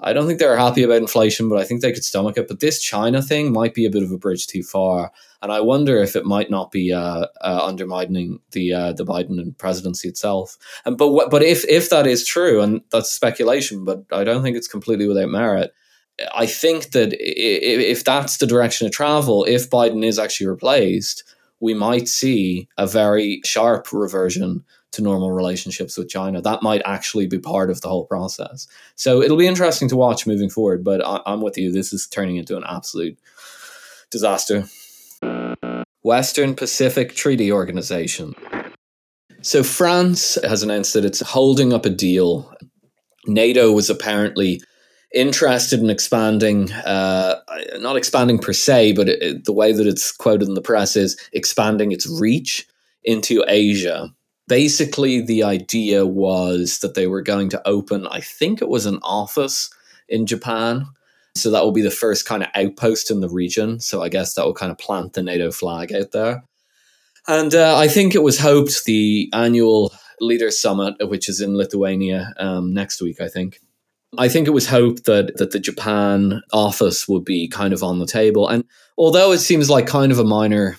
I 0.03 0.13
don't 0.13 0.27
think 0.27 0.39
they're 0.39 0.57
happy 0.57 0.83
about 0.83 0.97
inflation, 0.97 1.49
but 1.49 1.59
I 1.59 1.65
think 1.65 1.81
they 1.81 1.93
could 1.93 2.05
stomach 2.05 2.37
it. 2.39 2.49
But 2.49 2.61
this 2.61 2.83
China 2.83 3.21
thing 3.23 3.53
might 3.53 3.75
be 3.75 3.85
a 3.85 3.91
bit 3.91 4.03
of 4.03 4.11
a 4.11 4.19
bridge 4.19 4.47
too 4.47 4.63
far, 4.63 5.13
and 5.43 5.53
I 5.53 5.61
wonder 5.61 6.03
if 6.03 6.17
it 6.17 6.25
might 6.25 6.51
not 6.51 6.71
be 6.71 6.93
uh, 6.93 7.27
uh, 7.41 7.61
undermining 7.63 8.41
the 8.53 8.73
uh, 8.73 8.93
the 8.93 9.05
Biden 9.05 9.57
presidency 9.59 10.09
itself. 10.09 10.57
And 10.85 10.97
but 10.97 11.31
but 11.31 11.43
if 11.43 11.65
if 11.69 11.91
that 11.91 12.07
is 12.07 12.27
true, 12.27 12.61
and 12.61 12.81
that's 12.91 13.11
speculation, 13.11 13.85
but 13.85 14.05
I 14.11 14.25
don't 14.25 14.43
think 14.43 14.57
it's 14.57 14.69
completely 14.69 15.07
without 15.07 15.29
merit. 15.29 15.75
I 16.35 16.47
think 16.47 16.91
that 16.91 17.15
if 17.19 18.05
that's 18.05 18.37
the 18.39 18.47
direction 18.47 18.87
of 18.87 18.93
travel, 18.93 19.45
if 19.45 19.71
Biden 19.71 20.05
is 20.05 20.19
actually 20.19 20.49
replaced, 20.49 21.25
we 21.61 21.75
might 21.75 22.09
see 22.09 22.69
a 22.77 22.87
very 22.87 23.41
sharp 23.45 23.93
reversion 23.93 24.65
to 24.93 25.03
normal 25.03 25.33
relationships 25.33 25.97
with 25.97 26.09
China. 26.09 26.41
That 26.41 26.63
might 26.63 26.83
actually 26.85 27.27
be 27.27 27.39
part 27.39 27.71
of 27.71 27.81
the 27.81 27.89
whole 27.89 28.07
process. 28.07 28.67
So 28.97 29.23
it'll 29.23 29.37
be 29.37 29.47
interesting 29.47 29.89
to 29.89 29.97
watch 29.97 30.27
moving 30.27 30.51
forward. 30.51 30.83
But 30.83 31.05
I, 31.05 31.21
am 31.27 31.41
with 31.41 31.57
you. 31.57 31.73
This 31.73 31.93
is 31.93 32.07
turning 32.07 32.37
into 32.37 32.57
an 32.57 32.65
absolute 32.67 33.19
disaster. 34.11 34.65
Western 36.03 36.55
Pacific 36.55 37.15
Treaty 37.15 37.53
Organization. 37.53 38.35
So 39.43 39.63
France 39.63 40.39
has 40.45 40.63
announced 40.63 40.95
that 40.95 41.05
it's 41.05 41.21
holding 41.21 41.73
up 41.73 41.87
a 41.87 41.91
deal. 41.91 42.53
NATO 43.27 43.73
was 43.73 43.89
apparently 43.91 44.63
interested 45.15 45.81
in 45.81 45.91
expanding, 45.91 46.73
uh, 46.73 47.41
not 47.79 47.97
expanding 47.97 48.39
per 48.39 48.53
se, 48.53 48.93
but 48.93 49.09
it, 49.09 49.45
the 49.45 49.53
way 49.53 49.73
that 49.73 49.87
it's 49.87 50.13
quoted 50.13 50.49
in 50.49 50.55
the 50.55 50.61
press 50.61 50.97
is 50.97 51.17
expanding 51.33 51.93
its 51.93 52.07
reach 52.21 52.67
into 53.05 53.45
Asia 53.49 54.15
basically 54.51 55.21
the 55.23 55.45
idea 55.45 56.05
was 56.05 56.81
that 56.81 56.95
they 56.95 57.07
were 57.07 57.23
going 57.23 57.49
to 57.49 57.69
open 57.69 58.05
i 58.09 58.21
think 58.21 58.61
it 58.61 58.69
was 58.69 58.85
an 58.85 58.99
office 59.03 59.71
in 60.09 60.27
japan. 60.27 60.85
So 61.37 61.53
that 61.53 61.63
will 61.63 61.71
be 61.71 61.83
the 61.83 61.93
first 61.93 62.27
kind 62.27 62.43
of 62.43 62.49
outpost 62.57 63.09
in 63.13 63.21
the 63.21 63.29
region. 63.29 63.79
So 63.79 64.03
i 64.03 64.09
guess 64.09 64.35
that 64.35 64.45
will 64.45 64.61
kind 64.63 64.73
of 64.73 64.79
plant 64.79 65.13
the 65.13 65.23
nato 65.23 65.53
flag 65.53 65.93
out 65.93 66.11
there. 66.11 66.43
And 67.29 67.55
uh, 67.55 67.77
i 67.79 67.87
think 67.87 68.17
it 68.17 68.25
was 68.25 68.41
hoped 68.41 68.85
the 68.85 69.31
annual 69.33 69.93
leaders 70.21 70.59
summit 70.59 70.95
which 71.09 71.29
is 71.29 71.41
in 71.41 71.57
lithuania 71.57 72.35
um, 72.39 72.75
next 72.75 73.01
week 73.01 73.21
i 73.21 73.29
think. 73.29 73.61
I 74.19 74.29
think 74.29 74.49
it 74.49 74.59
was 74.59 74.67
hoped 74.67 75.05
that 75.05 75.37
that 75.37 75.53
the 75.53 75.61
Japan 75.61 76.43
office 76.53 77.07
would 77.07 77.25
be 77.25 77.47
kind 77.47 77.73
of 77.73 77.85
on 77.85 78.01
the 78.01 78.07
table. 78.07 78.49
And 78.49 78.65
although 78.99 79.31
it 79.31 79.39
seems 79.39 79.71
like 79.71 79.87
kind 79.87 80.11
of 80.11 80.19
a 80.19 80.25
minor 80.25 80.77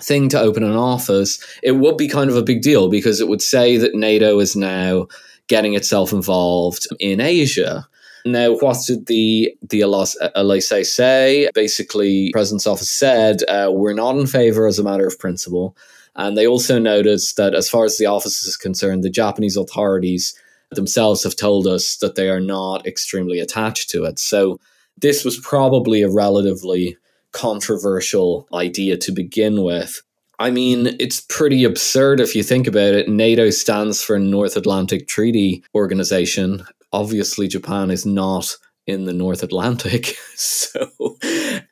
thing 0.00 0.28
to 0.30 0.40
open 0.40 0.62
an 0.62 0.76
office, 0.76 1.44
it 1.62 1.72
would 1.72 1.96
be 1.96 2.08
kind 2.08 2.30
of 2.30 2.36
a 2.36 2.42
big 2.42 2.62
deal 2.62 2.88
because 2.88 3.20
it 3.20 3.28
would 3.28 3.42
say 3.42 3.76
that 3.76 3.94
NATO 3.94 4.38
is 4.38 4.54
now 4.54 5.08
getting 5.48 5.74
itself 5.74 6.12
involved 6.12 6.86
in 7.00 7.20
Asia. 7.20 7.86
Now, 8.24 8.52
what 8.56 8.78
did 8.86 9.06
the 9.06 9.54
the 9.62 9.82
Elysee 9.82 10.84
say? 10.84 11.48
Basically, 11.54 12.30
President's 12.32 12.66
office 12.66 12.90
said 12.90 13.42
uh, 13.48 13.70
we're 13.72 13.94
not 13.94 14.16
in 14.16 14.26
favor 14.26 14.66
as 14.66 14.78
a 14.78 14.84
matter 14.84 15.06
of 15.06 15.18
principle, 15.18 15.76
and 16.16 16.36
they 16.36 16.46
also 16.46 16.78
noticed 16.78 17.36
that 17.36 17.54
as 17.54 17.70
far 17.70 17.84
as 17.84 17.96
the 17.96 18.06
office 18.06 18.44
is 18.44 18.56
concerned, 18.56 19.02
the 19.02 19.10
Japanese 19.10 19.56
authorities 19.56 20.34
themselves 20.70 21.22
have 21.22 21.36
told 21.36 21.66
us 21.66 21.96
that 21.96 22.16
they 22.16 22.28
are 22.28 22.40
not 22.40 22.86
extremely 22.86 23.40
attached 23.40 23.88
to 23.90 24.04
it. 24.04 24.18
So 24.18 24.60
this 24.98 25.24
was 25.24 25.38
probably 25.38 26.02
a 26.02 26.10
relatively 26.10 26.98
controversial 27.32 28.48
idea 28.52 28.96
to 28.98 29.12
begin 29.12 29.62
with. 29.62 30.02
I 30.38 30.50
mean, 30.50 30.96
it's 31.00 31.20
pretty 31.20 31.64
absurd 31.64 32.20
if 32.20 32.36
you 32.36 32.42
think 32.42 32.66
about 32.66 32.94
it. 32.94 33.08
NATO 33.08 33.50
stands 33.50 34.02
for 34.02 34.18
North 34.18 34.56
Atlantic 34.56 35.08
Treaty 35.08 35.64
Organization. 35.74 36.64
Obviously, 36.92 37.48
Japan 37.48 37.90
is 37.90 38.06
not 38.06 38.56
in 38.86 39.04
the 39.04 39.12
North 39.12 39.42
Atlantic, 39.42 40.16
so 40.36 40.88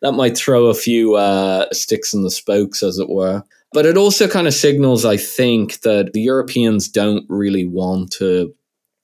that 0.03 0.15
might 0.15 0.37
throw 0.37 0.67
a 0.67 0.75
few 0.75 1.15
uh, 1.15 1.67
sticks 1.73 2.13
in 2.13 2.23
the 2.23 2.31
spokes, 2.31 2.83
as 2.83 2.99
it 2.99 3.09
were. 3.09 3.45
But 3.73 3.87
it 3.87 3.97
also 3.97 4.29
kind 4.29 4.47
of 4.47 4.55
signals, 4.55 5.05
I 5.05 5.17
think, 5.17 5.81
that 5.81 6.13
the 6.13 6.21
Europeans 6.21 6.89
don't 6.89 7.25
really 7.29 7.67
want 7.67 8.11
to. 8.13 8.55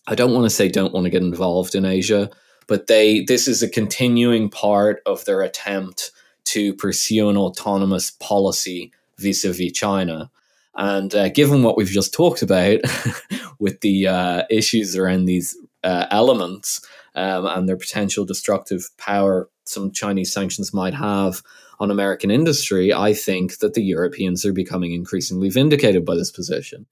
I 0.08 0.16
don't 0.16 0.32
want 0.32 0.44
to 0.44 0.50
say 0.50 0.68
don't 0.68 0.92
want 0.92 1.04
to 1.04 1.10
get 1.10 1.22
involved 1.22 1.76
in 1.76 1.84
Asia, 1.84 2.30
but 2.66 2.88
they 2.88 3.22
this 3.24 3.46
is 3.46 3.62
a 3.62 3.68
continuing 3.68 4.50
part 4.50 5.00
of 5.06 5.24
their 5.24 5.42
attempt 5.42 6.10
to 6.52 6.74
pursue 6.74 7.28
an 7.28 7.36
autonomous 7.36 8.10
policy 8.10 8.92
vis 9.18 9.44
a 9.44 9.52
vis 9.52 9.72
China. 9.72 10.30
And 10.74 11.14
uh, 11.14 11.28
given 11.28 11.62
what 11.62 11.76
we've 11.76 11.86
just 11.86 12.14
talked 12.14 12.42
about 12.42 12.80
with 13.58 13.80
the 13.80 14.06
uh, 14.06 14.42
issues 14.50 14.96
around 14.96 15.26
these 15.26 15.56
uh, 15.84 16.06
elements 16.10 16.80
um, 17.14 17.46
and 17.46 17.68
their 17.68 17.76
potential 17.76 18.24
destructive 18.24 18.88
power 18.96 19.48
some 19.64 19.92
Chinese 19.92 20.32
sanctions 20.32 20.74
might 20.74 20.94
have 20.94 21.42
on 21.78 21.90
American 21.90 22.30
industry, 22.30 22.92
I 22.92 23.14
think 23.14 23.58
that 23.58 23.74
the 23.74 23.82
Europeans 23.82 24.44
are 24.44 24.52
becoming 24.52 24.92
increasingly 24.92 25.50
vindicated 25.50 26.04
by 26.04 26.16
this 26.16 26.30
position. 26.30 26.86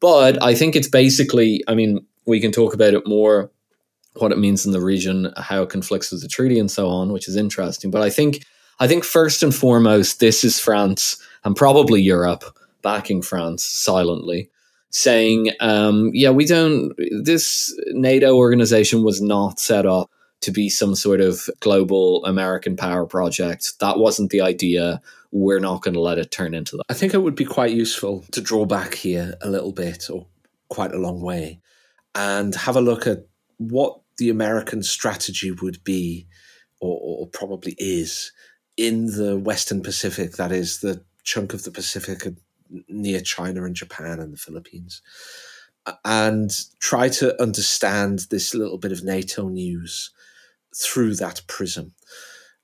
But 0.00 0.42
I 0.42 0.54
think 0.54 0.76
it's 0.76 0.88
basically, 0.88 1.62
I 1.68 1.74
mean, 1.74 2.06
we 2.26 2.40
can 2.40 2.52
talk 2.52 2.74
about 2.74 2.94
it 2.94 3.06
more, 3.06 3.50
what 4.14 4.32
it 4.32 4.38
means 4.38 4.64
in 4.64 4.72
the 4.72 4.80
region, 4.80 5.32
how 5.36 5.62
it 5.62 5.70
conflicts 5.70 6.10
with 6.10 6.22
the 6.22 6.28
treaty, 6.28 6.58
and 6.58 6.70
so 6.70 6.88
on, 6.88 7.12
which 7.12 7.28
is 7.28 7.36
interesting. 7.36 7.90
But 7.90 8.02
I 8.02 8.10
think 8.10 8.44
I 8.80 8.88
think 8.88 9.04
first 9.04 9.42
and 9.42 9.54
foremost, 9.54 10.20
this 10.20 10.44
is 10.44 10.58
France 10.58 11.16
and 11.44 11.54
probably 11.54 12.00
Europe 12.00 12.44
backing 12.82 13.22
France 13.22 13.64
silently, 13.64 14.50
saying, 14.90 15.50
um, 15.60 16.10
yeah, 16.12 16.30
we 16.30 16.44
don't, 16.44 16.92
this 17.22 17.74
NATO 17.88 18.36
organization 18.36 19.02
was 19.02 19.20
not 19.20 19.58
set 19.58 19.86
up 19.86 20.10
to 20.42 20.52
be 20.52 20.68
some 20.68 20.94
sort 20.94 21.20
of 21.20 21.48
global 21.60 22.24
American 22.26 22.76
power 22.76 23.06
project. 23.06 23.78
That 23.80 23.98
wasn't 23.98 24.30
the 24.30 24.42
idea. 24.42 25.00
We're 25.32 25.60
not 25.60 25.82
going 25.82 25.94
to 25.94 26.00
let 26.00 26.18
it 26.18 26.30
turn 26.30 26.54
into 26.54 26.76
that. 26.76 26.84
I 26.90 26.94
think 26.94 27.14
it 27.14 27.22
would 27.22 27.34
be 27.34 27.46
quite 27.46 27.72
useful 27.72 28.24
to 28.32 28.40
draw 28.40 28.66
back 28.66 28.94
here 28.94 29.34
a 29.40 29.48
little 29.48 29.72
bit 29.72 30.10
or 30.10 30.26
quite 30.68 30.92
a 30.92 30.98
long 30.98 31.22
way 31.22 31.60
and 32.14 32.54
have 32.54 32.76
a 32.76 32.80
look 32.80 33.06
at 33.06 33.26
what 33.56 34.00
the 34.18 34.28
American 34.28 34.82
strategy 34.82 35.50
would 35.50 35.82
be 35.82 36.26
or, 36.80 36.98
or 37.02 37.26
probably 37.28 37.74
is 37.78 38.30
in 38.76 39.06
the 39.06 39.38
Western 39.38 39.82
Pacific, 39.82 40.32
that 40.32 40.52
is 40.52 40.80
the 40.80 41.02
chunk 41.22 41.54
of 41.54 41.64
the 41.64 41.70
Pacific 41.70 42.26
near 42.88 43.20
China 43.20 43.64
and 43.64 43.74
Japan 43.74 44.20
and 44.20 44.32
the 44.32 44.38
Philippines. 44.38 45.02
and 46.04 46.50
try 46.80 47.08
to 47.08 47.40
understand 47.42 48.26
this 48.30 48.54
little 48.54 48.78
bit 48.78 48.92
of 48.92 49.04
NATO 49.04 49.48
news 49.48 50.10
through 50.74 51.14
that 51.16 51.42
prism. 51.46 51.92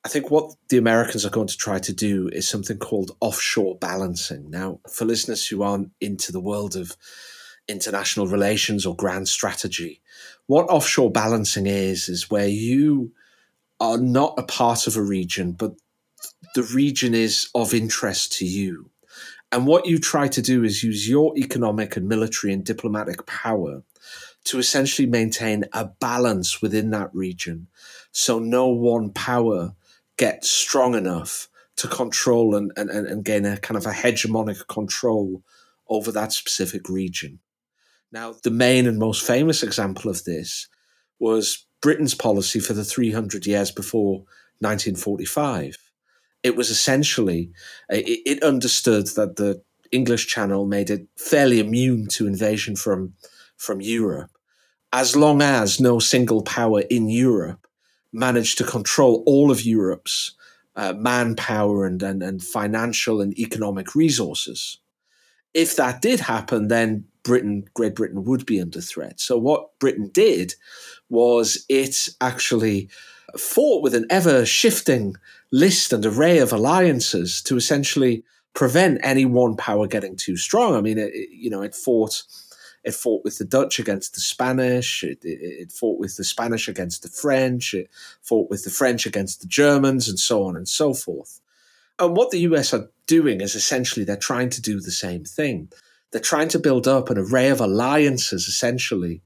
I 0.05 0.09
think 0.09 0.31
what 0.31 0.55
the 0.70 0.79
Americans 0.79 1.27
are 1.27 1.31
going 1.31 1.46
to 1.49 1.57
try 1.57 1.79
to 1.79 1.92
do 1.92 2.29
is 2.33 2.49
something 2.49 2.79
called 2.79 3.16
offshore 3.20 3.77
balancing. 3.77 4.49
Now, 4.51 4.81
for 4.88 5.05
listeners 5.05 5.46
who 5.46 5.62
aren't 5.62 5.90
into 6.01 6.33
the 6.33 6.40
world 6.40 6.75
of 6.75 6.96
international 7.68 8.27
relations 8.27 8.87
or 8.87 8.96
grand 8.96 9.29
strategy, 9.29 10.01
what 10.46 10.70
offshore 10.70 11.11
balancing 11.11 11.66
is, 11.66 12.09
is 12.09 12.31
where 12.31 12.49
you 12.49 13.12
are 13.79 13.99
not 13.99 14.35
a 14.38 14.42
part 14.42 14.87
of 14.87 14.96
a 14.96 15.03
region, 15.03 15.53
but 15.53 15.75
the 16.55 16.63
region 16.63 17.15
is 17.15 17.49
of 17.55 17.75
interest 17.75 18.33
to 18.39 18.45
you. 18.45 18.91
And 19.53 19.67
what 19.67 19.87
you 19.87 19.99
try 19.99 20.29
to 20.29 20.43
do 20.43 20.63
is 20.63 20.85
use 20.85 21.09
your 21.09 21.37
economic 21.37 21.97
and 21.97 22.09
military 22.09 22.53
and 22.53 22.65
diplomatic 22.65 23.27
power 23.27 23.83
to 24.45 24.59
essentially 24.59 25.07
maintain 25.07 25.65
a 25.73 25.85
balance 25.85 26.63
within 26.63 26.91
that 26.91 27.11
region 27.13 27.67
so 28.13 28.39
no 28.39 28.69
one 28.69 29.11
power 29.11 29.75
gets 30.17 30.51
strong 30.51 30.95
enough 30.95 31.49
to 31.77 31.89
control 31.89 32.55
and, 32.55 32.73
and, 32.77 32.91
and 32.91 33.25
gain 33.25 33.47
a 33.47 33.57
kind 33.57 33.79
of 33.79 33.87
a 33.87 33.91
hegemonic 33.91 34.67
control 34.69 35.43
over 35.89 36.13
that 36.13 36.33
specific 36.33 36.89
region. 36.89 37.39
Now, 38.13 38.35
the 38.43 38.51
main 38.51 38.87
and 38.87 38.99
most 38.99 39.27
famous 39.27 39.63
example 39.63 40.11
of 40.11 40.25
this 40.25 40.69
was 41.19 41.67
Britain's 41.81 42.15
policy 42.15 42.61
for 42.61 42.73
the 42.73 42.85
300 42.85 43.47
years 43.47 43.71
before 43.71 44.25
1945. 44.59 45.89
It 46.42 46.57
was 46.57 46.70
essentially, 46.70 47.50
it, 47.88 48.20
it 48.26 48.42
understood 48.42 49.07
that 49.09 49.37
the 49.37 49.62
English 49.92 50.26
Channel 50.26 50.66
made 50.66 50.90
it 50.90 51.07
fairly 51.16 51.59
immune 51.59 52.07
to 52.09 52.26
invasion 52.26 52.76
from, 52.76 53.14
from 53.57 53.81
Europe, 53.81 54.31
as 54.92 55.16
long 55.16 55.42
as 55.42 55.81
no 55.81 55.98
single 55.98 56.42
power 56.42 56.81
in 56.90 57.09
Europe 57.09 57.66
managed 58.12 58.59
to 58.59 58.64
control 58.64 59.22
all 59.26 59.50
of 59.50 59.62
Europe's 59.64 60.35
uh, 60.76 60.94
manpower 60.96 61.85
and, 61.85 62.03
and, 62.03 62.22
and 62.22 62.42
financial 62.42 63.20
and 63.20 63.38
economic 63.38 63.94
resources. 63.94 64.79
If 65.53 65.76
that 65.76 66.00
did 66.00 66.20
happen, 66.20 66.68
then 66.68 67.05
Britain, 67.22 67.64
Great 67.74 67.94
Britain 67.94 68.24
would 68.24 68.46
be 68.46 68.61
under 68.61 68.81
threat. 68.81 69.20
So 69.20 69.37
what 69.37 69.79
Britain 69.79 70.11
did 70.12 70.55
was 71.09 71.64
it 71.68 72.09
actually 72.20 72.88
fought 73.38 73.83
with 73.83 73.95
an 73.95 74.07
ever 74.11 74.45
shifting 74.45 75.16
list 75.53 75.93
and 75.93 76.05
array 76.05 76.38
of 76.38 76.53
alliances 76.53 77.43
to 77.43 77.57
essentially 77.57 78.25
prevent 78.55 79.01
any 79.03 79.25
one 79.25 79.57
power 79.57 79.87
getting 79.87 80.16
too 80.16 80.37
strong. 80.37 80.75
I 80.75 80.81
mean, 80.81 80.99
it, 80.99 81.12
you 81.31 81.51
know, 81.51 81.62
it 81.62 81.75
fought 81.75 82.23
it 82.83 82.95
fought 82.95 83.25
with 83.25 83.37
the 83.38 83.45
Dutch 83.45 83.79
against 83.79 84.14
the 84.14 84.21
Spanish. 84.21 85.05
It, 85.05 85.19
it, 85.23 85.38
it, 85.43 85.73
fought 85.73 85.99
with 85.99 86.16
the 86.16 86.25
Spanish 86.25 86.66
against 86.66 87.03
the 87.03 87.11
French. 87.11 87.75
It 87.75 87.90
fought 88.23 88.49
with 88.49 88.64
the 88.64 88.71
French 88.71 89.05
against 89.05 89.43
the 89.43 89.47
Germans, 89.47 90.09
and 90.09 90.19
so 90.19 90.45
on 90.45 90.57
and 90.57 90.66
so 90.66 90.95
forth. 90.95 91.40
And 91.99 92.16
what 92.16 92.31
the 92.31 92.40
US 92.40 92.73
are 92.73 92.88
doing 93.07 93.43
is 93.43 93.55
essentially 93.55 94.05
they're 94.05 94.16
trying 94.16 94.49
to 94.51 94.62
do 94.62 94.81
the 94.81 94.90
same 94.90 95.25
thing. 95.25 95.69
They're 96.11 96.21
trying 96.21 96.49
to 96.49 96.59
build 96.59 96.88
up 96.88 97.11
an 97.11 97.19
array 97.19 97.51
of 97.51 97.61
alliances, 97.61 98.49
essentially, 98.49 99.21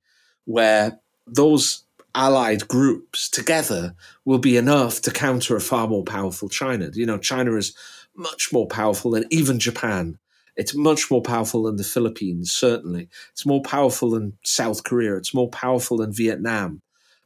where 0.45 0.99
those 1.27 1.84
allied 2.14 2.68
groups 2.68 3.29
together 3.29 3.94
will 4.24 4.38
be 4.38 4.57
enough 4.57 5.00
to 5.03 5.11
counter 5.11 5.57
a 5.57 5.61
far 5.61 5.88
more 5.88 6.05
powerful 6.05 6.48
China. 6.48 6.90
You 6.92 7.07
know, 7.07 7.18
China 7.18 7.55
is 7.57 7.74
much 8.16 8.53
more 8.53 8.66
powerful 8.66 9.12
than 9.12 9.24
even 9.31 9.59
Japan 9.59 10.18
it's 10.57 10.74
much 10.74 11.11
more 11.11 11.22
powerful 11.22 11.64
than 11.64 11.77
the 11.77 11.85
Philippines, 11.85 12.53
certainly. 12.53 13.09
It's 13.33 13.46
more 13.46 13.62
powerful 13.62 14.11
than 14.11 14.38
South 14.44 14.85
Korea. 14.85 15.16
It's 15.16 15.35
more 15.35 15.48
powerful 15.48 15.98
than 15.98 16.12
Vietnam. 16.12 16.81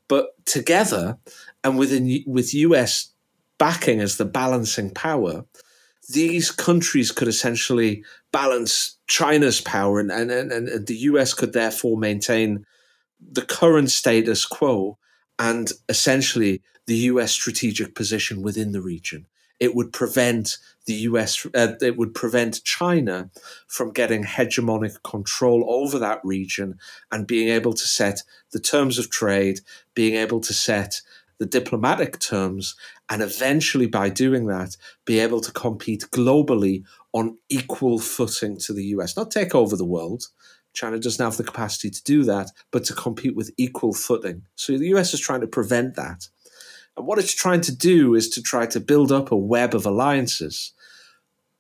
But 0.09 0.29
together, 0.47 1.19
and 1.63 1.79
within, 1.79 2.25
with 2.27 2.55
US 2.55 3.13
backing 3.59 4.01
as 4.01 4.17
the 4.17 4.25
balancing 4.25 4.91
power, 4.91 5.45
these 6.09 6.51
countries 6.51 7.13
could 7.13 7.29
essentially 7.29 8.03
balance 8.33 8.97
China's 9.07 9.61
power, 9.61 10.01
and, 10.01 10.11
and, 10.11 10.31
and, 10.31 10.51
and 10.51 10.87
the 10.87 10.97
US 10.97 11.35
could 11.35 11.53
therefore 11.53 11.99
maintain 11.99 12.65
the 13.21 13.43
current 13.43 13.91
status 13.91 14.47
quo 14.47 14.99
and 15.39 15.73
essentially 15.89 16.63
the 16.87 16.97
US 16.97 17.33
strategic 17.33 17.95
position 17.95 18.43
within 18.43 18.73
the 18.73 18.81
region. 18.81 19.27
It 19.61 19.75
would 19.75 19.93
prevent 19.93 20.57
the 20.87 20.95
US, 20.95 21.47
uh, 21.55 21.75
it 21.81 21.97
would 21.97 22.15
prevent 22.15 22.65
China 22.65 23.31
from 23.67 23.93
getting 23.93 24.25
hegemonic 24.25 25.03
control 25.03 25.65
over 25.69 25.99
that 25.99 26.21
region 26.25 26.79
and 27.11 27.27
being 27.27 27.49
able 27.49 27.73
to 27.73 27.87
set 27.87 28.23
the 28.53 28.61
terms 28.61 28.99
of 28.99 29.11
trade, 29.11 29.61
being 29.95 30.15
able 30.15 30.41
to 30.41 30.55
set 30.55 31.03
the 31.39 31.47
diplomatic 31.47 32.19
terms, 32.19 32.75
and 33.09 33.23
eventually 33.23 33.87
by 33.87 34.09
doing 34.09 34.47
that, 34.47 34.77
be 35.05 35.21
able 35.21 35.41
to 35.41 35.53
compete 35.53 36.05
globally 36.11 36.83
on 37.13 37.39
equal 37.49 37.99
footing 37.99 38.59
to 38.59 38.73
the 38.73 38.85
US. 38.87 39.17
Not 39.17 39.31
take 39.31 39.55
over 39.55 39.77
the 39.77 39.85
world. 39.85 40.27
China 40.79 40.99
doesn't 40.99 41.25
have 41.25 41.37
the 41.37 41.45
capacity 41.45 41.91
to 41.91 42.03
do 42.05 42.25
that, 42.25 42.51
but 42.71 42.85
to 42.85 42.95
compete 42.95 43.37
with 43.37 43.51
equal 43.57 43.93
footing. 43.93 44.43
So 44.55 44.79
the 44.79 44.89
US 44.97 45.13
is 45.15 45.21
trying 45.21 45.41
to 45.41 45.47
prevent 45.47 45.97
that. 45.97 46.29
And 46.97 47.07
what 47.07 47.19
it's 47.19 47.35
trying 47.35 47.61
to 47.63 47.75
do 47.75 48.15
is 48.15 48.29
to 48.31 48.43
try 48.43 48.67
to 48.67 48.81
build 48.81 49.13
up 49.13 49.31
a 49.31 49.37
web 49.37 49.75
of 49.75 49.87
alliances 49.87 50.73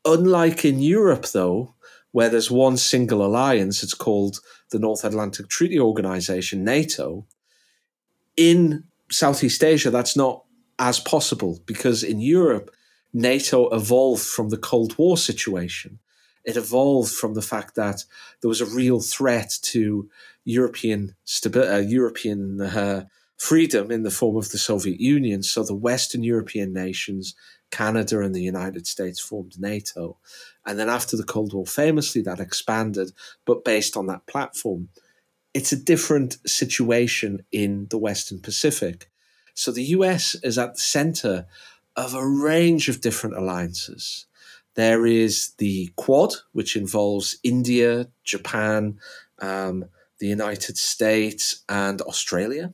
Unlike 0.05 0.65
in 0.65 0.81
Europe, 0.81 1.27
though, 1.27 1.75
where 2.13 2.31
there's 2.31 2.51
one 2.51 2.77
single 2.77 3.25
alliance, 3.25 3.83
it's 3.83 3.95
called 3.95 4.41
the 4.71 4.79
North 4.79 5.05
Atlantic 5.05 5.49
Treaty 5.49 5.79
Organization, 5.79 6.65
NATO. 6.65 7.27
In 8.37 8.85
Southeast 9.11 9.63
Asia, 9.63 9.91
that's 9.91 10.17
not 10.17 10.45
as 10.79 11.01
possible 11.01 11.61
because 11.67 12.03
in 12.03 12.21
Europe, 12.21 12.71
NATO 13.13 13.69
evolved 13.69 14.23
from 14.23 14.49
the 14.49 14.57
Cold 14.57 14.97
War 14.97 15.19
situation. 15.19 15.99
It 16.45 16.57
evolved 16.57 17.13
from 17.13 17.35
the 17.35 17.43
fact 17.43 17.75
that 17.75 18.05
there 18.41 18.49
was 18.49 18.61
a 18.61 18.67
real 18.67 19.01
threat 19.01 19.59
to 19.63 20.09
European 20.45 21.15
stabi- 21.27 21.73
uh, 21.73 21.87
European 21.87 22.61
uh, 22.61 23.05
freedom 23.37 23.91
in 23.91 24.03
the 24.03 24.11
form 24.11 24.37
of 24.37 24.51
the 24.51 24.59
Soviet 24.59 25.01
Union. 25.01 25.43
So 25.43 25.63
the 25.63 25.75
Western 25.75 26.23
European 26.23 26.73
nations 26.73 27.35
Canada 27.71 28.21
and 28.21 28.35
the 28.35 28.43
United 28.43 28.87
States 28.87 29.21
formed 29.21 29.59
NATO. 29.59 30.17
And 30.67 30.79
then 30.79 30.89
after 30.89 31.17
the 31.17 31.25
Cold 31.25 31.53
War, 31.53 31.67
famously, 31.67 32.23
that 32.23 32.41
expanded, 32.41 33.13
but 33.45 33.65
based 33.65 33.97
on 33.97 34.07
that 34.07 34.27
platform. 34.27 34.89
It's 35.55 35.73
a 35.73 35.83
different 35.83 36.39
situation 36.47 37.45
in 37.51 37.87
the 37.91 37.99
Western 37.99 38.41
Pacific. 38.41 39.11
So 39.55 39.73
the 39.73 39.85
US 39.85 40.35
is 40.37 40.59
at 40.59 40.75
the 40.75 40.81
center 40.81 41.47
of 41.97 42.15
a 42.15 42.27
range 42.27 42.89
of 42.89 43.01
different 43.01 43.37
alliances. 43.37 44.27
There 44.79 45.07
is 45.07 45.55
the 45.59 45.91
Quad, 45.97 46.35
which 46.53 46.77
involves 46.77 47.37
India, 47.43 48.07
Japan, 48.23 49.01
um, 49.41 49.87
the 50.21 50.29
United 50.29 50.79
States, 50.79 51.65
and 51.69 52.01
Australia. 52.03 52.73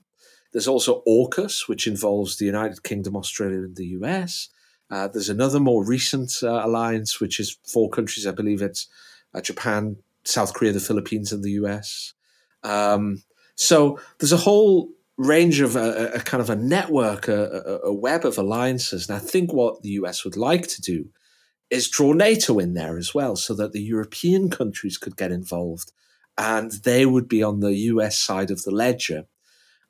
There's 0.53 0.69
also 0.69 1.03
AUKUS, 1.09 1.67
which 1.67 1.87
involves 1.87 2.37
the 2.37 2.45
United 2.45 2.83
Kingdom, 2.83 3.17
Australia, 3.17 3.61
and 3.61 3.75
the 3.75 3.87
US. 3.99 4.51
Uh, 4.91 5.09
there's 5.09 5.31
another 5.31 5.59
more 5.59 5.83
recent 5.83 6.31
uh, 6.43 6.61
alliance, 6.63 7.21
which 7.21 7.41
is 7.41 7.57
four 7.67 7.89
countries. 7.89 8.27
I 8.27 8.33
believe 8.33 8.61
it's 8.61 8.87
uh, 9.33 9.41
Japan, 9.41 9.97
South 10.25 10.53
Korea, 10.53 10.73
the 10.73 10.81
Philippines, 10.81 11.33
and 11.33 11.43
the 11.43 11.53
US. 11.53 12.13
Um, 12.63 13.23
so 13.55 13.99
there's 14.19 14.31
a 14.41 14.45
whole 14.49 14.91
range 15.17 15.63
of 15.63 15.75
a, 15.75 16.11
a 16.17 16.21
kind 16.21 16.43
of 16.43 16.51
a 16.51 16.57
network, 16.57 17.29
a, 17.29 17.81
a, 17.83 17.95
web 17.95 18.27
of 18.27 18.37
alliances. 18.37 19.09
And 19.09 19.17
I 19.17 19.21
think 19.21 19.55
what 19.55 19.81
the 19.81 19.93
US 20.01 20.23
would 20.23 20.37
like 20.37 20.67
to 20.67 20.83
do 20.83 21.09
is 21.75 21.89
draw 21.89 22.13
NATO 22.13 22.59
in 22.59 22.75
there 22.75 22.97
as 22.97 23.15
well, 23.15 23.37
so 23.37 23.55
that 23.55 23.73
the 23.73 23.83
European 23.83 24.49
countries 24.49 24.97
could 24.97 25.17
get 25.17 25.33
involved 25.33 25.93
and 26.37 26.73
they 26.73 27.07
would 27.07 27.29
be 27.29 27.43
on 27.43 27.61
the 27.61 27.75
US 27.75 28.19
side 28.19 28.51
of 28.51 28.63
the 28.63 28.71
ledger. 28.71 29.27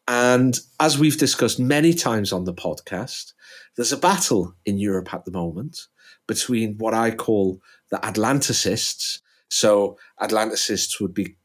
And 0.07 0.59
as 0.79 0.99
we've 0.99 1.16
discussed 1.16 1.59
many 1.59 1.94
times 1.94 2.33
on 2.33 2.44
the 2.44 2.53
podcast, 2.53 3.33
there's 3.77 3.92
a 3.92 3.97
battle 3.97 4.55
in 4.66 4.79
Europe 4.79 5.14
at 5.14 5.25
the 5.25 5.31
moment 5.31 5.87
between 6.27 6.77
what 6.79 6.94
I 6.94 7.11
call 7.11 7.61
the 7.90 7.97
Atlanticists. 7.99 9.20
So 9.49 9.99
Atlanticists 10.20 11.01
would 11.01 11.14
be, 11.14 11.37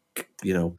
you 0.44 0.54
know, 0.54 0.78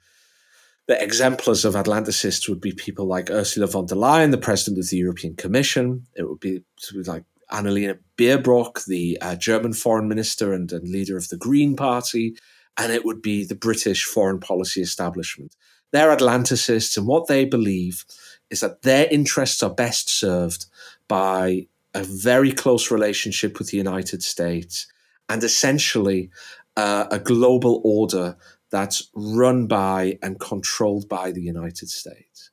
the 0.86 1.02
exemplars 1.02 1.64
of 1.64 1.74
Atlanticists 1.74 2.48
would 2.48 2.60
be 2.60 2.72
people 2.72 3.06
like 3.06 3.30
Ursula 3.30 3.68
von 3.68 3.86
der 3.86 3.94
Leyen, 3.94 4.32
the 4.32 4.38
president 4.38 4.78
of 4.78 4.90
the 4.90 4.96
European 4.96 5.36
Commission. 5.36 6.06
It 6.16 6.28
would 6.28 6.40
be 6.40 6.62
like 7.06 7.24
Annalena 7.52 7.98
Baerbock, 8.16 8.84
the 8.86 9.18
uh, 9.20 9.36
German 9.36 9.72
foreign 9.72 10.08
minister 10.08 10.52
and, 10.52 10.70
and 10.72 10.88
leader 10.88 11.16
of 11.16 11.28
the 11.28 11.36
Green 11.36 11.76
Party. 11.76 12.36
And 12.76 12.92
it 12.92 13.04
would 13.04 13.20
be 13.20 13.44
the 13.44 13.54
British 13.54 14.04
foreign 14.04 14.40
policy 14.40 14.80
establishment. 14.80 15.56
They're 15.92 16.16
Atlanticists, 16.16 16.96
and 16.96 17.06
what 17.06 17.26
they 17.26 17.44
believe 17.44 18.04
is 18.48 18.60
that 18.60 18.82
their 18.82 19.06
interests 19.10 19.62
are 19.62 19.74
best 19.74 20.08
served 20.08 20.66
by 21.08 21.66
a 21.94 22.04
very 22.04 22.52
close 22.52 22.90
relationship 22.90 23.58
with 23.58 23.68
the 23.68 23.76
United 23.76 24.22
States 24.22 24.86
and 25.28 25.42
essentially 25.42 26.30
uh, 26.76 27.06
a 27.10 27.18
global 27.18 27.80
order 27.84 28.36
that's 28.70 29.10
run 29.14 29.66
by 29.66 30.18
and 30.22 30.38
controlled 30.38 31.08
by 31.08 31.32
the 31.32 31.42
United 31.42 31.90
States. 31.90 32.50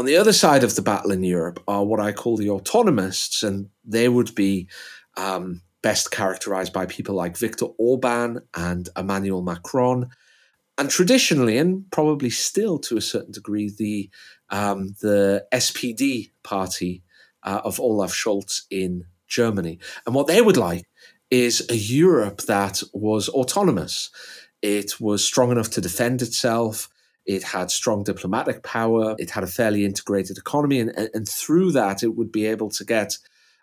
On 0.00 0.06
the 0.06 0.16
other 0.16 0.32
side 0.32 0.64
of 0.64 0.76
the 0.76 0.80
battle 0.80 1.10
in 1.10 1.22
Europe 1.22 1.62
are 1.68 1.84
what 1.84 2.00
I 2.00 2.12
call 2.12 2.38
the 2.38 2.46
autonomists, 2.46 3.46
and 3.46 3.68
they 3.84 4.08
would 4.08 4.34
be 4.34 4.66
um, 5.18 5.60
best 5.82 6.10
characterized 6.10 6.72
by 6.72 6.86
people 6.86 7.14
like 7.14 7.36
Viktor 7.36 7.66
Orban 7.76 8.40
and 8.54 8.88
Emmanuel 8.96 9.42
Macron. 9.42 10.08
And 10.78 10.88
traditionally, 10.88 11.58
and 11.58 11.84
probably 11.90 12.30
still 12.30 12.78
to 12.78 12.96
a 12.96 13.02
certain 13.02 13.32
degree, 13.32 13.68
the 13.76 14.08
um, 14.48 14.94
the 15.02 15.44
SPD 15.52 16.30
party 16.42 17.02
uh, 17.42 17.60
of 17.62 17.78
Olaf 17.78 18.14
Scholz 18.14 18.62
in 18.70 19.04
Germany. 19.28 19.80
And 20.06 20.14
what 20.14 20.28
they 20.28 20.40
would 20.40 20.56
like 20.56 20.86
is 21.30 21.66
a 21.68 21.76
Europe 21.76 22.40
that 22.44 22.82
was 22.94 23.28
autonomous. 23.28 24.08
It 24.62 24.98
was 24.98 25.22
strong 25.22 25.50
enough 25.50 25.68
to 25.72 25.82
defend 25.82 26.22
itself. 26.22 26.88
It 27.30 27.44
had 27.44 27.70
strong 27.70 28.02
diplomatic 28.02 28.64
power. 28.64 29.14
It 29.16 29.30
had 29.30 29.44
a 29.44 29.46
fairly 29.46 29.84
integrated 29.84 30.36
economy. 30.36 30.80
And, 30.80 30.90
and 31.14 31.28
through 31.28 31.70
that, 31.72 32.02
it 32.02 32.16
would 32.16 32.32
be 32.32 32.44
able 32.46 32.70
to 32.70 32.84
get 32.84 33.18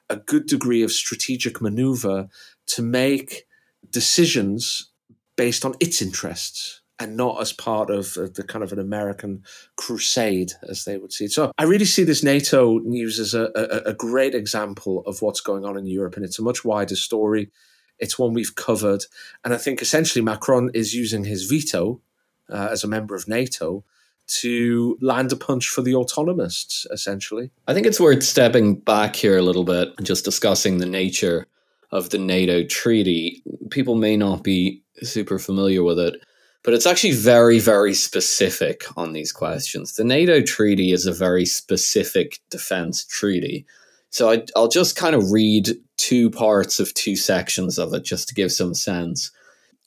a 0.10 0.15
good 0.15 0.45
degree 0.45 0.84
of 0.84 0.91
strategic 0.93 1.62
maneuver 1.62 2.30
to 2.67 2.82
make 2.82 3.43
decisions 3.89 4.89
based 5.36 5.65
on 5.65 5.75
its 5.82 6.01
interests 6.01 6.82
and 6.97 7.17
not 7.17 7.41
as 7.41 7.51
part 7.51 7.89
of 7.89 8.13
the 8.13 8.43
kind 8.47 8.63
of 8.63 8.71
an 8.71 8.80
American 8.80 9.43
crusade, 9.75 10.53
as 10.69 10.86
they 10.86 10.97
would 10.97 11.12
see 11.12 11.25
it. 11.25 11.34
So 11.34 11.51
I 11.58 11.63
really 11.63 11.86
see 11.86 12.06
this 12.06 12.23
NATO 12.23 12.80
news 12.80 13.19
as 13.19 13.34
a, 13.34 13.51
a, 13.53 13.89
a, 13.89 13.93
great 13.93 14.34
example 14.34 15.03
of 15.06 15.21
what's 15.21 15.41
going 15.41 15.63
on 15.63 15.77
in 15.77 15.86
Europe, 15.86 16.15
and 16.15 16.25
it's 16.25 16.39
a 16.39 16.41
much 16.41 16.65
wider 16.65 16.95
story. 16.95 17.51
It's 17.99 18.17
one 18.17 18.34
we've 18.34 18.56
covered, 18.56 19.03
and 19.43 19.53
I 19.53 19.58
think 19.58 19.80
essentially 19.80 20.23
Macron 20.23 20.71
is 20.73 20.95
using 20.95 21.25
his 21.25 21.45
veto 21.45 22.01
uh, 22.49 22.69
as 22.71 22.83
a 22.83 22.88
member 22.88 23.15
of 23.15 23.27
NATO 23.27 23.83
to 24.27 24.97
land 25.01 25.31
a 25.31 25.36
punch 25.38 25.67
for 25.67 25.81
the 25.81 25.93
autonomists, 25.93 26.86
essentially. 26.91 27.49
I 27.67 27.73
think 27.73 27.88
it's 27.88 27.99
worth 27.99 28.23
stepping 28.23 28.75
back 28.75 29.15
here 29.15 29.38
a 29.38 29.41
little 29.41 29.63
bit 29.63 29.93
and 29.97 30.05
just 30.05 30.25
discussing 30.25 30.77
the 30.77 30.86
nature 30.86 31.47
of 31.91 32.10
the 32.10 32.17
NATO 32.17 32.65
treaty. 32.65 33.41
People 33.71 33.95
may 33.95 34.17
not 34.17 34.43
be 34.43 34.83
super 35.01 35.39
familiar 35.39 35.83
with 35.83 35.99
it 35.99 36.21
but 36.67 36.73
it's 36.73 36.86
actually 36.86 37.13
very, 37.13 37.60
very 37.60 37.93
specific 37.93 38.83
on 38.97 39.13
these 39.13 39.31
questions. 39.31 39.95
The 39.95 40.03
NATO 40.03 40.41
treaty 40.41 40.91
is 40.91 41.05
a 41.05 41.13
very 41.13 41.45
specific 41.45 42.39
defense 42.49 43.05
treaty. 43.05 43.65
So 44.10 44.31
I, 44.31 44.43
will 44.53 44.67
just 44.67 44.97
kind 44.97 45.15
of 45.15 45.31
read 45.31 45.69
two 45.95 46.29
parts 46.29 46.81
of 46.81 46.93
two 46.93 47.15
sections 47.15 47.79
of 47.79 47.93
it 47.93 48.03
just 48.03 48.27
to 48.27 48.36
give 48.36 48.51
some 48.51 48.73
sense. 48.73 49.31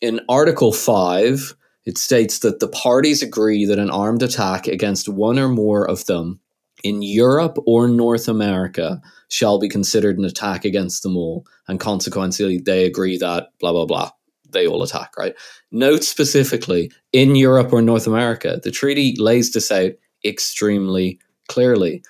In 0.01 0.21
Article 0.31 0.73
5, 0.73 1.55
it 1.85 1.99
states 1.99 2.41
that 2.41 2.61
the 2.61 2.69
parties 2.69 3.23
agree 3.23 3.65
that 3.65 3.79
an 3.79 3.91
armed 3.91 4.23
attack 4.23 4.67
against 4.67 5.09
one 5.09 5.39
or 5.39 5.49
more 5.49 5.89
of 5.89 6.07
them 6.07 6.41
in 6.83 7.03
Europe 7.03 7.59
or 7.67 7.89
North 7.89 8.29
America 8.29 9.01
shall 9.29 9.59
be 9.59 9.69
considered 9.69 10.19
an 10.19 10.25
attack 10.25 10.65
against 10.65 11.03
them 11.03 11.17
all, 11.17 11.47
and 11.69 11.79
consequently, 11.79 12.59
they 12.59 12.85
agree 12.85 13.17
that 13.19 13.49
blah, 13.61 13.73
blah, 13.73 13.87
blah 13.87 14.11
they 14.53 14.67
all 14.67 14.83
attack, 14.83 15.17
right? 15.17 15.35
Note 15.71 16.05
specifically 16.05 16.91
in 17.13 17.37
Europe 17.37 17.73
or 17.73 17.83
North 17.83 18.07
America, 18.07 18.61
the 18.63 18.71
treaty 18.71 19.15
lays 19.17 19.53
this 19.53 19.71
out 19.71 19.93
extremely 20.25 21.19
clearly. 21.49 22.03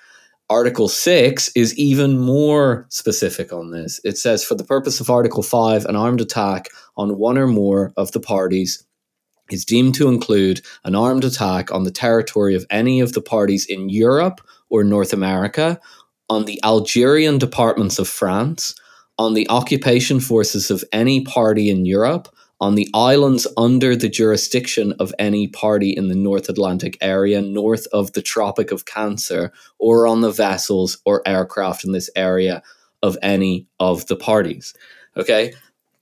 Article 0.49 0.89
6 0.89 1.51
is 1.55 1.77
even 1.77 2.19
more 2.19 2.85
specific 2.89 3.53
on 3.53 3.71
this. 3.71 4.01
It 4.03 4.17
says, 4.17 4.43
for 4.43 4.55
the 4.55 4.65
purpose 4.65 4.99
of 4.99 5.09
Article 5.09 5.43
5, 5.43 5.85
an 5.85 5.95
armed 5.95 6.19
attack 6.19 6.67
on 6.97 7.17
one 7.17 7.37
or 7.37 7.47
more 7.47 7.93
of 7.95 8.11
the 8.11 8.19
parties 8.19 8.83
is 9.53 9.65
deemed 9.65 9.95
to 9.95 10.07
include 10.07 10.61
an 10.83 10.95
armed 10.95 11.23
attack 11.23 11.71
on 11.71 11.83
the 11.83 11.91
territory 11.91 12.55
of 12.55 12.65
any 12.69 12.99
of 12.99 13.13
the 13.13 13.21
parties 13.21 13.65
in 13.65 13.89
Europe 13.89 14.41
or 14.69 14.83
North 14.83 15.13
America, 15.13 15.79
on 16.29 16.45
the 16.45 16.59
Algerian 16.63 17.37
departments 17.37 17.99
of 17.99 18.07
France, 18.07 18.73
on 19.17 19.33
the 19.33 19.49
occupation 19.49 20.19
forces 20.19 20.71
of 20.71 20.83
any 20.91 21.21
party 21.21 21.69
in 21.69 21.85
Europe, 21.85 22.29
on 22.61 22.75
the 22.75 22.89
islands 22.93 23.47
under 23.57 23.95
the 23.95 24.07
jurisdiction 24.07 24.93
of 24.99 25.13
any 25.17 25.47
party 25.47 25.89
in 25.89 26.07
the 26.07 26.15
North 26.15 26.47
Atlantic 26.47 26.97
area 27.01 27.41
north 27.41 27.87
of 27.91 28.13
the 28.13 28.21
Tropic 28.21 28.71
of 28.71 28.85
Cancer, 28.85 29.51
or 29.79 30.07
on 30.07 30.21
the 30.21 30.31
vessels 30.31 30.99
or 31.05 31.27
aircraft 31.27 31.83
in 31.83 31.91
this 31.91 32.09
area 32.15 32.61
of 33.03 33.17
any 33.21 33.67
of 33.79 34.05
the 34.07 34.15
parties. 34.15 34.73
Okay, 35.17 35.53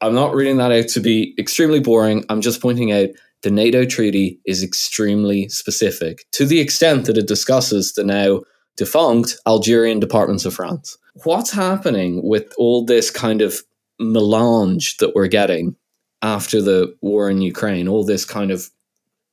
I'm 0.01 0.13
not 0.13 0.35
reading 0.35 0.57
that 0.57 0.71
out 0.71 0.89
to 0.89 0.99
be 0.99 1.33
extremely 1.39 1.79
boring. 1.79 2.25
I'm 2.29 2.41
just 2.41 2.61
pointing 2.61 2.91
out 2.91 3.09
the 3.43 3.51
NATO 3.51 3.85
treaty 3.85 4.39
is 4.45 4.63
extremely 4.63 5.49
specific 5.49 6.25
to 6.33 6.45
the 6.45 6.59
extent 6.59 7.05
that 7.05 7.17
it 7.17 7.27
discusses 7.27 7.93
the 7.93 8.03
now 8.03 8.41
defunct 8.77 9.37
Algerian 9.45 9.99
departments 9.99 10.45
of 10.45 10.53
France 10.53 10.97
what's 11.23 11.51
happening 11.51 12.21
with 12.23 12.53
all 12.57 12.85
this 12.85 13.11
kind 13.11 13.41
of 13.41 13.61
melange 13.99 14.97
that 14.97 15.13
we're 15.15 15.27
getting 15.27 15.75
after 16.21 16.61
the 16.61 16.95
war 17.01 17.29
in 17.29 17.41
Ukraine, 17.41 17.87
all 17.87 18.03
this 18.03 18.25
kind 18.25 18.51
of 18.51 18.69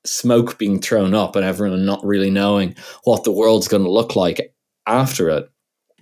smoke 0.05 0.59
being 0.59 0.81
thrown 0.81 1.15
up 1.15 1.35
and 1.35 1.45
everyone 1.45 1.85
not 1.85 2.05
really 2.05 2.31
knowing 2.31 2.75
what 3.05 3.25
the 3.25 3.33
world's 3.33 3.69
going 3.69 3.83
to 3.83 3.91
look 3.91 4.15
like 4.15 4.55
after 4.87 5.29
it, 5.29 5.51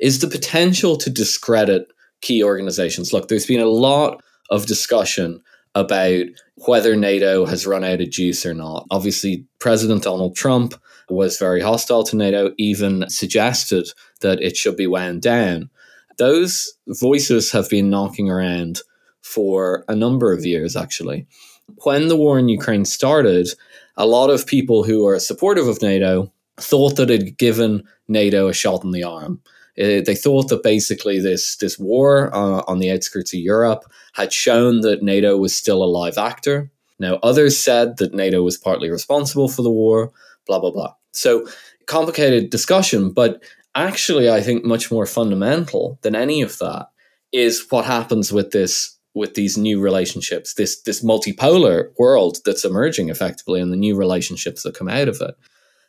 is 0.00 0.20
the 0.20 0.28
potential 0.28 0.96
to 0.96 1.08
discredit 1.08 1.86
key 2.20 2.42
organizations. 2.42 3.12
Look, 3.12 3.28
there's 3.28 3.46
been 3.46 3.60
a 3.60 3.66
lot 3.66 4.22
of 4.50 4.66
discussion 4.66 5.42
about 5.74 6.26
whether 6.66 6.96
NATO 6.96 7.46
has 7.46 7.66
run 7.66 7.84
out 7.84 8.00
of 8.00 8.10
juice 8.10 8.46
or 8.46 8.54
not. 8.54 8.86
Obviously, 8.90 9.44
President 9.58 10.04
Donald 10.04 10.36
Trump 10.36 10.74
was 11.08 11.36
very 11.36 11.60
hostile 11.60 12.04
to 12.04 12.16
NATO, 12.16 12.52
even 12.58 13.08
suggested 13.08 13.88
that 14.20 14.40
it 14.40 14.56
should 14.56 14.76
be 14.76 14.86
wound 14.86 15.22
down. 15.22 15.70
Those 16.16 16.72
voices 16.86 17.50
have 17.50 17.68
been 17.68 17.90
knocking 17.90 18.30
around 18.30 18.80
for 19.20 19.84
a 19.88 19.96
number 19.96 20.32
of 20.32 20.46
years, 20.46 20.76
actually. 20.76 21.26
When 21.82 22.08
the 22.08 22.16
war 22.16 22.38
in 22.38 22.48
Ukraine 22.48 22.84
started, 22.84 23.48
a 23.96 24.06
lot 24.06 24.30
of 24.30 24.46
people 24.46 24.84
who 24.84 25.06
are 25.06 25.18
supportive 25.18 25.66
of 25.66 25.82
NATO 25.82 26.32
thought 26.56 26.96
that 26.96 27.10
it 27.10 27.22
had 27.22 27.38
given 27.38 27.82
NATO 28.06 28.48
a 28.48 28.52
shot 28.52 28.84
in 28.84 28.92
the 28.92 29.04
arm. 29.04 29.40
Uh, 29.78 30.00
they 30.04 30.14
thought 30.14 30.48
that 30.48 30.62
basically 30.62 31.18
this 31.18 31.56
this 31.56 31.78
war 31.78 32.34
uh, 32.34 32.62
on 32.68 32.78
the 32.78 32.90
outskirts 32.90 33.34
of 33.34 33.40
Europe 33.40 33.84
had 34.12 34.32
shown 34.32 34.80
that 34.82 35.02
NATO 35.02 35.36
was 35.36 35.56
still 35.56 35.82
a 35.82 35.86
live 35.86 36.16
actor. 36.16 36.70
Now 36.98 37.18
others 37.22 37.58
said 37.58 37.96
that 37.96 38.14
NATO 38.14 38.42
was 38.42 38.56
partly 38.56 38.90
responsible 38.90 39.48
for 39.48 39.62
the 39.62 39.70
war. 39.70 40.12
Blah 40.46 40.60
blah 40.60 40.70
blah. 40.70 40.94
So 41.12 41.46
complicated 41.86 42.50
discussion, 42.50 43.10
but 43.10 43.42
actually, 43.74 44.30
I 44.30 44.40
think 44.40 44.64
much 44.64 44.90
more 44.90 45.06
fundamental 45.06 45.98
than 46.02 46.14
any 46.14 46.42
of 46.42 46.58
that 46.58 46.88
is 47.32 47.66
what 47.70 47.84
happens 47.84 48.32
with 48.32 48.52
this 48.52 48.96
with 49.14 49.34
these 49.34 49.56
new 49.56 49.80
relationships, 49.80 50.54
this 50.54 50.80
this 50.82 51.04
multipolar 51.04 51.90
world 51.98 52.38
that's 52.44 52.64
emerging 52.64 53.08
effectively, 53.08 53.60
and 53.60 53.72
the 53.72 53.76
new 53.76 53.96
relationships 53.96 54.62
that 54.62 54.76
come 54.76 54.88
out 54.88 55.08
of 55.08 55.20
it. 55.20 55.34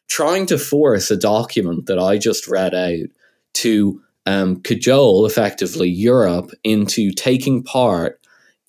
Trying 0.08 0.45
to 0.48 0.60
force 0.60 1.10
a 1.10 1.17
document 1.17 1.88
that 1.88 1.98
I 1.98 2.17
just 2.17 2.48
read 2.48 2.76
out 2.76 3.10
to 3.55 4.01
um, 4.25 4.61
cajole 4.61 5.25
effectively 5.25 5.89
Europe 5.89 6.51
into 6.63 7.11
taking 7.11 7.63
part 7.63 8.19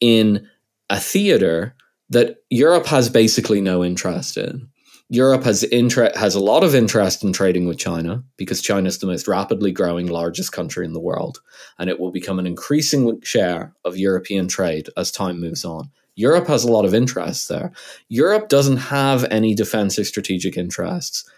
in 0.01 0.47
a 0.91 1.01
theater 1.01 1.75
that 2.11 2.37
Europe 2.51 2.87
has 2.87 3.09
basically 3.09 3.61
no 3.61 3.85
interest 3.85 4.37
in. 4.37 4.69
Europe 5.09 5.45
has 5.45 5.63
inter- 5.63 6.11
has 6.17 6.35
a 6.35 6.41
lot 6.41 6.65
of 6.65 6.75
interest 6.75 7.23
in 7.23 7.33
trading 7.33 7.67
with 7.67 7.79
China 7.79 8.25
because 8.37 8.61
China 8.61 8.89
is 8.89 8.99
the 8.99 9.07
most 9.07 9.29
rapidly 9.29 9.71
growing 9.71 10.09
largest 10.09 10.51
country 10.53 10.85
in 10.85 10.93
the 10.93 11.01
world, 11.01 11.41
and 11.79 11.89
it 11.89 12.01
will 12.01 12.11
become 12.11 12.41
an 12.41 12.47
increasing 12.47 13.21
share 13.23 13.73
of 13.85 13.97
European 13.97 14.49
trade 14.49 14.89
as 14.97 15.13
time 15.13 15.41
moves 15.41 15.65
on. 15.65 15.91
Europe 16.17 16.49
has 16.49 16.65
a 16.65 16.73
lot 16.73 16.85
of 16.85 16.95
interest 16.95 17.49
there. 17.49 17.73
Europe 18.09 18.49
doesn't 18.49 18.79
have 18.79 19.25
any 19.25 19.55
defensive 19.55 20.07
strategic 20.07 20.57
interests 20.57 21.29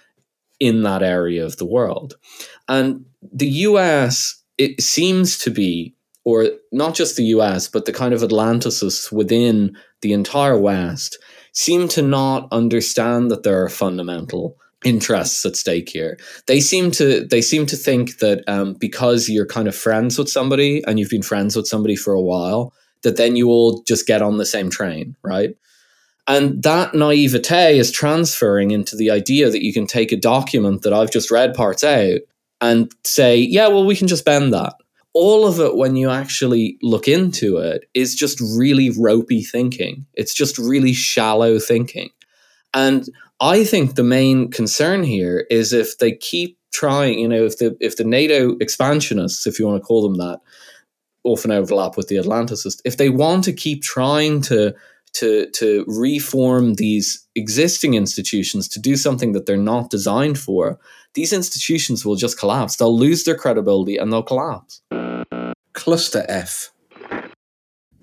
in 0.61 0.83
that 0.83 1.03
area 1.03 1.45
of 1.45 1.57
the 1.57 1.67
world. 1.67 2.17
And 2.69 3.05
the 3.33 3.49
US, 3.49 4.43
it 4.57 4.81
seems 4.81 5.39
to 5.39 5.51
be, 5.51 5.95
or 6.25 6.51
not 6.73 6.95
just 6.95 7.17
the 7.17 7.25
US, 7.25 7.69
but 7.69 7.85
the 7.85 7.93
kind 7.93 8.13
of 8.13 8.21
Atlanticist 8.21 9.13
within 9.13 9.77
the 10.03 10.13
entire 10.13 10.59
West 10.59 11.19
seem 11.53 11.89
to 11.89 12.03
not 12.03 12.49
understand 12.53 13.31
that 13.31 13.43
there 13.43 13.63
are 13.63 13.69
fundamental 13.69 14.57
interests 14.85 15.45
at 15.45 15.57
stake 15.57 15.89
here. 15.89 16.19
They 16.47 16.61
seem 16.61 16.91
to 16.93 17.25
they 17.25 17.43
seem 17.43 17.67
to 17.67 17.77
think 17.77 18.19
that 18.19 18.45
um, 18.49 18.75
because 18.75 19.29
you're 19.29 19.47
kind 19.47 19.67
of 19.67 19.75
friends 19.75 20.19
with 20.19 20.29
somebody 20.29 20.85
and 20.87 20.99
you've 20.99 21.11
been 21.11 21.23
friends 21.23 21.57
with 21.57 21.67
somebody 21.67 21.97
for 21.97 22.13
a 22.15 22.21
while, 22.21 22.73
that 23.03 23.17
then 23.17 23.37
you 23.37 23.49
all 23.49 23.83
just 23.83 24.07
get 24.07 24.23
on 24.23 24.39
the 24.39 24.47
same 24.47 24.71
train, 24.71 25.17
right? 25.23 25.57
And 26.29 26.63
that 26.63 26.95
naivete 26.95 27.79
is 27.79 27.91
transferring 27.91 28.71
into 28.71 28.95
the 28.95 29.11
idea 29.11 29.51
that 29.51 29.65
you 29.65 29.73
can 29.73 29.87
take 29.87 30.13
a 30.13 30.17
document 30.17 30.83
that 30.83 30.93
I've 30.93 31.11
just 31.11 31.31
read 31.31 31.55
parts 31.55 31.83
out 31.83 32.21
and 32.61 32.93
say, 33.03 33.39
yeah, 33.39 33.69
well, 33.69 33.87
we 33.87 33.97
can 33.97 34.09
just 34.09 34.25
bend 34.25 34.53
that 34.53 34.75
all 35.19 35.49
of 35.49 35.59
it, 35.59 35.75
when 35.75 35.97
you 35.97 36.11
actually 36.11 36.79
look 36.81 37.09
into 37.09 37.59
it, 37.59 37.89
is 37.93 38.15
just 38.15 38.41
really 38.57 38.91
ropey 38.91 39.43
thinking. 39.43 40.07
It's 40.15 40.33
just 40.33 40.59
really 40.59 40.93
shallow 40.93 41.59
thinking. 41.59 42.11
And 42.73 43.09
I 43.41 43.65
think 43.65 43.95
the 43.95 44.05
main 44.05 44.49
concern 44.51 45.03
here 45.03 45.47
is 45.51 45.73
if 45.73 45.99
they 45.99 46.13
keep 46.13 46.57
trying, 46.73 47.19
you 47.19 47.27
know, 47.27 47.45
if 47.45 47.59
the 47.59 47.77
if 47.81 47.97
the 47.97 48.05
NATO 48.05 48.57
expansionists, 48.61 49.45
if 49.45 49.59
you 49.59 49.67
want 49.67 49.83
to 49.83 49.87
call 49.87 50.03
them 50.03 50.19
that, 50.19 50.41
often 51.25 51.51
overlap 51.51 51.97
with 51.97 52.07
the 52.07 52.17
Atlanticists, 52.17 52.81
if 52.85 52.97
they 52.97 53.09
want 53.09 53.43
to 53.45 53.53
keep 53.53 53.83
trying 53.83 54.41
to 54.43 54.73
to 55.19 55.49
to 55.51 55.85
reform 55.87 56.75
these 56.75 57.27
existing 57.35 57.95
institutions 57.95 58.69
to 58.69 58.81
do 58.81 58.97
something 58.97 59.33
that 59.33 59.47
they're 59.47 59.57
not 59.57 59.91
designed 59.91 60.39
for, 60.39 60.79
these 61.15 61.33
institutions 61.33 62.05
will 62.05 62.17
just 62.17 62.39
collapse. 62.39 62.77
They'll 62.77 62.99
lose 62.99 63.25
their 63.25 63.37
credibility 63.37 63.97
and 63.97 64.13
they'll 64.13 64.23
collapse. 64.23 64.83
Cluster 65.73 66.25
F. 66.29 66.73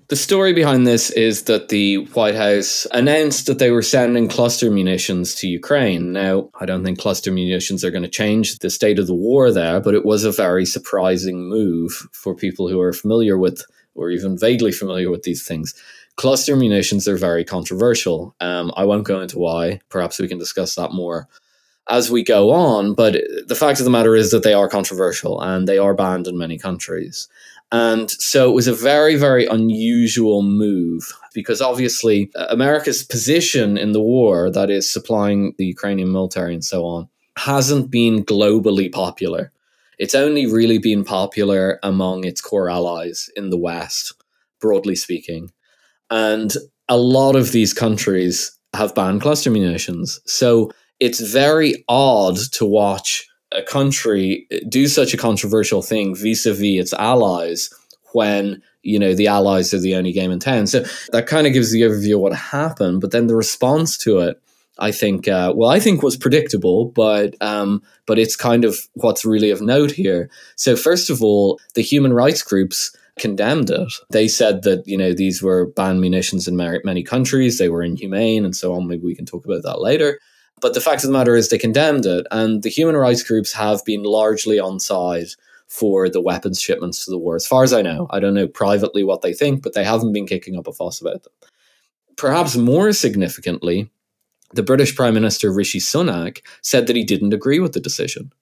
The 0.08 0.14
story 0.14 0.52
behind 0.52 0.86
this 0.86 1.10
is 1.10 1.42
that 1.44 1.68
the 1.68 1.96
White 2.14 2.36
House 2.36 2.86
announced 2.92 3.46
that 3.46 3.58
they 3.58 3.72
were 3.72 3.82
sending 3.82 4.28
cluster 4.28 4.70
munitions 4.70 5.34
to 5.36 5.48
Ukraine. 5.48 6.12
Now, 6.12 6.48
I 6.60 6.64
don't 6.64 6.84
think 6.84 7.00
cluster 7.00 7.32
munitions 7.32 7.84
are 7.84 7.90
going 7.90 8.04
to 8.04 8.08
change 8.08 8.60
the 8.60 8.70
state 8.70 9.00
of 9.00 9.08
the 9.08 9.16
war 9.16 9.50
there, 9.50 9.80
but 9.80 9.94
it 9.94 10.04
was 10.04 10.22
a 10.22 10.30
very 10.30 10.64
surprising 10.64 11.48
move 11.48 11.90
for 12.12 12.36
people 12.36 12.68
who 12.68 12.80
are 12.80 12.92
familiar 12.92 13.36
with 13.36 13.64
or 13.96 14.10
even 14.10 14.38
vaguely 14.38 14.72
familiar 14.72 15.10
with 15.10 15.22
these 15.22 15.46
things. 15.46 15.74
Cluster 16.16 16.56
munitions 16.56 17.06
are 17.06 17.16
very 17.16 17.44
controversial. 17.44 18.34
Um, 18.40 18.72
I 18.76 18.84
won't 18.84 19.06
go 19.06 19.20
into 19.20 19.38
why. 19.38 19.80
Perhaps 19.90 20.18
we 20.18 20.28
can 20.28 20.38
discuss 20.38 20.74
that 20.74 20.92
more 20.92 21.28
as 21.88 22.10
we 22.10 22.22
go 22.22 22.50
on. 22.50 22.94
But 22.94 23.16
the 23.46 23.54
fact 23.54 23.78
of 23.78 23.84
the 23.84 23.90
matter 23.90 24.14
is 24.14 24.30
that 24.30 24.42
they 24.42 24.54
are 24.54 24.68
controversial 24.68 25.40
and 25.40 25.68
they 25.68 25.78
are 25.78 25.94
banned 25.94 26.26
in 26.26 26.38
many 26.38 26.58
countries. 26.58 27.28
And 27.72 28.10
so 28.10 28.50
it 28.50 28.54
was 28.54 28.68
a 28.68 28.74
very, 28.74 29.16
very 29.16 29.46
unusual 29.46 30.42
move 30.42 31.12
because 31.34 31.60
obviously 31.60 32.30
uh, 32.36 32.46
America's 32.48 33.02
position 33.02 33.76
in 33.76 33.92
the 33.92 34.00
war, 34.00 34.50
that 34.50 34.70
is 34.70 34.90
supplying 34.90 35.52
the 35.58 35.66
Ukrainian 35.66 36.12
military 36.12 36.54
and 36.54 36.64
so 36.64 36.84
on, 36.84 37.08
hasn't 37.36 37.90
been 37.90 38.24
globally 38.24 38.90
popular. 38.90 39.52
It's 39.98 40.14
only 40.14 40.46
really 40.46 40.78
been 40.78 41.04
popular 41.04 41.78
among 41.82 42.24
its 42.24 42.40
core 42.40 42.70
allies 42.70 43.30
in 43.36 43.50
the 43.50 43.58
West, 43.58 44.12
broadly 44.60 44.96
speaking. 44.96 45.50
And 46.10 46.52
a 46.88 46.96
lot 46.96 47.36
of 47.36 47.52
these 47.52 47.72
countries 47.72 48.56
have 48.74 48.94
banned 48.94 49.22
cluster 49.22 49.50
munitions. 49.50 50.20
So 50.26 50.70
it's 51.00 51.20
very 51.20 51.84
odd 51.88 52.36
to 52.52 52.64
watch 52.64 53.26
a 53.52 53.62
country 53.62 54.46
uh, 54.52 54.58
do 54.68 54.86
such 54.86 55.14
a 55.14 55.16
controversial 55.16 55.82
thing 55.82 56.14
vis-a-vis 56.14 56.80
its 56.80 56.92
allies 56.94 57.70
when 58.12 58.60
you 58.82 58.98
know 58.98 59.14
the 59.14 59.28
allies 59.28 59.72
are 59.72 59.78
the 59.78 59.94
only 59.94 60.12
game 60.12 60.32
in 60.32 60.38
town 60.38 60.66
so 60.66 60.84
that 61.12 61.26
kind 61.26 61.46
of 61.46 61.52
gives 61.52 61.70
the 61.70 61.82
overview 61.82 62.14
of 62.14 62.20
what 62.20 62.34
happened 62.34 63.00
but 63.00 63.12
then 63.12 63.28
the 63.28 63.36
response 63.36 63.96
to 63.96 64.18
it 64.18 64.40
I 64.78 64.92
think, 64.92 65.26
uh, 65.26 65.52
well, 65.56 65.70
I 65.70 65.80
think 65.80 66.02
was 66.02 66.16
predictable, 66.16 66.86
but 66.86 67.34
um, 67.40 67.82
but 68.06 68.18
it's 68.18 68.36
kind 68.36 68.64
of 68.64 68.76
what's 68.94 69.24
really 69.24 69.50
of 69.50 69.62
note 69.62 69.90
here. 69.90 70.30
So 70.56 70.76
first 70.76 71.08
of 71.08 71.22
all, 71.22 71.58
the 71.74 71.82
human 71.82 72.12
rights 72.12 72.42
groups 72.42 72.94
condemned 73.18 73.70
it. 73.70 73.90
They 74.10 74.28
said 74.28 74.62
that 74.62 74.86
you 74.86 74.98
know 74.98 75.14
these 75.14 75.42
were 75.42 75.66
banned 75.66 76.00
munitions 76.00 76.46
in 76.46 76.56
many 76.56 77.02
countries, 77.02 77.58
they 77.58 77.68
were 77.68 77.82
inhumane, 77.82 78.44
and 78.44 78.54
so 78.54 78.74
on. 78.74 78.86
Maybe 78.86 79.04
we 79.04 79.14
can 79.14 79.26
talk 79.26 79.44
about 79.44 79.62
that 79.62 79.80
later. 79.80 80.18
But 80.60 80.74
the 80.74 80.80
fact 80.80 81.04
of 81.04 81.08
the 81.08 81.16
matter 81.18 81.36
is, 81.36 81.48
they 81.48 81.58
condemned 81.58 82.06
it, 82.06 82.26
and 82.30 82.62
the 82.62 82.70
human 82.70 82.96
rights 82.96 83.22
groups 83.22 83.52
have 83.52 83.84
been 83.84 84.02
largely 84.02 84.58
on 84.58 84.80
side 84.80 85.28
for 85.68 86.08
the 86.08 86.20
weapons 86.20 86.60
shipments 86.60 87.04
to 87.04 87.10
the 87.10 87.18
war. 87.18 87.36
As 87.36 87.46
far 87.46 87.62
as 87.62 87.72
I 87.72 87.82
know, 87.82 88.06
I 88.10 88.20
don't 88.20 88.34
know 88.34 88.46
privately 88.46 89.04
what 89.04 89.22
they 89.22 89.32
think, 89.32 89.62
but 89.62 89.74
they 89.74 89.84
haven't 89.84 90.12
been 90.12 90.26
kicking 90.26 90.56
up 90.56 90.66
a 90.66 90.72
fuss 90.72 91.00
about 91.00 91.22
them. 91.24 91.32
Perhaps 92.16 92.56
more 92.56 92.92
significantly, 92.92 93.90
the 94.52 94.62
British 94.62 94.94
Prime 94.94 95.14
Minister 95.14 95.52
Rishi 95.52 95.80
Sunak 95.80 96.42
said 96.62 96.86
that 96.86 96.96
he 96.96 97.04
didn't 97.04 97.34
agree 97.34 97.58
with 97.58 97.72
the 97.72 97.80
decision. 97.80 98.32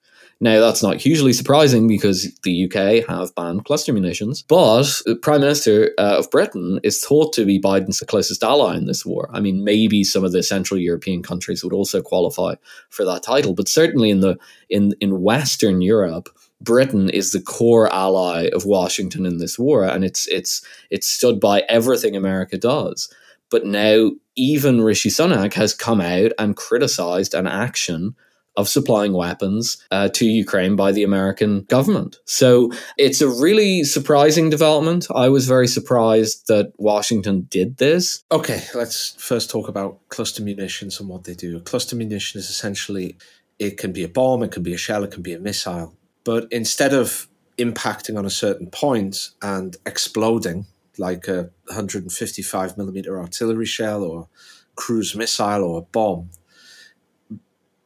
Now, 0.41 0.61
that's 0.61 0.83
not 0.83 1.01
hugely 1.01 1.33
surprising 1.33 1.87
because 1.87 2.33
the 2.43 2.65
UK 2.65 3.09
have 3.09 3.35
banned 3.35 3.65
cluster 3.65 3.93
munitions, 3.93 4.43
but 4.43 5.01
the 5.07 5.17
Prime 5.17 5.41
Minister 5.41 5.93
uh, 5.97 6.19
of 6.19 6.31
Britain 6.31 6.81
is 6.83 7.01
thought 7.01 7.33
to 7.35 7.45
be 7.45 7.61
Biden's 7.61 8.01
closest 8.01 8.43
ally 8.43 8.77
in 8.77 8.87
this 8.87 9.07
war. 9.07 9.31
I 9.33 9.41
mean, 9.41 9.63
maybe 9.65 10.03
some 10.03 10.25
of 10.25 10.33
the 10.33 10.43
Central 10.43 10.79
European 10.79 11.23
countries 11.23 11.63
would 11.63 11.73
also 11.73 12.03
qualify 12.03 12.57
for 12.91 13.05
that 13.05 13.23
title, 13.23 13.55
but 13.55 13.69
certainly 13.69 14.11
in 14.11 14.21
the 14.21 14.37
in 14.69 14.95
in 15.01 15.23
Western 15.23 15.81
Europe, 15.81 16.29
Britain 16.61 17.09
is 17.11 17.31
the 17.31 17.41
core 17.41 17.93
ally 17.93 18.49
of 18.53 18.65
Washington 18.65 19.27
in 19.27 19.39
this 19.39 19.59
war, 19.59 19.85
and 19.85 20.05
it's 20.05 20.27
it's 20.29 20.63
it's 20.91 21.07
stood 21.07 21.39
by 21.39 21.61
everything 21.69 22.17
America 22.17 22.59
does. 22.59 23.09
But 23.51 23.67
now 23.67 24.13
even 24.37 24.81
Rishi 24.81 25.11
Sunak 25.11 25.55
has 25.55 25.75
come 25.75 26.01
out 26.01 26.33
and 26.39 26.57
criticized 26.57 27.35
an 27.35 27.47
action 27.47 28.15
of 28.57 28.69
supplying 28.69 29.13
weapons 29.13 29.85
uh, 29.91 30.09
to 30.09 30.27
Ukraine 30.27 30.77
by 30.77 30.93
the 30.93 31.03
American 31.03 31.63
government. 31.65 32.19
So 32.25 32.71
it's 32.97 33.21
a 33.21 33.29
really 33.29 33.83
surprising 33.83 34.49
development. 34.49 35.07
I 35.15 35.29
was 35.29 35.47
very 35.47 35.67
surprised 35.67 36.47
that 36.49 36.73
Washington 36.77 37.47
did 37.51 37.79
this. 37.79 38.23
Okay, 38.31 38.63
let's 38.75 39.17
first 39.19 39.51
talk 39.51 39.69
about 39.69 39.99
cluster 40.09 40.43
munitions 40.43 41.01
and 41.01 41.09
what 41.09 41.25
they 41.25 41.35
do. 41.35 41.57
A 41.57 41.61
cluster 41.61 41.97
munition 41.97 42.39
is 42.39 42.49
essentially 42.49 43.17
it 43.59 43.77
can 43.77 43.93
be 43.93 44.05
a 44.05 44.09
bomb, 44.09 44.43
it 44.43 44.53
can 44.53 44.63
be 44.63 44.75
a 44.75 44.79
shell, 44.79 45.05
it 45.05 45.11
can 45.11 45.23
be 45.23 45.33
a 45.33 45.41
missile. 45.41 45.97
But 46.25 46.47
instead 46.51 46.95
of 46.95 47.29
impacting 47.59 48.19
on 48.19 48.25
a 48.25 48.31
certain 48.31 48.69
point 48.69 49.31
and 49.43 49.77
exploding 49.87 50.67
like 50.99 51.29
a 51.29 51.51
155 51.67 52.79
millimeter 52.79 53.19
artillery 53.19 53.67
shell 53.67 54.03
or 54.03 54.29
cruise 54.77 55.15
missile 55.15 55.63
or 55.63 55.79
a 55.79 55.83
bomb, 55.83 56.31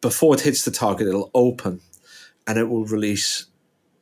before 0.00 0.34
it 0.34 0.42
hits 0.42 0.64
the 0.64 0.70
target, 0.70 1.08
it'll 1.08 1.30
open 1.34 1.80
and 2.46 2.58
it 2.58 2.68
will 2.68 2.84
release 2.84 3.46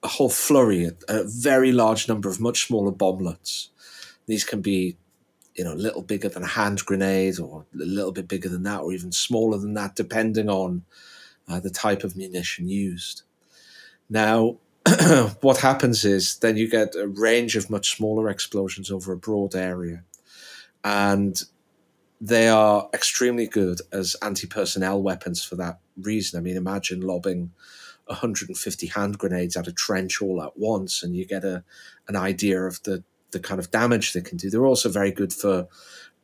a 0.03 0.09
whole 0.09 0.29
flurry, 0.29 0.91
a, 1.09 1.25
very 1.25 1.73
large 1.73 2.09
number 2.09 2.29
of 2.29 2.41
much 2.41 2.67
smaller 2.67 2.93
bomblets. 2.93 3.69
These 4.27 4.45
can 4.45 4.61
be, 4.61 4.97
you 5.55 5.65
know, 5.65 5.73
a 5.73 5.75
little 5.75 6.03
bigger 6.03 6.29
than 6.29 6.43
a 6.43 6.49
hand 6.49 6.85
grenade 6.85 7.41
or 7.41 7.65
a 7.75 7.85
little 7.85 8.13
bit 8.13 8.29
bigger 8.29 8.49
than 8.49 8.63
that 8.65 8.81
or 8.81 8.93
even 8.93 9.11
smaller 9.11 9.59
than 9.59 9.75
that, 9.75 9.97
depending 9.97 10.49
on 10.49 10.85
uh, 11.49 11.61
the 11.61 11.71
type 11.71 12.05
of 12.05 12.17
munition 12.17 12.69
used. 12.69 13.23
Now, 14.09 14.59
what 15.41 15.59
happens 15.59 16.05
is 16.05 16.39
then 16.39 16.57
you 16.57 16.71
get 16.71 16.95
a 16.95 17.09
range 17.09 17.57
of 17.57 17.71
much 17.71 17.97
smaller 17.97 18.29
explosions 18.29 18.91
over 18.91 19.13
a 19.13 19.17
broad 19.17 19.55
area. 19.55 20.05
And 20.85 21.41
they 22.21 22.49
are 22.49 22.89
extremely 22.95 23.47
good 23.47 23.81
as 23.93 24.17
anti-personnel 24.23 25.03
weapons 25.03 25.45
for 25.45 25.57
that 25.57 25.81
reason. 25.97 26.39
I 26.39 26.43
mean, 26.43 26.57
imagine 26.57 27.01
lobbing 27.01 27.53
150 28.07 28.87
hand 28.87 29.19
grenades 29.19 29.57
at 29.57 29.67
a 29.67 29.73
trench 29.73 30.23
all 30.23 30.43
at 30.43 30.57
once, 30.57 31.03
and 31.03 31.17
you 31.17 31.27
get 31.27 31.45
a 31.45 31.65
an 32.09 32.17
idea 32.17 32.63
of 32.63 32.83
the 32.85 33.03
the 33.33 33.41
kind 33.41 33.59
of 33.59 33.71
damage 33.71 34.13
they 34.13 34.21
can 34.21 34.37
do. 34.37 34.49
They're 34.49 34.67
also 34.67 34.89
very 34.89 35.11
good 35.11 35.33
for 35.33 35.67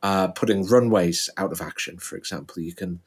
uh, 0.01 0.29
putting 0.29 0.65
runways 0.65 1.29
out 1.37 1.51
of 1.51 1.61
action. 1.61 1.97
For 1.97 2.15
example, 2.15 2.63
you 2.63 2.73
can, 2.73 3.01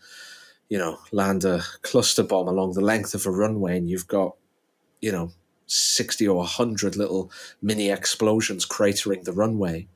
you 0.69 0.79
know, 0.79 0.99
land 1.13 1.45
a 1.45 1.63
cluster 1.83 2.23
bomb 2.23 2.47
along 2.47 2.75
the 2.75 2.83
length 2.83 3.15
of 3.15 3.27
a 3.27 3.31
runway, 3.31 3.79
and 3.79 3.89
you've 3.89 4.07
got, 4.07 4.37
you 5.01 5.11
know, 5.11 5.33
60 5.67 6.27
or 6.29 6.39
100 6.39 6.97
little 6.97 7.31
mini 7.61 7.91
explosions 7.91 8.67
cratering 8.67 9.25
the 9.25 9.33
runway. 9.33 9.89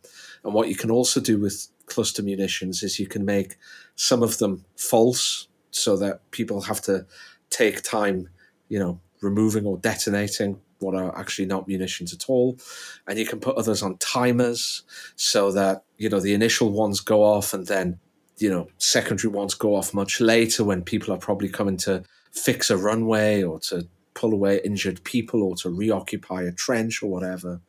And 0.44 0.54
what 0.54 0.68
you 0.68 0.74
can 0.74 0.90
also 0.90 1.20
do 1.20 1.38
with 1.38 1.68
cluster 1.86 2.22
munitions 2.22 2.82
is 2.82 2.98
you 2.98 3.06
can 3.06 3.24
make 3.24 3.56
some 3.96 4.22
of 4.22 4.38
them 4.38 4.64
false 4.76 5.48
so 5.70 5.96
that 5.96 6.28
people 6.30 6.62
have 6.62 6.80
to 6.82 7.06
take 7.50 7.82
time, 7.82 8.28
you 8.68 8.78
know, 8.78 9.00
removing 9.20 9.66
or 9.66 9.76
detonating 9.76 10.60
what 10.78 10.94
are 10.94 11.16
actually 11.18 11.46
not 11.46 11.68
munitions 11.68 12.12
at 12.12 12.28
all. 12.28 12.58
And 13.06 13.18
you 13.18 13.26
can 13.26 13.38
put 13.38 13.56
others 13.56 13.82
on 13.82 13.98
timers 13.98 14.82
so 15.16 15.52
that, 15.52 15.84
you 15.98 16.08
know, 16.08 16.20
the 16.20 16.34
initial 16.34 16.70
ones 16.70 17.00
go 17.00 17.22
off 17.22 17.52
and 17.52 17.66
then, 17.66 18.00
you 18.38 18.48
know, 18.48 18.68
secondary 18.78 19.30
ones 19.32 19.54
go 19.54 19.76
off 19.76 19.92
much 19.92 20.20
later 20.20 20.64
when 20.64 20.82
people 20.82 21.12
are 21.12 21.18
probably 21.18 21.48
coming 21.48 21.76
to 21.78 22.02
fix 22.32 22.70
a 22.70 22.78
runway 22.78 23.42
or 23.42 23.60
to 23.60 23.86
pull 24.14 24.32
away 24.32 24.60
injured 24.64 25.04
people 25.04 25.42
or 25.42 25.56
to 25.56 25.70
reoccupy 25.70 26.42
a 26.42 26.52
trench 26.52 27.02
or 27.02 27.10
whatever. 27.10 27.60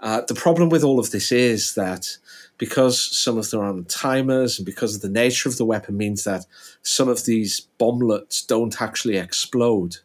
Uh, 0.00 0.20
the 0.26 0.34
problem 0.34 0.68
with 0.68 0.82
all 0.82 0.98
of 0.98 1.12
this 1.12 1.30
is 1.30 1.74
that 1.74 2.18
because 2.58 3.16
some 3.16 3.38
of 3.38 3.48
them 3.50 3.60
are 3.60 3.68
on 3.68 3.84
timers 3.84 4.58
and 4.58 4.66
because 4.66 4.96
of 4.96 5.00
the 5.00 5.08
nature 5.08 5.48
of 5.48 5.56
the 5.56 5.64
weapon 5.64 5.96
means 5.96 6.24
that 6.24 6.44
some 6.82 7.08
of 7.08 7.24
these 7.24 7.68
bomblets 7.78 8.44
don't 8.44 8.82
actually 8.82 9.16
explode. 9.16 9.98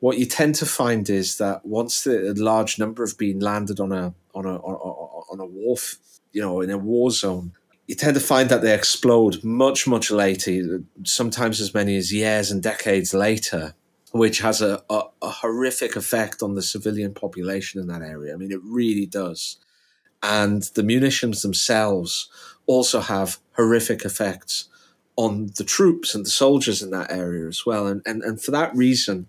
What 0.00 0.18
you 0.18 0.24
tend 0.24 0.54
to 0.56 0.66
find 0.66 1.10
is 1.10 1.36
that 1.38 1.66
once 1.66 2.04
the 2.04 2.32
large 2.36 2.78
number 2.78 3.06
have 3.06 3.18
been 3.18 3.40
landed 3.40 3.80
on 3.80 3.92
a 3.92 4.14
on 4.34 4.46
a 4.46 4.56
on 4.56 5.40
a 5.40 5.46
wharf, 5.46 5.98
you 6.32 6.40
know, 6.40 6.60
in 6.60 6.70
a 6.70 6.78
war 6.78 7.10
zone, 7.10 7.52
you 7.86 7.94
tend 7.94 8.14
to 8.14 8.20
find 8.20 8.48
that 8.48 8.62
they 8.62 8.74
explode 8.74 9.42
much 9.42 9.86
much 9.86 10.10
later, 10.10 10.82
sometimes 11.04 11.60
as 11.60 11.74
many 11.74 11.96
as 11.96 12.12
years 12.12 12.50
and 12.50 12.62
decades 12.62 13.12
later 13.12 13.74
which 14.12 14.40
has 14.40 14.62
a, 14.62 14.82
a, 14.88 15.02
a, 15.20 15.30
horrific 15.30 15.96
effect 15.96 16.42
on 16.42 16.54
the 16.54 16.62
civilian 16.62 17.12
population 17.12 17.80
in 17.80 17.88
that 17.88 18.02
area. 18.02 18.32
I 18.32 18.36
mean, 18.36 18.52
it 18.52 18.60
really 18.64 19.06
does. 19.06 19.58
And 20.22 20.62
the 20.74 20.82
munitions 20.82 21.42
themselves 21.42 22.30
also 22.66 23.00
have 23.00 23.38
horrific 23.56 24.04
effects 24.04 24.68
on 25.16 25.50
the 25.56 25.64
troops 25.64 26.14
and 26.14 26.24
the 26.24 26.30
soldiers 26.30 26.80
in 26.80 26.90
that 26.90 27.10
area 27.10 27.46
as 27.48 27.66
well. 27.66 27.86
And, 27.86 28.02
and, 28.06 28.22
and 28.22 28.40
for 28.40 28.50
that 28.52 28.74
reason, 28.74 29.26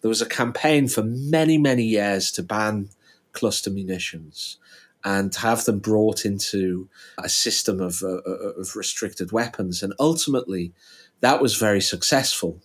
there 0.00 0.08
was 0.08 0.22
a 0.22 0.26
campaign 0.26 0.86
for 0.88 1.02
many, 1.02 1.58
many 1.58 1.84
years 1.84 2.30
to 2.32 2.42
ban 2.42 2.90
cluster 3.32 3.70
munitions 3.70 4.58
and 5.04 5.34
have 5.36 5.64
them 5.64 5.78
brought 5.78 6.24
into 6.24 6.88
a 7.18 7.28
system 7.28 7.80
of, 7.80 8.02
uh, 8.02 8.20
uh, 8.26 8.52
of 8.58 8.76
restricted 8.76 9.32
weapons. 9.32 9.82
And 9.82 9.94
ultimately, 9.98 10.72
that 11.20 11.40
was 11.40 11.56
very 11.56 11.80
successful. 11.80 12.60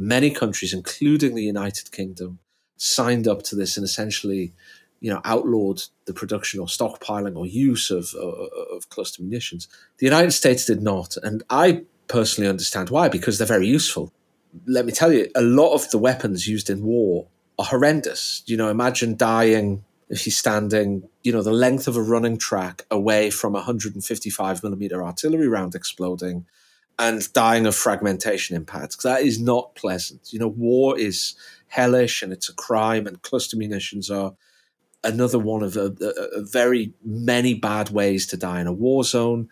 Many 0.00 0.30
countries, 0.30 0.72
including 0.72 1.34
the 1.34 1.42
United 1.42 1.92
Kingdom, 1.92 2.38
signed 2.78 3.28
up 3.28 3.42
to 3.42 3.54
this 3.54 3.76
and 3.76 3.84
essentially, 3.84 4.54
you 5.00 5.12
know, 5.12 5.20
outlawed 5.26 5.82
the 6.06 6.14
production 6.14 6.58
or 6.58 6.66
stockpiling 6.66 7.36
or 7.36 7.46
use 7.46 7.90
of, 7.90 8.14
of 8.14 8.88
cluster 8.88 9.22
munitions. 9.22 9.68
The 9.98 10.06
United 10.06 10.30
States 10.30 10.64
did 10.64 10.82
not, 10.82 11.18
and 11.22 11.42
I 11.50 11.82
personally 12.08 12.48
understand 12.48 12.88
why 12.88 13.10
because 13.10 13.36
they're 13.36 13.46
very 13.46 13.68
useful. 13.68 14.10
Let 14.66 14.86
me 14.86 14.92
tell 14.92 15.12
you, 15.12 15.28
a 15.34 15.42
lot 15.42 15.74
of 15.74 15.90
the 15.90 15.98
weapons 15.98 16.48
used 16.48 16.70
in 16.70 16.82
war 16.82 17.26
are 17.58 17.66
horrendous. 17.66 18.42
You 18.46 18.56
know, 18.56 18.70
imagine 18.70 19.18
dying 19.18 19.84
if 20.08 20.26
you're 20.26 20.32
standing, 20.32 21.08
you 21.22 21.30
know, 21.30 21.42
the 21.42 21.52
length 21.52 21.86
of 21.86 21.98
a 21.98 22.02
running 22.02 22.38
track 22.38 22.86
away 22.90 23.28
from 23.28 23.52
a 23.54 23.58
155 23.58 24.62
millimeter 24.62 25.04
artillery 25.04 25.46
round 25.46 25.74
exploding 25.74 26.46
and 27.00 27.32
dying 27.32 27.66
of 27.66 27.74
fragmentation 27.74 28.54
impacts. 28.54 28.96
That 29.02 29.22
is 29.22 29.40
not 29.40 29.74
pleasant. 29.74 30.32
You 30.32 30.38
know, 30.38 30.48
war 30.48 30.98
is 30.98 31.34
hellish 31.68 32.22
and 32.22 32.30
it's 32.30 32.50
a 32.50 32.54
crime, 32.54 33.06
and 33.06 33.22
cluster 33.22 33.56
munitions 33.56 34.10
are 34.10 34.34
another 35.02 35.38
one 35.38 35.62
of 35.62 35.78
a, 35.78 35.96
a, 36.02 36.40
a 36.40 36.42
very 36.42 36.92
many 37.02 37.54
bad 37.54 37.88
ways 37.88 38.26
to 38.26 38.36
die 38.36 38.60
in 38.60 38.66
a 38.66 38.72
war 38.72 39.02
zone. 39.02 39.48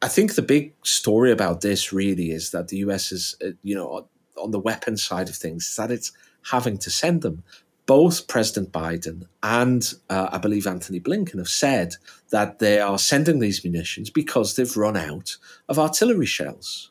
I 0.00 0.08
think 0.08 0.34
the 0.34 0.42
big 0.42 0.72
story 0.82 1.30
about 1.30 1.60
this 1.60 1.92
really 1.92 2.30
is 2.30 2.50
that 2.52 2.68
the 2.68 2.78
US 2.78 3.12
is, 3.12 3.36
uh, 3.44 3.50
you 3.62 3.74
know, 3.74 4.08
on 4.38 4.50
the 4.50 4.58
weapons 4.58 5.04
side 5.04 5.28
of 5.28 5.36
things, 5.36 5.68
is 5.68 5.76
that 5.76 5.90
it's 5.90 6.10
having 6.50 6.78
to 6.78 6.90
send 6.90 7.20
them 7.20 7.44
both 7.92 8.26
President 8.26 8.72
Biden 8.72 9.26
and 9.42 9.92
uh, 10.08 10.30
I 10.32 10.38
believe 10.38 10.66
Antony 10.66 10.98
Blinken 10.98 11.36
have 11.36 11.50
said 11.50 11.96
that 12.30 12.58
they 12.58 12.80
are 12.80 12.98
sending 12.98 13.38
these 13.38 13.62
munitions 13.62 14.08
because 14.08 14.56
they've 14.56 14.78
run 14.78 14.96
out 14.96 15.36
of 15.68 15.78
artillery 15.78 16.24
shells. 16.24 16.90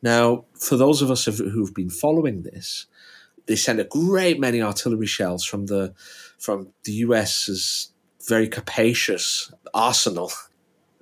Now, 0.00 0.46
for 0.58 0.78
those 0.78 1.02
of 1.02 1.10
us 1.10 1.26
who've 1.26 1.74
been 1.74 1.90
following 1.90 2.44
this, 2.44 2.86
they 3.44 3.56
send 3.56 3.78
a 3.78 3.84
great 3.84 4.40
many 4.40 4.62
artillery 4.62 5.06
shells 5.06 5.44
from 5.44 5.66
the 5.66 5.92
from 6.38 6.68
the 6.84 6.92
US's 7.06 7.92
very 8.26 8.48
capacious 8.48 9.52
arsenal. 9.74 10.32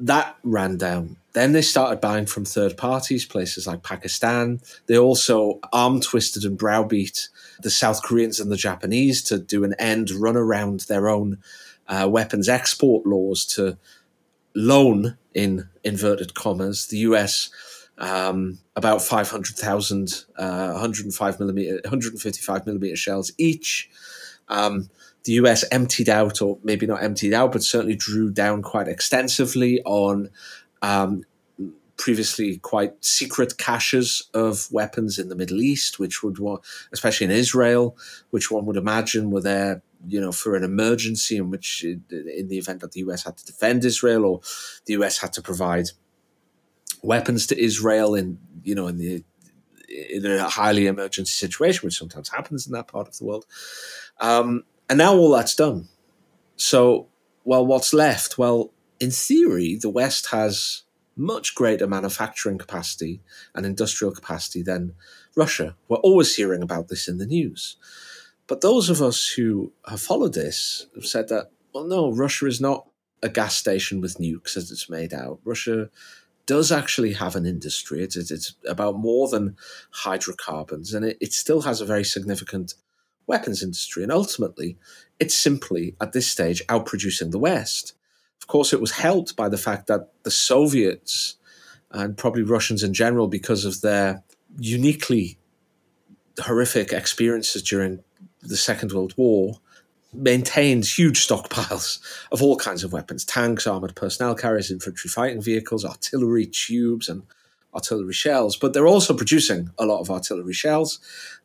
That 0.01 0.39
ran 0.43 0.77
down. 0.77 1.19
Then 1.33 1.53
they 1.53 1.63
started 1.63 2.01
buying 2.01 2.27
from 2.27 2.45
third 2.45 2.77
parties, 2.77 3.25
places 3.25 3.67
like 3.67 3.83
Pakistan. 3.83 4.61
They 4.87 4.99
also 4.99 5.61
arm 5.73 6.01
twisted 6.01 6.45
and 6.45 6.59
browbeat 6.59 7.29
the 7.63 7.71
South 7.71 8.03
Koreans 8.03 8.41
and 8.41 8.51
the 8.51 8.57
Japanese 8.57 9.23
to 9.25 9.39
do 9.39 9.63
an 9.65 9.75
end 9.75 10.11
run 10.11 10.37
around 10.37 10.81
their 10.81 11.09
own 11.09 11.39
uh, 11.87 12.09
weapons 12.11 12.49
export 12.49 13.07
laws 13.07 13.45
to 13.47 13.79
loan, 14.55 15.17
in 15.35 15.69
inverted 15.85 16.35
commas, 16.35 16.87
the 16.87 16.99
US 16.99 17.51
um, 17.99 18.59
about 18.77 19.03
500,000 19.03 20.25
uh, 20.37 20.71
105 20.73 21.41
millimeter, 21.41 21.81
155 21.85 22.67
millimeter 22.67 22.97
shells 22.97 23.31
each. 23.39 23.91
Um, 24.49 24.91
the 25.25 25.33
US 25.33 25.65
emptied 25.71 26.09
out, 26.09 26.41
or 26.41 26.59
maybe 26.65 26.87
not 26.87 27.03
emptied 27.03 27.35
out, 27.35 27.53
but 27.53 27.63
certainly 27.63 27.95
drew 27.95 28.31
down 28.31 28.63
quite 28.63 28.89
extensively 28.89 29.83
on 29.85 30.31
um, 30.83 31.25
previously 31.97 32.57
quite 32.57 33.05
secret 33.05 33.59
caches 33.59 34.29
of 34.33 34.73
weapons 34.73 35.19
in 35.19 35.29
the 35.29 35.37
Middle 35.37 35.61
East, 35.61 35.99
which 35.99 36.23
would, 36.23 36.39
especially 36.93 37.27
in 37.27 37.31
Israel, 37.31 37.97
which 38.31 38.51
one 38.51 38.65
would 38.65 38.79
imagine 38.79 39.31
were 39.31 39.43
there, 39.43 39.83
you 40.07 40.19
know, 40.19 40.33
for 40.33 40.57
an 40.57 40.65
emergency 40.65 41.37
in 41.37 41.51
which, 41.51 41.85
in 41.85 42.49
the 42.49 42.59
event 42.59 42.81
that 42.81 42.93
the 42.93 43.01
US 43.01 43.25
had 43.25 43.37
to 43.37 43.45
defend 43.45 43.85
Israel 43.85 44.25
or 44.25 44.41
the 44.87 44.95
US 44.95 45.19
had 45.19 45.33
to 45.35 45.43
provide 45.43 45.91
weapons 47.03 47.47
to 47.49 47.63
Israel 47.63 48.15
in, 48.15 48.39
you 48.65 48.75
know, 48.75 48.87
in 48.87 48.97
the 48.97 49.23
in 49.91 50.25
a 50.25 50.49
highly 50.49 50.87
emergency 50.87 51.33
situation, 51.33 51.87
which 51.87 51.99
sometimes 51.99 52.29
happens 52.29 52.67
in 52.67 52.73
that 52.73 52.87
part 52.87 53.09
of 53.09 53.19
the 53.19 53.25
world. 53.25 53.45
Um, 54.21 54.63
and 54.89 54.99
now 54.99 55.15
all 55.15 55.31
that's 55.31 55.55
done. 55.55 55.89
So, 56.57 57.09
well, 57.45 57.67
what's 57.67 57.93
left? 57.93 58.39
Well, 58.39 58.73
in 59.01 59.11
theory, 59.11 59.79
the 59.81 59.91
West 59.91 60.31
has 60.31 60.83
much 61.17 61.55
greater 61.55 61.87
manufacturing 61.87 62.59
capacity 62.59 63.21
and 63.55 63.67
industrial 63.67 64.13
capacity 64.13 64.63
than 64.63 64.95
Russia. 65.37 65.77
We're 65.89 65.99
always 65.99 66.35
hearing 66.35 66.63
about 66.63 66.89
this 66.89 67.09
in 67.09 67.19
the 67.19 67.27
news. 67.27 67.77
But 68.47 68.61
those 68.61 68.91
of 68.91 69.01
us 69.01 69.29
who 69.29 69.73
have 69.89 70.01
followed 70.01 70.35
this 70.35 70.87
have 70.95 71.07
said 71.07 71.29
that, 71.29 71.51
well, 71.75 71.85
no, 71.85 72.13
Russia 72.13 72.47
is 72.47 72.61
not 72.61 72.87
a 73.23 73.29
gas 73.29 73.57
station 73.57 74.01
with 74.01 74.19
nukes 74.19 74.57
as 74.57 74.71
it's 74.71 74.91
made 74.91 75.13
out. 75.13 75.41
Russia 75.45 75.91
does 76.47 76.73
actually 76.73 77.13
have 77.13 77.37
an 77.37 77.47
industry. 77.47 78.03
It's, 78.03 78.17
it's, 78.17 78.55
about 78.67 78.97
more 78.97 79.29
than 79.29 79.57
hydrocarbons, 79.91 80.93
and 80.95 81.05
it, 81.05 81.17
it 81.21 81.33
still 81.33 81.63
has 81.63 81.81
a 81.81 81.87
very 81.87 82.03
significant 82.03 82.75
weapons 83.27 83.63
industry. 83.63 84.03
And 84.03 84.11
ultimately, 84.11 84.77
it's 85.21 85.39
simply, 85.39 85.95
at 86.01 86.13
this 86.13 86.27
stage, 86.27 86.67
outproducing 86.67 87.31
the 87.31 87.39
West. 87.39 87.95
Of 88.41 88.47
course, 88.47 88.73
it 88.73 88.81
was 88.81 88.93
helped 88.93 89.37
by 89.37 89.49
the 89.49 89.59
fact 89.59 89.87
that 89.87 90.13
the 90.23 90.31
Soviets 90.31 91.37
and 91.91 92.17
probably 92.17 92.43
Russians 92.43 92.83
in 92.83 92.95
general, 92.95 93.29
because 93.29 93.65
of 93.65 93.81
their 93.81 94.23
uniquely 94.59 95.39
horrific 96.39 96.93
experiences 96.93 97.63
during 97.63 98.03
the 98.43 98.57
Second 98.57 98.93
World 98.93 99.15
War, 99.17 99.61
maintained 100.13 100.85
huge 100.85 101.27
stockpiles 101.27 102.01
of 102.33 102.43
all 102.43 102.57
kinds 102.57 102.83
of 102.83 102.93
weapons 102.93 103.25
tanks, 103.25 103.67
armored 103.67 103.95
personnel 103.95 104.35
carriers, 104.35 104.71
infantry 104.71 105.09
fighting 105.09 105.43
vehicles, 105.43 105.85
artillery 105.85 106.47
tubes, 106.47 107.09
and 107.09 107.23
artillery 107.75 108.13
shells. 108.13 108.57
But 108.57 108.73
they're 108.73 108.89
also 108.89 109.15
producing 109.15 109.71
a 109.79 109.87
lot 109.87 110.01
of 110.01 110.11
artillery 110.11 110.53
shells. 110.53 110.99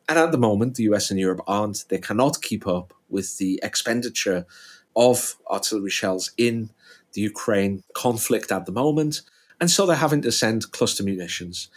And 0.08 0.18
at 0.18 0.32
the 0.32 0.38
moment, 0.38 0.74
the 0.74 0.84
US 0.84 1.10
and 1.10 1.20
Europe 1.20 1.42
aren't. 1.46 1.84
They 1.88 1.98
cannot 1.98 2.42
keep 2.42 2.66
up 2.66 2.92
with 3.08 3.38
the 3.38 3.60
expenditure 3.62 4.46
of 4.96 5.36
artillery 5.50 5.90
shells 5.90 6.32
in 6.36 6.70
the 7.12 7.20
Ukraine 7.20 7.82
conflict 7.94 8.50
at 8.50 8.66
the 8.66 8.72
moment. 8.72 9.20
And 9.60 9.70
so 9.70 9.86
they're 9.86 9.96
having 9.96 10.22
to 10.22 10.32
send 10.32 10.70
cluster 10.72 11.02
munitions. 11.02 11.68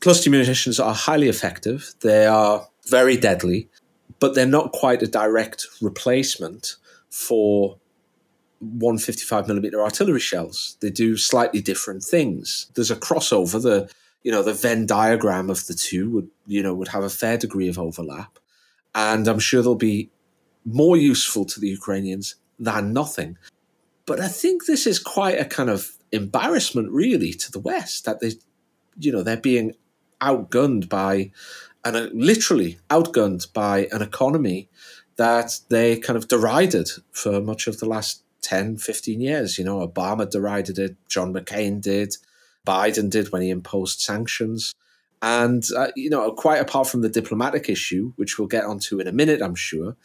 Cluster 0.00 0.30
munitions 0.30 0.80
are 0.80 0.94
highly 0.94 1.28
effective, 1.28 1.94
they 2.00 2.26
are 2.26 2.68
very 2.88 3.16
deadly, 3.16 3.68
but 4.18 4.34
they're 4.34 4.46
not 4.46 4.72
quite 4.72 5.02
a 5.02 5.06
direct 5.06 5.66
replacement 5.80 6.76
for 7.10 7.78
155 8.60 9.48
millimeter 9.48 9.82
artillery 9.82 10.20
shells. 10.20 10.76
They 10.80 10.90
do 10.90 11.16
slightly 11.16 11.60
different 11.60 12.02
things. 12.02 12.70
There's 12.74 12.90
a 12.90 12.96
crossover. 12.96 13.60
The 13.60 13.90
you 14.22 14.30
know 14.30 14.42
the 14.42 14.52
Venn 14.52 14.86
diagram 14.86 15.48
of 15.48 15.66
the 15.66 15.74
two 15.74 16.10
would 16.10 16.28
you 16.46 16.62
know 16.62 16.74
would 16.74 16.88
have 16.88 17.02
a 17.02 17.10
fair 17.10 17.38
degree 17.38 17.68
of 17.68 17.78
overlap, 17.78 18.38
and 18.94 19.26
I'm 19.26 19.38
sure 19.38 19.62
there'll 19.62 19.76
be 19.76 20.10
more 20.64 20.96
useful 20.96 21.44
to 21.46 21.60
the 21.60 21.68
Ukrainians 21.68 22.36
than 22.58 22.92
nothing. 22.92 23.38
But 24.06 24.20
I 24.20 24.28
think 24.28 24.66
this 24.66 24.86
is 24.86 24.98
quite 24.98 25.40
a 25.40 25.44
kind 25.44 25.70
of 25.70 25.92
embarrassment, 26.12 26.90
really, 26.90 27.32
to 27.34 27.52
the 27.52 27.60
West 27.60 28.04
that 28.04 28.20
they, 28.20 28.32
you 28.98 29.12
know, 29.12 29.22
they're 29.22 29.36
being 29.36 29.74
outgunned 30.20 30.88
by, 30.88 31.30
and 31.84 31.96
uh, 31.96 32.08
literally 32.12 32.78
outgunned 32.90 33.52
by 33.52 33.88
an 33.92 34.02
economy 34.02 34.68
that 35.16 35.60
they 35.68 35.98
kind 35.98 36.16
of 36.16 36.28
derided 36.28 36.88
for 37.12 37.40
much 37.40 37.66
of 37.66 37.78
the 37.78 37.86
last 37.86 38.22
10, 38.42 38.78
15 38.78 39.20
years. 39.20 39.58
You 39.58 39.64
know, 39.64 39.86
Obama 39.86 40.28
derided 40.28 40.78
it, 40.78 40.96
John 41.08 41.32
McCain 41.32 41.80
did, 41.80 42.16
Biden 42.66 43.10
did 43.10 43.30
when 43.32 43.42
he 43.42 43.50
imposed 43.50 44.00
sanctions. 44.00 44.74
And, 45.22 45.62
uh, 45.76 45.88
you 45.96 46.08
know, 46.08 46.32
quite 46.32 46.60
apart 46.60 46.88
from 46.88 47.02
the 47.02 47.08
diplomatic 47.08 47.68
issue, 47.68 48.12
which 48.16 48.38
we'll 48.38 48.48
get 48.48 48.64
onto 48.64 48.98
in 49.00 49.06
a 49.06 49.12
minute, 49.12 49.42
I'm 49.42 49.54
sure, 49.54 49.96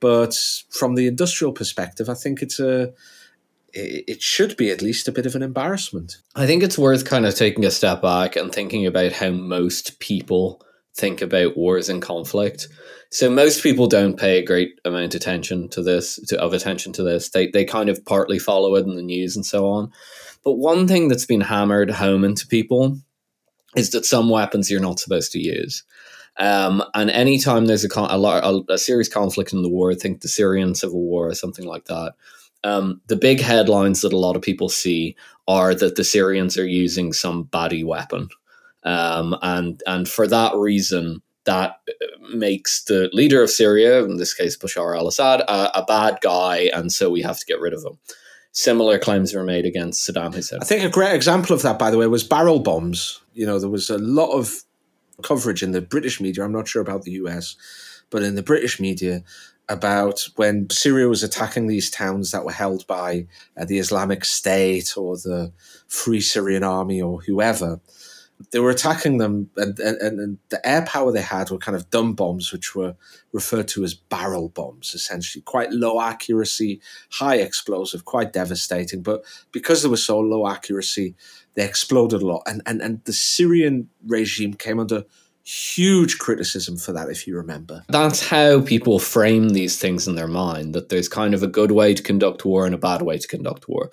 but 0.00 0.34
from 0.70 0.94
the 0.94 1.06
industrial 1.06 1.52
perspective, 1.52 2.08
I 2.08 2.14
think 2.14 2.42
it's 2.42 2.60
a, 2.60 2.92
it 3.72 4.22
should 4.22 4.56
be 4.56 4.70
at 4.70 4.82
least 4.82 5.08
a 5.08 5.12
bit 5.12 5.26
of 5.26 5.34
an 5.34 5.42
embarrassment. 5.42 6.16
I 6.34 6.46
think 6.46 6.62
it's 6.62 6.78
worth 6.78 7.04
kind 7.04 7.26
of 7.26 7.34
taking 7.34 7.64
a 7.64 7.70
step 7.70 8.02
back 8.02 8.36
and 8.36 8.52
thinking 8.52 8.86
about 8.86 9.12
how 9.12 9.30
most 9.30 9.98
people 10.00 10.62
think 10.94 11.22
about 11.22 11.56
wars 11.56 11.88
and 11.88 12.02
conflict. 12.02 12.68
So 13.10 13.30
most 13.30 13.62
people 13.62 13.86
don't 13.86 14.18
pay 14.18 14.38
a 14.38 14.44
great 14.44 14.80
amount 14.84 15.14
of 15.14 15.20
attention 15.20 15.68
to 15.70 15.82
this, 15.82 16.16
to, 16.26 16.40
of 16.40 16.52
attention 16.52 16.92
to 16.94 17.02
this. 17.02 17.30
They 17.30 17.46
they 17.46 17.64
kind 17.64 17.88
of 17.88 18.04
partly 18.04 18.38
follow 18.38 18.74
it 18.74 18.84
in 18.84 18.96
the 18.96 19.02
news 19.02 19.36
and 19.36 19.46
so 19.46 19.68
on. 19.68 19.92
But 20.44 20.54
one 20.54 20.88
thing 20.88 21.08
that's 21.08 21.26
been 21.26 21.40
hammered 21.40 21.90
home 21.90 22.24
into 22.24 22.46
people 22.46 22.98
is 23.76 23.90
that 23.90 24.06
some 24.06 24.28
weapons 24.28 24.70
you're 24.70 24.80
not 24.80 24.98
supposed 24.98 25.32
to 25.32 25.38
use. 25.38 25.84
Um, 26.38 26.82
and 26.94 27.10
anytime 27.10 27.66
there's 27.66 27.84
a, 27.84 28.00
a, 28.00 28.18
a, 28.20 28.62
a 28.70 28.78
serious 28.78 29.08
conflict 29.08 29.52
in 29.52 29.62
the 29.62 29.68
war, 29.68 29.90
I 29.90 29.94
think 29.94 30.20
the 30.20 30.28
Syrian 30.28 30.74
civil 30.74 31.00
war 31.00 31.28
or 31.28 31.34
something 31.34 31.66
like 31.66 31.86
that, 31.86 32.14
um, 32.64 33.00
the 33.08 33.16
big 33.16 33.40
headlines 33.40 34.00
that 34.02 34.12
a 34.12 34.18
lot 34.18 34.36
of 34.36 34.42
people 34.42 34.68
see 34.68 35.16
are 35.46 35.74
that 35.74 35.96
the 35.96 36.04
Syrians 36.04 36.58
are 36.58 36.66
using 36.66 37.12
some 37.12 37.44
baddie 37.44 37.84
weapon 37.84 38.28
Um, 38.84 39.36
and 39.42 39.82
and 39.86 40.08
for 40.08 40.26
that 40.28 40.54
reason, 40.54 41.20
that 41.44 41.80
uh, 41.88 42.36
makes 42.36 42.84
the 42.84 43.10
leader 43.12 43.42
of 43.42 43.50
Syria, 43.50 44.04
in 44.04 44.16
this 44.16 44.34
case 44.34 44.56
Bashar 44.56 44.96
al-Assad, 44.96 45.40
a, 45.40 45.78
a 45.78 45.84
bad 45.84 46.18
guy, 46.22 46.70
and 46.72 46.92
so 46.92 47.10
we 47.10 47.22
have 47.22 47.38
to 47.38 47.46
get 47.46 47.60
rid 47.60 47.74
of 47.74 47.84
him. 47.84 47.98
Similar 48.52 48.98
claims 48.98 49.34
were 49.34 49.44
made 49.44 49.66
against 49.66 50.08
Saddam 50.08 50.34
Hussein. 50.34 50.60
I 50.62 50.64
think 50.64 50.84
a 50.84 50.88
great 50.88 51.14
example 51.14 51.54
of 51.54 51.62
that, 51.62 51.78
by 51.78 51.90
the 51.90 51.98
way, 51.98 52.06
was 52.06 52.24
barrel 52.24 52.60
bombs. 52.60 53.20
You 53.34 53.46
know, 53.46 53.58
there 53.58 53.68
was 53.68 53.90
a 53.90 53.98
lot 53.98 54.32
of 54.32 54.64
coverage 55.22 55.62
in 55.62 55.72
the 55.72 55.80
British 55.80 56.20
media. 56.20 56.44
I'm 56.44 56.52
not 56.52 56.68
sure 56.68 56.82
about 56.82 57.02
the 57.02 57.12
US, 57.12 57.56
but 58.10 58.22
in 58.22 58.34
the 58.34 58.42
British 58.42 58.80
media 58.80 59.22
about 59.68 60.26
when 60.36 60.68
Syria 60.70 61.08
was 61.08 61.22
attacking 61.22 61.66
these 61.66 61.90
towns 61.90 62.30
that 62.30 62.44
were 62.44 62.52
held 62.52 62.86
by 62.86 63.26
uh, 63.56 63.64
the 63.64 63.78
Islamic 63.78 64.24
State 64.24 64.96
or 64.96 65.16
the 65.16 65.52
Free 65.88 66.20
Syrian 66.20 66.64
Army 66.64 67.02
or 67.02 67.20
whoever. 67.20 67.80
They 68.52 68.60
were 68.60 68.70
attacking 68.70 69.18
them, 69.18 69.50
and, 69.56 69.76
and, 69.80 70.20
and 70.20 70.38
the 70.48 70.64
air 70.66 70.82
power 70.82 71.10
they 71.10 71.20
had 71.20 71.50
were 71.50 71.58
kind 71.58 71.74
of 71.74 71.90
dumb 71.90 72.14
bombs, 72.14 72.52
which 72.52 72.72
were 72.72 72.94
referred 73.32 73.66
to 73.68 73.82
as 73.82 73.94
barrel 73.94 74.48
bombs, 74.48 74.94
essentially 74.94 75.42
quite 75.42 75.72
low 75.72 76.00
accuracy, 76.00 76.80
high 77.10 77.38
explosive, 77.38 78.04
quite 78.04 78.32
devastating. 78.32 79.02
But 79.02 79.24
because 79.50 79.82
they 79.82 79.88
were 79.88 79.96
so 79.96 80.20
low 80.20 80.46
accuracy, 80.46 81.16
they 81.58 81.64
exploded 81.64 82.22
a 82.22 82.26
lot. 82.26 82.42
And, 82.46 82.62
and, 82.66 82.80
and 82.80 83.04
the 83.04 83.12
Syrian 83.12 83.88
regime 84.06 84.54
came 84.54 84.78
under 84.78 85.04
huge 85.42 86.18
criticism 86.18 86.76
for 86.76 86.92
that, 86.92 87.08
if 87.08 87.26
you 87.26 87.36
remember. 87.36 87.84
That's 87.88 88.28
how 88.28 88.60
people 88.60 88.98
frame 88.98 89.48
these 89.50 89.76
things 89.78 90.06
in 90.06 90.14
their 90.14 90.28
mind 90.28 90.74
that 90.74 90.88
there's 90.88 91.08
kind 91.08 91.34
of 91.34 91.42
a 91.42 91.48
good 91.48 91.72
way 91.72 91.94
to 91.94 92.02
conduct 92.02 92.44
war 92.44 92.64
and 92.64 92.74
a 92.74 92.78
bad 92.78 93.02
way 93.02 93.18
to 93.18 93.26
conduct 93.26 93.68
war. 93.68 93.90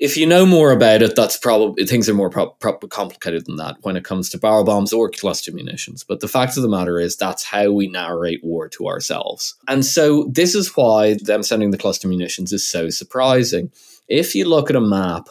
If 0.00 0.16
you 0.16 0.26
know 0.26 0.44
more 0.44 0.72
about 0.72 1.02
it, 1.02 1.14
that's 1.14 1.36
probably 1.36 1.84
things 1.86 2.08
are 2.08 2.14
more 2.14 2.30
pro- 2.30 2.50
pro- 2.50 2.78
complicated 2.78 3.46
than 3.46 3.56
that 3.56 3.76
when 3.82 3.96
it 3.96 4.02
comes 4.02 4.28
to 4.30 4.38
barrel 4.38 4.64
bombs 4.64 4.92
or 4.92 5.08
cluster 5.08 5.52
munitions. 5.52 6.02
But 6.02 6.18
the 6.18 6.26
fact 6.26 6.56
of 6.56 6.64
the 6.64 6.68
matter 6.68 6.98
is, 6.98 7.16
that's 7.16 7.44
how 7.44 7.70
we 7.70 7.86
narrate 7.86 8.42
war 8.42 8.68
to 8.70 8.88
ourselves. 8.88 9.54
And 9.68 9.84
so, 9.84 10.24
this 10.24 10.56
is 10.56 10.76
why 10.76 11.18
them 11.22 11.44
sending 11.44 11.70
the 11.70 11.78
cluster 11.78 12.08
munitions 12.08 12.52
is 12.52 12.68
so 12.68 12.90
surprising. 12.90 13.70
If 14.08 14.34
you 14.34 14.48
look 14.48 14.70
at 14.70 14.76
a 14.76 14.80
map 14.80 15.28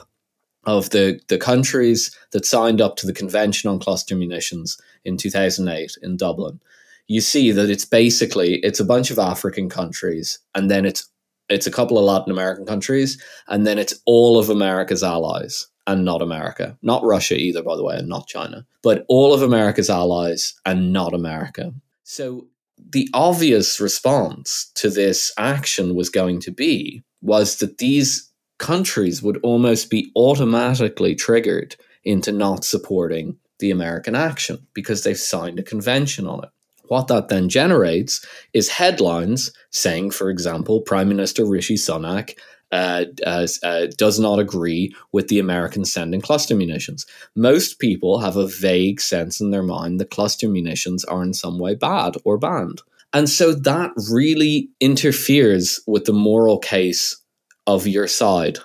of 0.65 0.89
the, 0.91 1.19
the 1.27 1.37
countries 1.37 2.15
that 2.31 2.45
signed 2.45 2.81
up 2.81 2.95
to 2.97 3.07
the 3.07 3.13
Convention 3.13 3.69
on 3.69 3.79
Cluster 3.79 4.15
Munitions 4.15 4.79
in 5.03 5.17
2008 5.17 5.97
in 6.01 6.17
Dublin, 6.17 6.59
you 7.07 7.21
see 7.21 7.51
that 7.51 7.69
it's 7.69 7.85
basically 7.85 8.55
it's 8.59 8.79
a 8.79 8.85
bunch 8.85 9.11
of 9.11 9.19
African 9.19 9.69
countries, 9.69 10.39
and 10.55 10.71
then 10.71 10.85
it's 10.85 11.09
it's 11.49 11.67
a 11.67 11.71
couple 11.71 11.97
of 11.97 12.05
Latin 12.05 12.31
American 12.31 12.65
countries, 12.65 13.21
and 13.47 13.67
then 13.67 13.77
it's 13.77 13.99
all 14.05 14.39
of 14.39 14.49
America's 14.49 15.03
allies 15.03 15.67
and 15.87 16.05
not 16.05 16.21
America, 16.21 16.77
not 16.81 17.03
Russia 17.03 17.35
either, 17.35 17.61
by 17.63 17.75
the 17.75 17.83
way, 17.83 17.97
and 17.97 18.07
not 18.07 18.27
China, 18.27 18.65
but 18.81 19.03
all 19.09 19.33
of 19.33 19.41
America's 19.41 19.89
allies 19.89 20.53
and 20.65 20.93
not 20.93 21.13
America. 21.13 21.73
So 22.03 22.47
the 22.77 23.09
obvious 23.13 23.79
response 23.79 24.71
to 24.75 24.89
this 24.89 25.33
action 25.37 25.95
was 25.95 26.09
going 26.09 26.39
to 26.41 26.51
be 26.51 27.03
was 27.21 27.57
that 27.57 27.77
these 27.77 28.30
countries 28.61 29.21
would 29.21 29.39
almost 29.43 29.89
be 29.89 30.11
automatically 30.15 31.15
triggered 31.15 31.75
into 32.03 32.31
not 32.31 32.63
supporting 32.63 33.37
the 33.59 33.71
American 33.71 34.15
action 34.15 34.65
because 34.73 35.03
they've 35.03 35.17
signed 35.17 35.59
a 35.59 35.63
convention 35.63 36.27
on 36.27 36.43
it. 36.43 36.49
What 36.87 37.07
that 37.07 37.29
then 37.29 37.49
generates 37.49 38.25
is 38.53 38.69
headlines 38.69 39.51
saying, 39.69 40.11
for 40.11 40.29
example, 40.29 40.81
Prime 40.81 41.09
Minister 41.09 41.45
Rishi 41.45 41.75
Sunak 41.75 42.35
uh, 42.71 43.05
uh, 43.25 43.87
does 43.97 44.19
not 44.19 44.39
agree 44.39 44.93
with 45.11 45.27
the 45.27 45.39
Americans 45.39 45.91
sending 45.91 46.21
cluster 46.21 46.55
munitions. 46.55 47.05
Most 47.35 47.79
people 47.79 48.19
have 48.19 48.37
a 48.37 48.47
vague 48.47 49.01
sense 49.01 49.41
in 49.41 49.51
their 49.51 49.63
mind 49.63 49.99
that 49.99 50.09
cluster 50.09 50.47
munitions 50.47 51.03
are 51.05 51.23
in 51.23 51.33
some 51.33 51.59
way 51.59 51.75
bad 51.75 52.15
or 52.23 52.37
banned. 52.37 52.81
And 53.13 53.29
so 53.29 53.53
that 53.53 53.91
really 54.09 54.69
interferes 54.79 55.81
with 55.85 56.05
the 56.05 56.13
moral 56.13 56.59
case 56.59 57.20
of 57.67 57.87
your 57.87 58.07
side 58.07 58.57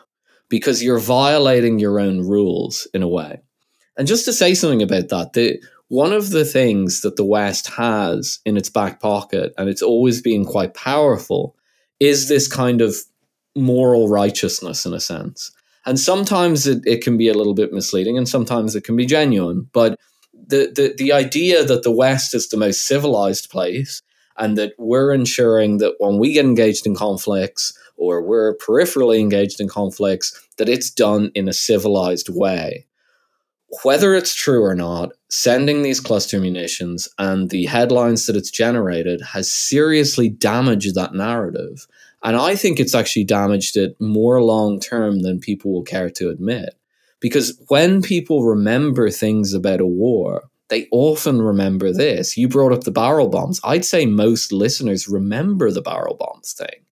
because 0.49 0.83
you're 0.83 0.99
violating 0.99 1.79
your 1.79 1.99
own 1.99 2.21
rules 2.21 2.87
in 2.95 3.03
a 3.03 3.09
way. 3.09 3.41
And 3.97 4.07
just 4.07 4.25
to 4.27 4.33
say 4.33 4.55
something 4.55 4.83
about 4.83 5.09
that, 5.09 5.33
the 5.33 5.61
one 5.89 6.13
of 6.13 6.31
the 6.31 6.45
things 6.45 7.03
that 7.03 7.17
the 7.17 7.25
West 7.25 7.69
has 7.69 8.41
in 8.45 8.57
its 8.57 8.69
back 8.69 9.01
pocket, 9.01 9.53
and 9.57 9.69
it's 9.69 9.83
always 9.83 10.21
been 10.21 10.45
quite 10.45 10.75
powerful, 10.75 11.57
is 12.01 12.29
this 12.29 12.49
kind 12.49 12.81
of 12.81 12.97
moral 13.55 14.09
righteousness 14.09 14.85
in 14.85 14.93
a 14.93 15.01
sense. 15.01 15.53
And 15.87 15.99
sometimes 15.99 16.67
it, 16.67 16.83
it 16.85 17.03
can 17.03 17.17
be 17.17 17.29
a 17.29 17.35
little 17.35 17.55
bit 17.55 17.73
misleading 17.73 18.19
and 18.19 18.29
sometimes 18.29 18.75
it 18.75 18.83
can 18.83 18.97
be 18.97 19.07
genuine. 19.07 19.69
But 19.73 19.99
the, 20.35 20.73
the, 20.75 20.95
the 20.97 21.13
idea 21.13 21.65
that 21.65 21.85
the 21.85 21.93
West 21.93 22.35
is 22.35 22.49
the 22.49 22.57
most 22.57 22.83
civilized 22.83 23.49
place 23.51 24.03
and 24.37 24.59
that 24.59 24.73
we're 24.79 25.13
ensuring 25.13 25.79
that 25.79 25.95
when 25.99 26.19
we 26.19 26.33
get 26.33 26.45
engaged 26.45 26.87
in 26.87 26.95
conflicts 26.95 27.73
or 27.97 28.23
we're 28.23 28.57
peripherally 28.59 29.21
engaged 29.21 29.61
in 29.61 29.69
conflicts, 29.69 30.47
that 30.59 30.69
it's 30.69 30.91
done 30.91 31.31
in 31.35 31.49
a 31.49 31.53
civilized 31.53 32.29
way 32.29 32.87
whether 33.83 34.15
it's 34.15 34.35
true 34.35 34.63
or 34.63 34.75
not, 34.75 35.11
sending 35.29 35.83
these 35.83 36.01
cluster 36.01 36.41
munitions 36.41 37.09
and 37.19 37.51
the 37.51 37.67
headlines 37.67 38.27
that 38.27 38.37
it's 38.37 38.51
generated 38.51 39.21
has 39.21 39.51
seriously 39.51 40.29
damaged 40.29 40.95
that 40.95 41.15
narrative. 41.15 41.87
And 42.23 42.37
I 42.37 42.57
think 42.57 42.79
it's 42.79 42.95
actually 42.95 43.25
damaged 43.25 43.77
it 43.77 43.97
more 44.01 44.43
long 44.43 44.81
term 44.81 45.21
than 45.21 45.41
people 45.41 45.73
will 45.73 45.83
care 45.83 46.11
to 46.11 46.31
admit. 46.31 46.75
Because 47.21 47.61
when 47.69 48.03
people 48.03 48.45
remember 48.45 49.11
things 49.11 49.53
about 49.53 49.81
a 49.81 49.87
war, 49.87 50.45
they 50.69 50.89
often 50.91 51.41
remember 51.41 51.93
this. 51.93 52.37
You 52.37 52.49
brought 52.49 52.73
up 52.73 52.85
the 52.85 52.91
barrel 52.91 53.29
bombs. 53.29 53.61
I'd 53.65 53.85
say 53.85 54.07
most 54.07 54.53
listeners 54.53 55.09
remember 55.09 55.71
the 55.71 55.83
barrel 55.83 56.17
bombs 56.17 56.53
thing 56.53 56.86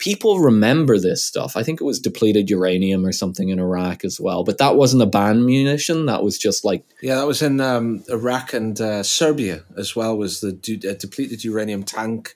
people 0.00 0.40
remember 0.40 0.98
this 0.98 1.22
stuff. 1.22 1.56
I 1.56 1.62
think 1.62 1.80
it 1.80 1.84
was 1.84 2.00
depleted 2.00 2.50
uranium 2.50 3.06
or 3.06 3.12
something 3.12 3.50
in 3.50 3.60
Iraq 3.60 4.04
as 4.04 4.18
well, 4.18 4.42
but 4.42 4.58
that 4.58 4.74
wasn't 4.74 5.02
a 5.02 5.06
banned 5.06 5.46
munition. 5.46 6.06
That 6.06 6.24
was 6.24 6.36
just 6.38 6.64
like 6.64 6.84
yeah, 7.00 7.16
that 7.16 7.26
was 7.26 7.42
in 7.42 7.60
um, 7.60 8.02
Iraq 8.08 8.52
and 8.52 8.80
uh, 8.80 9.04
Serbia 9.04 9.62
as 9.76 9.94
well. 9.94 10.16
Was 10.16 10.40
the 10.40 10.52
de- 10.52 10.90
uh, 10.90 10.94
depleted 10.94 11.44
uranium 11.44 11.84
tank 11.84 12.34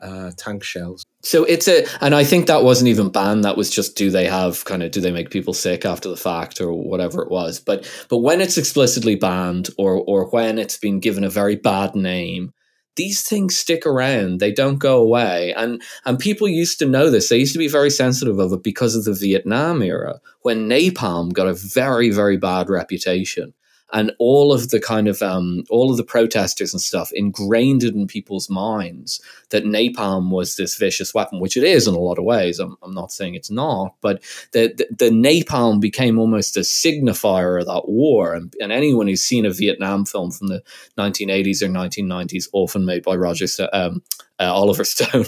uh, 0.00 0.30
tank 0.36 0.62
shells? 0.62 1.04
So 1.22 1.42
it's 1.44 1.66
a, 1.66 1.86
and 2.00 2.14
I 2.14 2.22
think 2.22 2.46
that 2.46 2.62
wasn't 2.62 2.88
even 2.88 3.08
banned. 3.08 3.44
That 3.44 3.56
was 3.56 3.70
just 3.70 3.96
do 3.96 4.10
they 4.10 4.26
have 4.26 4.64
kind 4.64 4.82
of 4.82 4.92
do 4.92 5.00
they 5.00 5.10
make 5.10 5.30
people 5.30 5.54
sick 5.54 5.84
after 5.84 6.08
the 6.08 6.16
fact 6.16 6.60
or 6.60 6.72
whatever 6.72 7.22
it 7.22 7.30
was. 7.30 7.58
But 7.58 7.90
but 8.08 8.18
when 8.18 8.40
it's 8.40 8.58
explicitly 8.58 9.16
banned 9.16 9.70
or 9.78 10.04
or 10.06 10.26
when 10.26 10.58
it's 10.58 10.76
been 10.76 11.00
given 11.00 11.24
a 11.24 11.30
very 11.30 11.56
bad 11.56 11.96
name 11.96 12.52
these 12.96 13.22
things 13.22 13.56
stick 13.56 13.86
around. 13.86 14.40
They 14.40 14.52
don't 14.52 14.78
go 14.78 15.00
away. 15.00 15.54
And 15.54 15.82
and 16.04 16.18
people 16.18 16.48
used 16.48 16.78
to 16.80 16.86
know 16.86 17.10
this. 17.10 17.28
They 17.28 17.38
used 17.38 17.52
to 17.52 17.58
be 17.58 17.68
very 17.68 17.90
sensitive 17.90 18.38
of 18.38 18.52
it 18.52 18.62
because 18.62 18.96
of 18.96 19.04
the 19.04 19.12
vietnam 19.12 19.82
era 19.82 20.20
when 20.42 20.68
napalm 20.68 21.32
got 21.32 21.46
a 21.46 21.54
very 21.54 22.10
very 22.10 22.36
bad 22.36 22.68
reputation 22.68 23.52
and 23.92 24.12
all 24.18 24.52
of 24.52 24.70
the 24.70 24.80
kind 24.80 25.06
of 25.06 25.22
um, 25.22 25.64
all 25.70 25.90
of 25.90 25.96
the 25.96 26.04
protesters 26.04 26.72
and 26.72 26.80
stuff 26.80 27.10
ingrained 27.12 27.84
it 27.84 27.94
in 27.94 28.06
people's 28.06 28.50
minds 28.50 29.20
that 29.50 29.64
napalm 29.64 30.30
was 30.30 30.56
this 30.56 30.76
vicious 30.76 31.14
weapon, 31.14 31.38
which 31.38 31.56
it 31.56 31.62
is 31.62 31.86
in 31.86 31.94
a 31.94 31.98
lot 31.98 32.18
of 32.18 32.24
ways. 32.24 32.58
I'm, 32.58 32.76
I'm 32.82 32.94
not 32.94 33.12
saying 33.12 33.36
it's 33.36 33.50
not, 33.50 33.94
but 34.00 34.22
the, 34.52 34.74
the, 34.76 35.08
the 35.08 35.10
napalm 35.10 35.80
became 35.80 36.18
almost 36.18 36.56
a 36.56 36.60
signifier 36.60 37.60
of 37.60 37.66
that 37.66 37.88
war. 37.88 38.34
And, 38.34 38.54
and, 38.60 38.72
anyone 38.72 39.06
who's 39.06 39.22
seen 39.22 39.46
a 39.46 39.50
Vietnam 39.50 40.04
film 40.04 40.30
from 40.32 40.48
the 40.48 40.62
1980s 40.98 41.62
or 41.62 41.68
1990s, 41.68 42.48
often 42.52 42.84
made 42.84 43.04
by 43.04 43.14
Roger 43.14 43.46
um, 43.72 44.02
uh, 44.40 44.52
Oliver 44.52 44.84
Stone, 44.84 45.26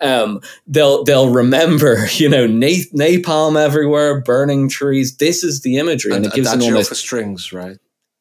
um, 0.00 0.40
they'll 0.66 1.04
they'll 1.04 1.32
remember, 1.32 2.06
you 2.14 2.28
know, 2.28 2.46
napalm 2.48 3.58
everywhere, 3.58 4.20
burning 4.20 4.68
trees. 4.68 5.16
This 5.16 5.44
is 5.44 5.62
the 5.62 5.78
imagery, 5.78 6.12
and, 6.12 6.24
and 6.24 6.34
it 6.34 6.36
gives 6.36 6.52
an 6.52 6.60
almost 6.60 6.88
for 6.88 6.94
strings, 6.96 7.52
right? 7.52 7.78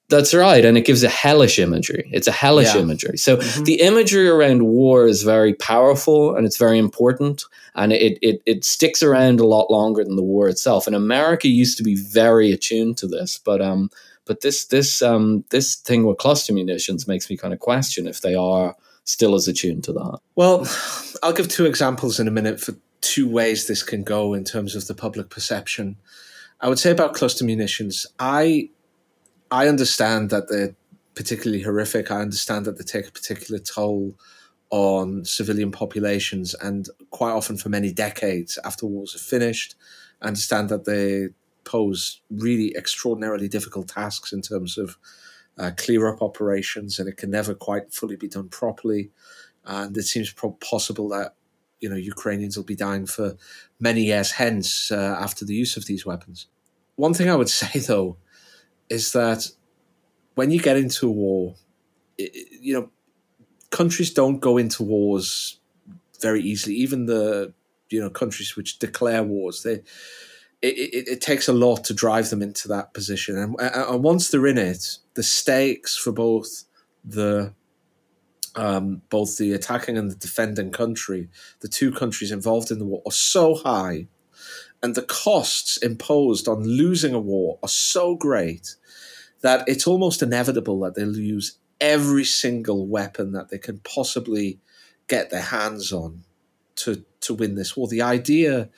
That's 0.10 0.34
right. 0.34 0.66
And 0.66 0.78
it 0.78 0.86
gives 0.86 1.03
a 1.03 1.10
hellish 1.10 1.60
imagery. 1.60 2.10
It's 2.12 2.28
a 2.28 2.32
hellish 2.32 2.74
yeah. 2.74 2.82
imagery. 2.82 3.18
So 3.18 3.38
mm-hmm. 3.38 3.64
the 3.64 3.82
imagery 3.82 4.28
around 4.28 4.64
war 4.64 5.07
is 5.07 5.22
very 5.22 5.53
powerful 5.53 6.36
and 6.36 6.47
it's 6.47 6.57
very 6.57 6.80
important. 6.80 7.43
And 7.76 7.93
it, 7.93 8.18
it, 8.22 8.41
it 8.47 8.66
sticks 8.66 9.03
around 9.03 9.39
a 9.39 9.45
lot 9.45 9.70
longer 9.70 10.03
than 10.03 10.16
the 10.16 10.24
war 10.24 10.49
itself. 10.49 10.88
And 10.88 10.95
America 10.95 11.47
used 11.47 11.78
to 11.78 11.84
be 11.84 11.95
very 11.95 12.51
attuned 12.51 12.97
to 12.97 13.07
this. 13.07 13.38
But 13.38 13.62
um, 13.62 13.91
but 14.26 14.41
this 14.41 14.66
this 14.66 15.01
um 15.01 15.43
this 15.49 15.76
thing 15.76 16.05
with 16.05 16.20
cluster 16.20 16.53
munitions 16.53 17.07
makes 17.07 17.30
me 17.30 17.38
kind 17.38 17.53
of 17.53 17.60
question 17.60 18.07
if 18.07 18.22
they 18.22 18.36
are 18.36 18.76
still 19.03 19.34
as 19.34 19.47
attuned 19.47 19.84
to 19.86 19.93
that. 19.93 20.20
Well, 20.36 20.68
I'll 21.24 21.34
give 21.34 21.47
two 21.47 21.66
examples 21.66 22.20
in 22.20 22.28
a 22.28 22.32
minute 22.32 22.60
for 22.60 22.76
two 23.01 23.28
ways 23.28 23.68
this 23.68 23.82
can 23.82 24.03
go 24.03 24.34
in 24.34 24.43
terms 24.43 24.76
of 24.76 24.88
the 24.88 24.93
public 24.93 25.30
perception. 25.30 25.97
I 26.62 26.70
would 26.70 26.78
say 26.78 26.91
about 26.91 27.16
cluster 27.16 27.43
munitions, 27.43 28.05
I 28.20 28.70
I 29.51 29.67
understand 29.67 30.29
that 30.29 30.49
they're 30.49 30.75
particularly 31.15 31.63
horrific. 31.63 32.11
I 32.11 32.21
understand 32.21 32.65
that 32.65 32.77
they 32.77 32.83
take 32.83 33.07
a 33.07 33.11
particular 33.11 33.59
toll 33.59 34.15
on 34.69 35.25
civilian 35.25 35.71
populations, 35.71 36.53
and 36.53 36.87
quite 37.09 37.31
often 37.31 37.57
for 37.57 37.69
many 37.69 37.91
decades 37.91 38.59
after 38.63 38.85
wars 38.85 39.15
are 39.15 39.19
finished. 39.19 39.75
I 40.21 40.27
understand 40.27 40.69
that 40.69 40.85
they 40.85 41.29
pose 41.63 42.21
really 42.29 42.75
extraordinarily 42.75 43.47
difficult 43.47 43.89
tasks 43.89 44.31
in 44.31 44.41
terms 44.41 44.77
of 44.77 44.97
uh, 45.57 45.71
clear 45.75 46.07
up 46.07 46.21
operations, 46.21 46.99
and 46.99 47.09
it 47.09 47.17
can 47.17 47.31
never 47.31 47.53
quite 47.55 47.91
fully 47.91 48.15
be 48.15 48.27
done 48.27 48.49
properly. 48.49 49.09
And 49.65 49.97
it 49.97 50.03
seems 50.03 50.31
pro- 50.31 50.51
possible 50.51 51.09
that 51.09 51.33
you 51.79 51.89
know 51.89 51.95
Ukrainians 51.95 52.55
will 52.55 52.63
be 52.63 52.75
dying 52.75 53.07
for 53.07 53.35
many 53.79 54.03
years 54.03 54.31
hence 54.33 54.91
uh, 54.91 55.17
after 55.19 55.45
the 55.45 55.55
use 55.55 55.77
of 55.77 55.85
these 55.85 56.05
weapons. 56.05 56.47
One 56.95 57.13
thing 57.13 57.29
I 57.29 57.35
would 57.35 57.49
say 57.61 57.79
though 57.79 58.17
is 58.89 59.11
that 59.13 59.47
when 60.35 60.51
you 60.51 60.59
get 60.61 60.77
into 60.77 61.07
a 61.07 61.11
war, 61.11 61.55
it, 62.17 62.31
you 62.61 62.73
know 62.73 62.89
countries 63.69 64.11
don't 64.11 64.39
go 64.39 64.57
into 64.57 64.83
wars 64.83 65.59
very 66.21 66.41
easily. 66.41 66.75
Even 66.75 67.05
the 67.05 67.53
you 67.89 67.99
know 67.99 68.09
countries 68.09 68.55
which 68.55 68.79
declare 68.79 69.23
wars, 69.23 69.63
they 69.63 69.81
it, 70.61 70.77
it, 70.77 71.07
it, 71.07 71.21
takes 71.21 71.47
a 71.47 71.53
lot 71.53 71.85
to 71.85 71.93
drive 71.93 72.29
them 72.29 72.41
into 72.41 72.67
that 72.67 72.93
position. 72.93 73.37
And, 73.37 73.55
and 73.59 74.03
once 74.03 74.29
they're 74.29 74.45
in 74.45 74.57
it, 74.57 74.97
the 75.13 75.23
stakes 75.23 75.95
for 75.95 76.11
both 76.11 76.65
the 77.05 77.53
um, 78.55 79.01
both 79.09 79.37
the 79.37 79.53
attacking 79.53 79.97
and 79.97 80.11
the 80.11 80.15
defending 80.15 80.71
country, 80.71 81.29
the 81.61 81.67
two 81.67 81.91
countries 81.91 82.31
involved 82.31 82.71
in 82.71 82.79
the 82.79 82.85
war, 82.85 83.01
are 83.05 83.11
so 83.11 83.55
high, 83.55 84.07
and 84.83 84.95
the 84.95 85.03
costs 85.03 85.77
imposed 85.77 86.47
on 86.47 86.63
losing 86.63 87.13
a 87.13 87.19
war 87.19 87.59
are 87.63 87.69
so 87.69 88.15
great 88.15 88.75
that 89.41 89.67
it's 89.67 89.87
almost 89.87 90.21
inevitable 90.21 90.79
that 90.81 90.95
they'll 90.95 91.17
use 91.17 91.57
every 91.79 92.25
single 92.25 92.87
weapon 92.87 93.31
that 93.31 93.49
they 93.49 93.57
can 93.57 93.79
possibly 93.79 94.59
get 95.07 95.29
their 95.29 95.41
hands 95.41 95.91
on 95.91 96.23
to 96.75 97.03
to 97.21 97.33
win 97.33 97.55
this 97.55 97.75
war. 97.75 97.87
The 97.87 98.01
idea 98.01 98.69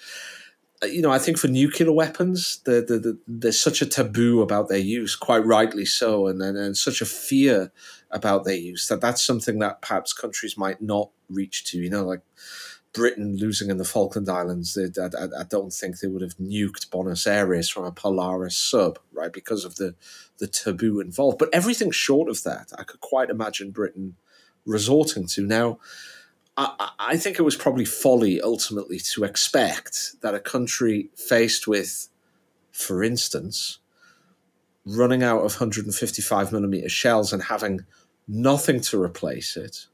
uh, 0.84 0.88
you 0.88 1.02
know, 1.02 1.12
I 1.12 1.20
think 1.20 1.38
for 1.38 1.48
nuclear 1.48 1.92
weapons, 1.92 2.60
the, 2.66 2.82
the, 2.82 2.98
the, 2.98 3.20
there's 3.28 3.60
such 3.60 3.82
a 3.82 3.86
taboo 3.86 4.42
about 4.42 4.68
their 4.68 4.80
use, 4.80 5.16
quite 5.16 5.46
rightly 5.46 5.86
so, 5.86 6.28
and, 6.28 6.42
and, 6.42 6.58
and 6.58 6.76
such 6.76 7.02
a 7.02 7.06
fear 7.06 7.72
about 8.10 8.46
their 8.46 8.56
use 8.56 8.88
that 8.88 9.00
that's 9.00 9.24
something 9.24 9.60
that 9.60 9.82
perhaps 9.82 10.12
countries 10.12 10.58
might 10.58 10.82
not 10.82 11.12
reach 11.30 11.66
to. 11.66 11.80
You 11.80 11.90
know, 11.90 12.04
like 12.04 12.22
Britain 12.94 13.38
losing 13.38 13.70
in 13.70 13.78
the 13.78 13.86
Falkland 13.86 14.28
Islands, 14.28 14.78
I, 14.78 15.10
I, 15.40 15.44
don't 15.44 15.72
think 15.72 16.00
they 16.00 16.08
would 16.08 16.22
have 16.22 16.38
nuked 16.38 16.90
Buenos 16.92 17.26
Aires 17.26 17.70
from 17.70 17.86
a 17.86 17.92
Polaris 17.92 18.58
sub, 18.58 19.00
right, 19.14 19.32
because 19.32 19.64
of 19.64 19.76
the, 19.76 19.96
the 20.40 20.48
taboo 20.48 21.00
involved. 21.00 21.38
But 21.38 21.50
everything 21.54 21.92
short 21.92 22.30
of 22.30 22.44
that, 22.44 22.72
I 22.78 22.84
could 22.84 23.00
quite 23.00 23.30
imagine 23.30 23.72
Britain 23.72 24.18
resorting 24.66 25.26
to. 25.28 25.46
Now, 25.46 25.80
I, 26.58 26.92
I 27.00 27.18
think 27.18 27.40
it 27.40 27.44
was 27.44 27.56
probably 27.56 27.86
folly 27.86 28.42
ultimately 28.42 29.00
to 29.14 29.24
expect 29.24 30.22
that 30.22 30.36
a 30.36 30.40
country 30.40 31.10
faced 31.16 31.68
with, 31.68 32.10
for 32.72 33.04
instance, 33.04 33.80
running 34.86 35.24
out 35.24 35.40
of 35.40 35.54
155 35.54 36.52
millimeter 36.52 36.90
shells 36.90 37.32
and 37.32 37.44
having 37.44 37.86
nothing 38.28 38.82
to 38.82 39.02
replace 39.02 39.56
it, 39.56 39.88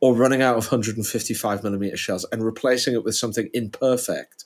or 0.00 0.14
running 0.14 0.42
out 0.42 0.56
of 0.56 0.64
155 0.64 1.62
millimeter 1.62 1.96
shells 1.96 2.26
and 2.32 2.44
replacing 2.44 2.94
it 2.94 3.04
with 3.04 3.14
something 3.14 3.50
imperfect 3.52 4.44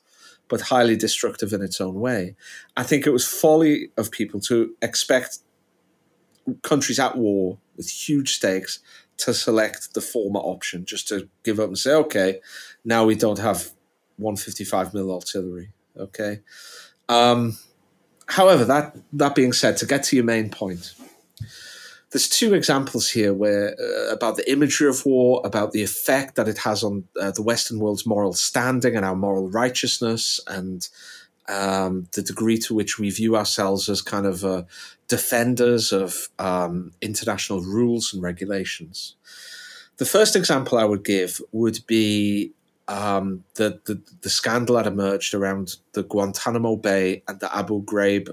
but 0.48 0.62
highly 0.62 0.96
destructive 0.96 1.52
in 1.52 1.62
its 1.62 1.80
own 1.80 1.94
way. 1.94 2.36
I 2.76 2.82
think 2.82 3.07
it 3.07 3.11
was 3.11 3.26
folly 3.26 3.90
of 3.96 4.11
people 4.11 4.40
to 4.40 4.74
expect 4.82 5.38
countries 6.62 6.98
at 6.98 7.16
war 7.16 7.59
with 7.76 7.88
huge 7.88 8.34
stakes 8.34 8.80
to 9.16 9.32
select 9.32 9.94
the 9.94 10.00
former 10.00 10.40
option, 10.40 10.84
just 10.84 11.09
to 11.09 11.28
give 11.44 11.61
up 11.61 11.68
and 11.68 11.78
say, 11.78 11.92
okay, 11.92 12.40
now 12.84 13.05
we 13.05 13.14
don't 13.14 13.38
have 13.38 13.70
155 14.16 14.92
mil 14.92 15.12
artillery. 15.12 15.70
Okay. 15.96 16.40
Um, 17.09 17.57
however, 18.26 18.64
that 18.64 18.96
that 19.12 19.34
being 19.34 19.52
said, 19.52 19.76
to 19.78 19.86
get 19.86 20.02
to 20.05 20.16
your 20.16 20.24
main 20.24 20.50
point, 20.50 20.94
there's 22.14 22.28
two 22.28 22.54
examples 22.54 23.10
here 23.10 23.34
where 23.34 23.74
uh, 23.76 24.12
about 24.12 24.36
the 24.36 24.48
imagery 24.48 24.88
of 24.88 25.04
war, 25.04 25.42
about 25.44 25.72
the 25.72 25.82
effect 25.82 26.36
that 26.36 26.46
it 26.46 26.58
has 26.58 26.84
on 26.84 27.02
uh, 27.20 27.32
the 27.32 27.42
Western 27.42 27.80
world's 27.80 28.06
moral 28.06 28.32
standing 28.32 28.94
and 28.94 29.04
our 29.04 29.16
moral 29.16 29.50
righteousness, 29.50 30.38
and 30.46 30.88
um, 31.48 32.06
the 32.12 32.22
degree 32.22 32.56
to 32.58 32.72
which 32.72 33.00
we 33.00 33.10
view 33.10 33.36
ourselves 33.36 33.88
as 33.88 34.00
kind 34.00 34.26
of 34.26 34.44
uh, 34.44 34.62
defenders 35.08 35.90
of 35.90 36.28
um, 36.38 36.92
international 37.02 37.60
rules 37.62 38.14
and 38.14 38.22
regulations. 38.22 39.16
The 39.96 40.06
first 40.06 40.36
example 40.36 40.78
I 40.78 40.84
would 40.84 41.04
give 41.04 41.40
would 41.50 41.84
be 41.88 42.52
um, 42.86 43.42
the, 43.56 43.80
the, 43.86 44.00
the 44.20 44.30
scandal 44.30 44.76
that 44.76 44.86
emerged 44.86 45.34
around 45.34 45.78
the 45.94 46.04
Guantanamo 46.04 46.76
Bay 46.76 47.24
and 47.26 47.40
the 47.40 47.52
Abu 47.56 47.84
Ghraib 47.84 48.32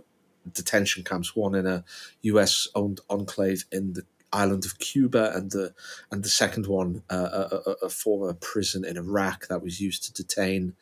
detention 0.54 1.04
camps, 1.04 1.36
one 1.36 1.56
in 1.56 1.68
a 1.68 1.84
U.S. 2.22 2.68
owned 2.76 3.02
enclave 3.10 3.66
in 3.72 3.94
the 3.94 4.04
island 4.34 4.66
of 4.66 4.80
Cuba, 4.80 5.32
and 5.36 5.52
the 5.52 5.74
and 6.12 6.24
the 6.24 6.30
second 6.30 6.68
one, 6.68 7.04
uh, 7.10 7.48
a, 7.52 7.70
a, 7.70 7.76
a, 7.84 7.90
former 7.90 8.34
prison 8.34 8.86
in 8.86 8.98
Iraq 8.98 9.48
that 9.48 9.62
was 9.62 9.82
used 9.82 10.04
to 10.04 10.14
detain 10.14 10.74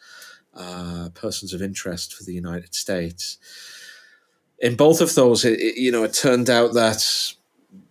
uh, 0.53 1.09
persons 1.13 1.53
of 1.53 1.61
interest 1.61 2.13
for 2.13 2.23
the 2.23 2.33
United 2.33 2.73
States. 2.73 3.37
In 4.59 4.75
both 4.75 5.01
of 5.01 5.15
those, 5.15 5.45
it, 5.45 5.59
it, 5.59 5.77
you 5.77 5.91
know, 5.91 6.03
it 6.03 6.13
turned 6.13 6.49
out 6.49 6.73
that 6.73 7.33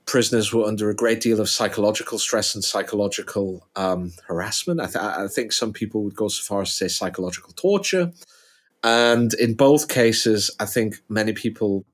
prisoners 0.05 0.53
were 0.53 0.65
under 0.65 0.91
a 0.91 0.95
great 0.95 1.21
deal 1.21 1.41
of 1.41 1.49
psychological 1.49 2.19
stress 2.19 2.55
and 2.55 2.65
psychological 2.65 3.67
um, 3.77 4.13
harassment. 4.27 4.81
I, 4.81 4.87
th- 4.87 4.97
I, 4.97 5.29
think 5.29 5.53
some 5.53 5.73
people 5.73 6.03
would 6.03 6.17
go 6.17 6.29
so 6.29 6.43
far 6.43 6.63
as 6.63 6.71
to 6.71 6.75
say 6.77 6.89
psychological 6.89 7.53
torture. 7.53 8.13
And 8.83 9.35
in 9.35 9.55
both 9.55 9.89
cases, 9.89 10.51
I 10.61 10.67
think 10.67 10.97
many 11.09 11.33
people, 11.33 11.85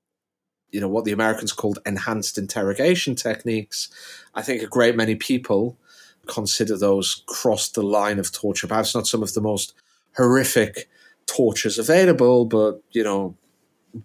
you 0.71 0.81
know, 0.81 0.89
what 0.89 1.05
the 1.05 1.13
Americans 1.13 1.53
called 1.53 1.79
enhanced 1.87 2.37
interrogation 2.37 3.15
techniques, 3.15 3.89
I 4.35 4.43
think 4.43 4.63
a 4.63 4.67
great 4.67 4.97
many 4.97 5.15
people 5.15 5.79
consider 6.27 6.77
those 6.77 7.23
crossed 7.27 7.75
the 7.75 7.83
line 7.83 8.19
of 8.19 8.33
torture. 8.33 8.67
Perhaps 8.67 8.95
not 8.95 9.07
some 9.07 9.23
of 9.23 9.33
the 9.35 9.41
most 9.41 9.75
horrific 10.17 10.89
tortures 11.27 11.79
available, 11.79 12.45
but 12.45 12.83
you 12.91 13.03
know, 13.03 13.37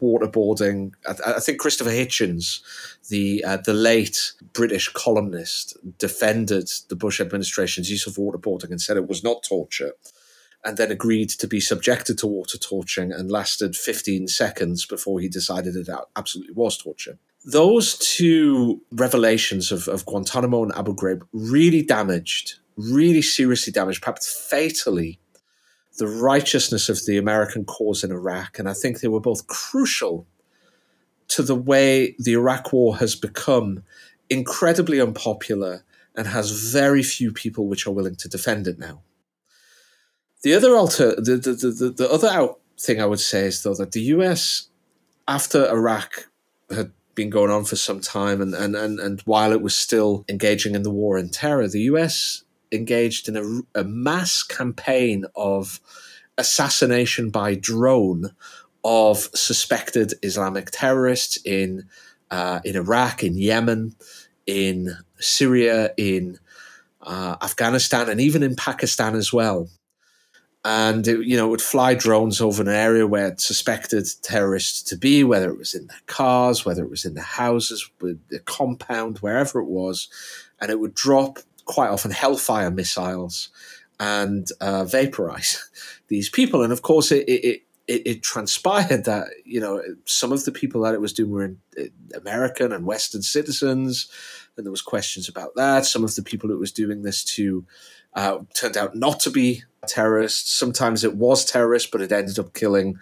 waterboarding. 0.02 0.94
I, 1.06 1.36
I 1.38 1.40
think 1.40 1.60
Christopher 1.60 1.90
Hitchens, 1.90 2.62
the 3.10 3.44
uh, 3.44 3.58
the 3.58 3.74
late 3.74 4.34
British 4.54 4.90
columnist, 4.90 5.78
defended 5.98 6.70
the 6.90 6.96
Bush 6.96 7.20
administration's 7.20 7.90
use 7.90 8.08
of 8.08 8.16
waterboarding 8.16 8.72
and 8.72 8.82
said 8.82 8.98
it 8.98 9.08
was 9.08 9.24
not 9.24 9.44
torture. 9.44 9.94
And 10.64 10.76
then 10.76 10.91
agreed 10.91 11.30
to 11.30 11.47
be 11.47 11.62
subjected 11.62 12.18
to 12.18 12.28
water 12.28 12.57
torturing 12.57 13.14
and 13.14 13.32
lasted 13.32 13.78
15 13.78 14.28
seconds 14.28 14.86
before 14.86 15.22
he 15.22 15.30
decided 15.30 15.76
it 15.76 15.88
absolutely 16.18 16.53
was 16.53 16.78
torture. 16.78 17.18
Those 17.45 17.97
two 17.97 18.82
revelations 18.91 19.72
of, 19.72 19.88
of 19.88 20.05
Guantanamo 20.05 20.64
and 20.64 20.76
Abu 20.76 20.93
Ghraib 20.93 21.22
really 21.32 21.82
damaged, 21.82 22.55
really 22.76 23.22
seriously 23.22 23.72
damaged, 23.72 24.01
perhaps 24.01 24.28
fatally, 24.49 25.20
the 25.97 26.07
righteousness 26.07 26.89
of 26.89 27.05
the 27.05 27.18
American 27.18 27.64
cause 27.64 28.03
in 28.03 28.12
Iraq. 28.12 28.60
And 28.60 28.68
I 28.68 28.74
think 28.74 28.99
they 28.99 29.07
were 29.07 29.22
both 29.22 29.47
crucial 29.47 30.28
to 31.30 31.43
the 31.43 31.55
way 31.55 32.16
the 32.20 32.34
Iraq 32.34 32.74
war 32.74 32.97
has 32.97 33.16
become 33.16 33.84
incredibly 34.30 34.99
unpopular 34.99 35.84
and 36.16 36.28
has 36.28 36.72
very 36.72 37.03
few 37.03 37.32
people 37.32 37.68
which 37.68 37.88
are 37.88 37.91
willing 37.91 38.16
to 38.16 38.28
defend 38.28 38.68
it 38.68 38.80
now. 38.80 39.01
The 40.42 40.54
other 40.54 40.76
alter 40.76 41.16
the, 41.16 41.38
the, 41.38 41.54
the, 41.54 41.90
the 41.90 42.12
other 42.12 42.30
out 42.30 42.60
thing 42.78 43.02
I 43.02 43.06
would 43.06 43.20
say 43.20 43.48
is 43.48 43.64
though 43.64 43.76
that 43.76 43.92
the 43.92 44.02
US 44.02 44.70
after 45.28 45.70
Iraq 45.70 46.30
had 46.70 46.92
been 47.16 47.30
going 47.30 47.52
on 47.52 47.66
for 47.66 47.76
some 47.76 48.00
time 48.00 48.42
and, 48.42 48.54
and, 48.54 48.76
and, 48.76 49.00
and 49.00 49.22
while 49.22 49.52
it 49.52 49.62
was 49.62 49.76
still 49.76 50.24
engaging 50.30 50.76
in 50.76 50.84
the 50.84 50.90
war 50.90 51.18
in 51.18 51.30
terror, 51.30 51.68
the 51.68 51.82
US 51.82 52.44
engaged 52.72 53.28
in 53.28 53.36
a, 53.36 53.80
a 53.82 53.84
mass 53.84 54.44
campaign 54.44 55.26
of 55.36 55.82
assassination 56.38 57.30
by 57.30 57.56
drone 57.56 58.32
of 58.84 59.30
suspected 59.36 60.14
Islamic 60.24 60.70
terrorists 60.72 61.38
in 61.44 61.88
uh, 62.32 62.60
in 62.64 62.76
Iraq, 62.76 63.24
in 63.24 63.38
Yemen, 63.38 63.96
in 64.46 64.96
Syria, 65.20 65.92
in 65.98 66.38
uh, 67.02 67.36
Afghanistan, 67.42 68.08
and 68.08 68.22
even 68.22 68.44
in 68.44 68.56
Pakistan 68.56 69.16
as 69.16 69.34
well. 69.34 69.68
And 70.66 71.07
it, 71.07 71.26
you 71.26 71.38
know, 71.38 71.47
it 71.47 71.51
would 71.51 71.62
fly 71.62 71.93
drones 71.93 72.41
over 72.41 72.62
an 72.62 72.68
area 72.68 73.07
where 73.07 73.28
it 73.28 73.39
suspected 73.39 74.07
terrorists 74.22 74.84
to 74.84 74.97
be, 74.97 75.24
whether 75.24 75.49
it 75.49 75.57
was 75.57 75.74
in 75.74 75.88
their 75.88 76.01
cars, 76.05 76.66
whether 76.66 76.84
it 76.84 76.89
was 76.89 77.05
in 77.05 77.14
the 77.14 77.22
houses, 77.22 77.89
with 78.01 78.20
the 78.28 78.39
compound, 78.39 79.20
wherever 79.20 79.60
it 79.60 79.68
was, 79.68 80.10
and 80.60 80.70
it 80.70 80.80
would 80.80 80.93
drop 80.93 81.39
quite 81.64 81.89
often 81.89 82.12
Hellfire 82.12 82.72
missiles 82.72 83.49
and 83.99 84.47
uh, 84.60 84.84
vaporize 84.86 85.70
these 86.07 86.30
people. 86.30 86.64
And 86.64 86.74
of 86.74 86.82
course, 86.82 87.12
it, 87.12 87.28
it, 87.30 87.62
it, 87.88 88.07
it, 88.07 88.24
transpired 88.24 89.05
that 89.05 89.28
you 89.45 89.60
know 89.60 89.82
some 90.05 90.32
of 90.32 90.45
the 90.45 90.51
people 90.51 90.82
that 90.82 90.93
it 90.93 91.01
was 91.01 91.14
doing 91.14 91.32
were 91.32 91.43
in 91.43 91.60
American 92.16 92.72
and 92.72 92.86
Western 92.86 93.22
citizens, 93.22 94.10
and 94.57 94.66
there 94.66 94.72
was 94.72 94.82
questions 94.82 95.30
about 95.30 95.55
that. 95.55 95.86
Some 95.86 96.03
of 96.03 96.16
the 96.16 96.22
people 96.22 96.51
it 96.51 96.60
was 96.60 96.72
doing 96.72 97.01
this 97.01 97.24
to 97.36 97.66
uh, 98.14 98.39
turned 98.53 98.78
out 98.78 98.95
not 98.95 99.20
to 99.22 99.30
be 99.30 99.64
terrorists. 99.88 100.51
Sometimes 100.51 101.03
it 101.03 101.16
was 101.16 101.45
terrorists, 101.45 101.89
but 101.89 102.01
it 102.01 102.12
ended 102.12 102.39
up 102.39 102.53
killing 102.53 102.99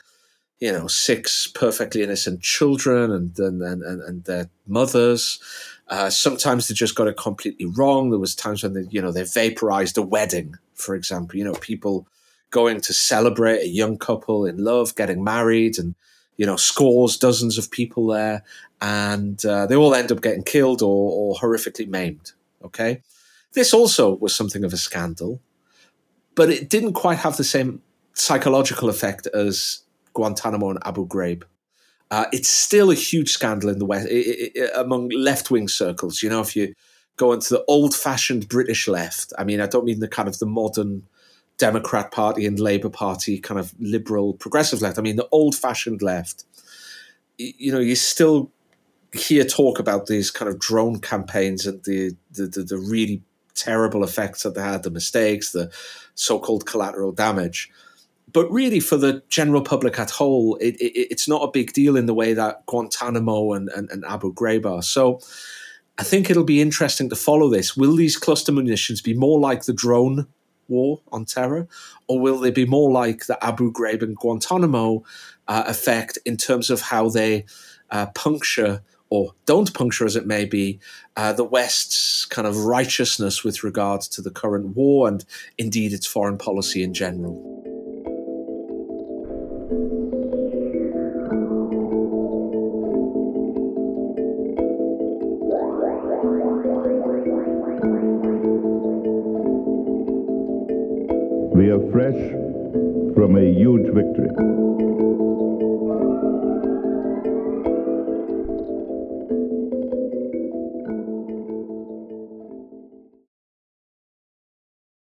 you 0.59 0.71
know, 0.71 0.87
six 0.87 1.47
perfectly 1.47 2.01
innocent 2.01 2.41
children 2.41 3.11
and 3.11 3.37
and 3.39 3.61
and, 3.61 3.83
and 3.83 4.23
their 4.23 4.49
mothers. 4.65 5.39
Uh, 5.87 6.09
sometimes 6.09 6.67
they 6.67 6.73
just 6.73 6.95
got 6.95 7.07
it 7.07 7.15
completely 7.15 7.65
wrong. 7.65 8.09
There 8.09 8.19
was 8.19 8.35
times 8.35 8.63
when 8.63 8.73
they, 8.73 8.83
you 8.89 9.01
know, 9.01 9.11
they 9.11 9.23
vaporized 9.23 9.97
a 9.97 10.01
wedding, 10.01 10.55
for 10.73 10.95
example. 10.95 11.37
You 11.37 11.45
know, 11.45 11.53
people 11.53 12.07
going 12.49 12.81
to 12.81 12.93
celebrate 12.93 13.61
a 13.61 13.67
young 13.67 13.97
couple 13.97 14.45
in 14.45 14.63
love, 14.63 14.95
getting 14.95 15.23
married, 15.23 15.77
and 15.77 15.95
you 16.37 16.45
know, 16.45 16.55
scores, 16.55 17.17
dozens 17.17 17.57
of 17.57 17.71
people 17.71 18.07
there, 18.07 18.43
and 18.81 19.43
uh, 19.45 19.65
they 19.67 19.75
all 19.75 19.93
end 19.93 20.11
up 20.11 20.21
getting 20.21 20.43
killed 20.43 20.81
or, 20.81 21.11
or 21.11 21.35
horrifically 21.35 21.87
maimed. 21.87 22.31
Okay, 22.63 23.03
this 23.53 23.73
also 23.73 24.15
was 24.15 24.35
something 24.35 24.63
of 24.63 24.73
a 24.73 24.77
scandal, 24.77 25.41
but 26.35 26.49
it 26.49 26.69
didn't 26.69 26.93
quite 26.93 27.19
have 27.19 27.37
the 27.37 27.43
same 27.43 27.81
psychological 28.13 28.89
effect 28.89 29.27
as 29.27 29.79
Guantanamo 30.13 30.71
and 30.71 30.79
Abu 30.85 31.07
Ghraib. 31.07 31.43
Uh, 32.09 32.25
it's 32.31 32.49
still 32.49 32.89
a 32.89 32.95
huge 32.95 33.29
scandal 33.31 33.69
in 33.69 33.79
the 33.79 33.85
West 33.85 34.07
it, 34.07 34.51
it, 34.55 34.71
among 34.75 35.09
left 35.09 35.51
wing 35.51 35.67
circles. 35.67 36.23
You 36.23 36.29
know, 36.29 36.41
if 36.41 36.55
you 36.55 36.73
go 37.17 37.33
into 37.33 37.49
the 37.49 37.65
old 37.67 37.93
fashioned 37.93 38.47
British 38.47 38.87
left, 38.87 39.33
I 39.37 39.43
mean, 39.43 39.59
I 39.59 39.67
don't 39.67 39.85
mean 39.85 39.99
the 39.99 40.07
kind 40.07 40.27
of 40.27 40.39
the 40.39 40.45
modern 40.45 41.03
Democrat 41.57 42.11
Party 42.11 42.45
and 42.45 42.59
Labour 42.59 42.89
Party 42.89 43.39
kind 43.39 43.59
of 43.59 43.73
liberal 43.79 44.33
progressive 44.33 44.81
left. 44.81 44.97
I 44.97 45.01
mean, 45.01 45.15
the 45.15 45.27
old 45.31 45.55
fashioned 45.55 46.01
left. 46.01 46.45
You 47.37 47.71
know, 47.71 47.79
you 47.79 47.95
still 47.95 48.51
hear 49.13 49.43
talk 49.43 49.79
about 49.79 50.07
these 50.07 50.31
kind 50.31 50.49
of 50.49 50.59
drone 50.59 50.99
campaigns 50.99 51.65
and 51.65 51.83
the, 51.83 52.15
the, 52.31 52.47
the, 52.47 52.63
the 52.63 52.77
really 52.77 53.21
terrible 53.57 54.03
effects 54.03 54.43
that 54.43 54.55
they 54.55 54.61
had, 54.61 54.83
the 54.83 54.91
mistakes, 54.91 55.51
the 55.51 55.71
so 56.15 56.39
called 56.39 56.65
collateral 56.65 57.11
damage 57.11 57.69
but 58.31 58.51
really 58.51 58.79
for 58.79 58.97
the 58.97 59.23
general 59.29 59.61
public 59.61 59.97
at 59.99 60.09
whole, 60.09 60.57
it, 60.57 60.75
it, 60.75 60.93
it's 61.11 61.27
not 61.27 61.43
a 61.43 61.51
big 61.51 61.73
deal 61.73 61.95
in 61.95 62.07
the 62.07 62.13
way 62.13 62.33
that 62.33 62.65
Guantanamo 62.65 63.53
and, 63.53 63.69
and, 63.69 63.89
and, 63.89 64.03
Abu 64.05 64.33
Ghraib 64.33 64.65
are. 64.65 64.83
So 64.83 65.19
I 65.97 66.03
think 66.03 66.29
it'll 66.29 66.43
be 66.43 66.61
interesting 66.61 67.09
to 67.09 67.15
follow 67.15 67.49
this. 67.49 67.77
Will 67.77 67.95
these 67.95 68.17
cluster 68.17 68.51
munitions 68.51 69.01
be 69.01 69.13
more 69.13 69.39
like 69.39 69.63
the 69.63 69.73
drone 69.73 70.27
war 70.67 71.01
on 71.11 71.23
terror, 71.23 71.67
or 72.07 72.19
will 72.19 72.39
they 72.39 72.51
be 72.51 72.65
more 72.65 72.91
like 72.91 73.27
the 73.27 73.43
Abu 73.43 73.71
Ghraib 73.71 74.03
and 74.03 74.17
Guantanamo 74.17 75.03
uh, 75.47 75.63
effect 75.65 76.19
in 76.25 76.35
terms 76.35 76.69
of 76.69 76.81
how 76.81 77.09
they 77.09 77.45
uh, 77.89 78.07
puncture 78.07 78.81
or 79.09 79.33
don't 79.45 79.73
puncture, 79.73 80.05
as 80.05 80.15
it 80.15 80.27
may 80.27 80.45
be, 80.45 80.79
uh, 81.15 81.33
the 81.33 81.43
West's 81.43 82.25
kind 82.25 82.47
of 82.47 82.57
righteousness 82.57 83.43
with 83.43 83.63
regard 83.63 84.01
to 84.01 84.21
the 84.21 84.31
current 84.31 84.75
war 84.75 85.07
and 85.07 85.25
indeed 85.57 85.93
its 85.93 86.05
foreign 86.05 86.37
policy 86.37 86.83
in 86.83 86.93
general? 86.93 87.53
We 101.53 101.71
are 101.71 101.91
fresh 101.91 102.31
from 103.15 103.35
a 103.35 103.51
huge 103.51 103.87
victory. 103.93 104.86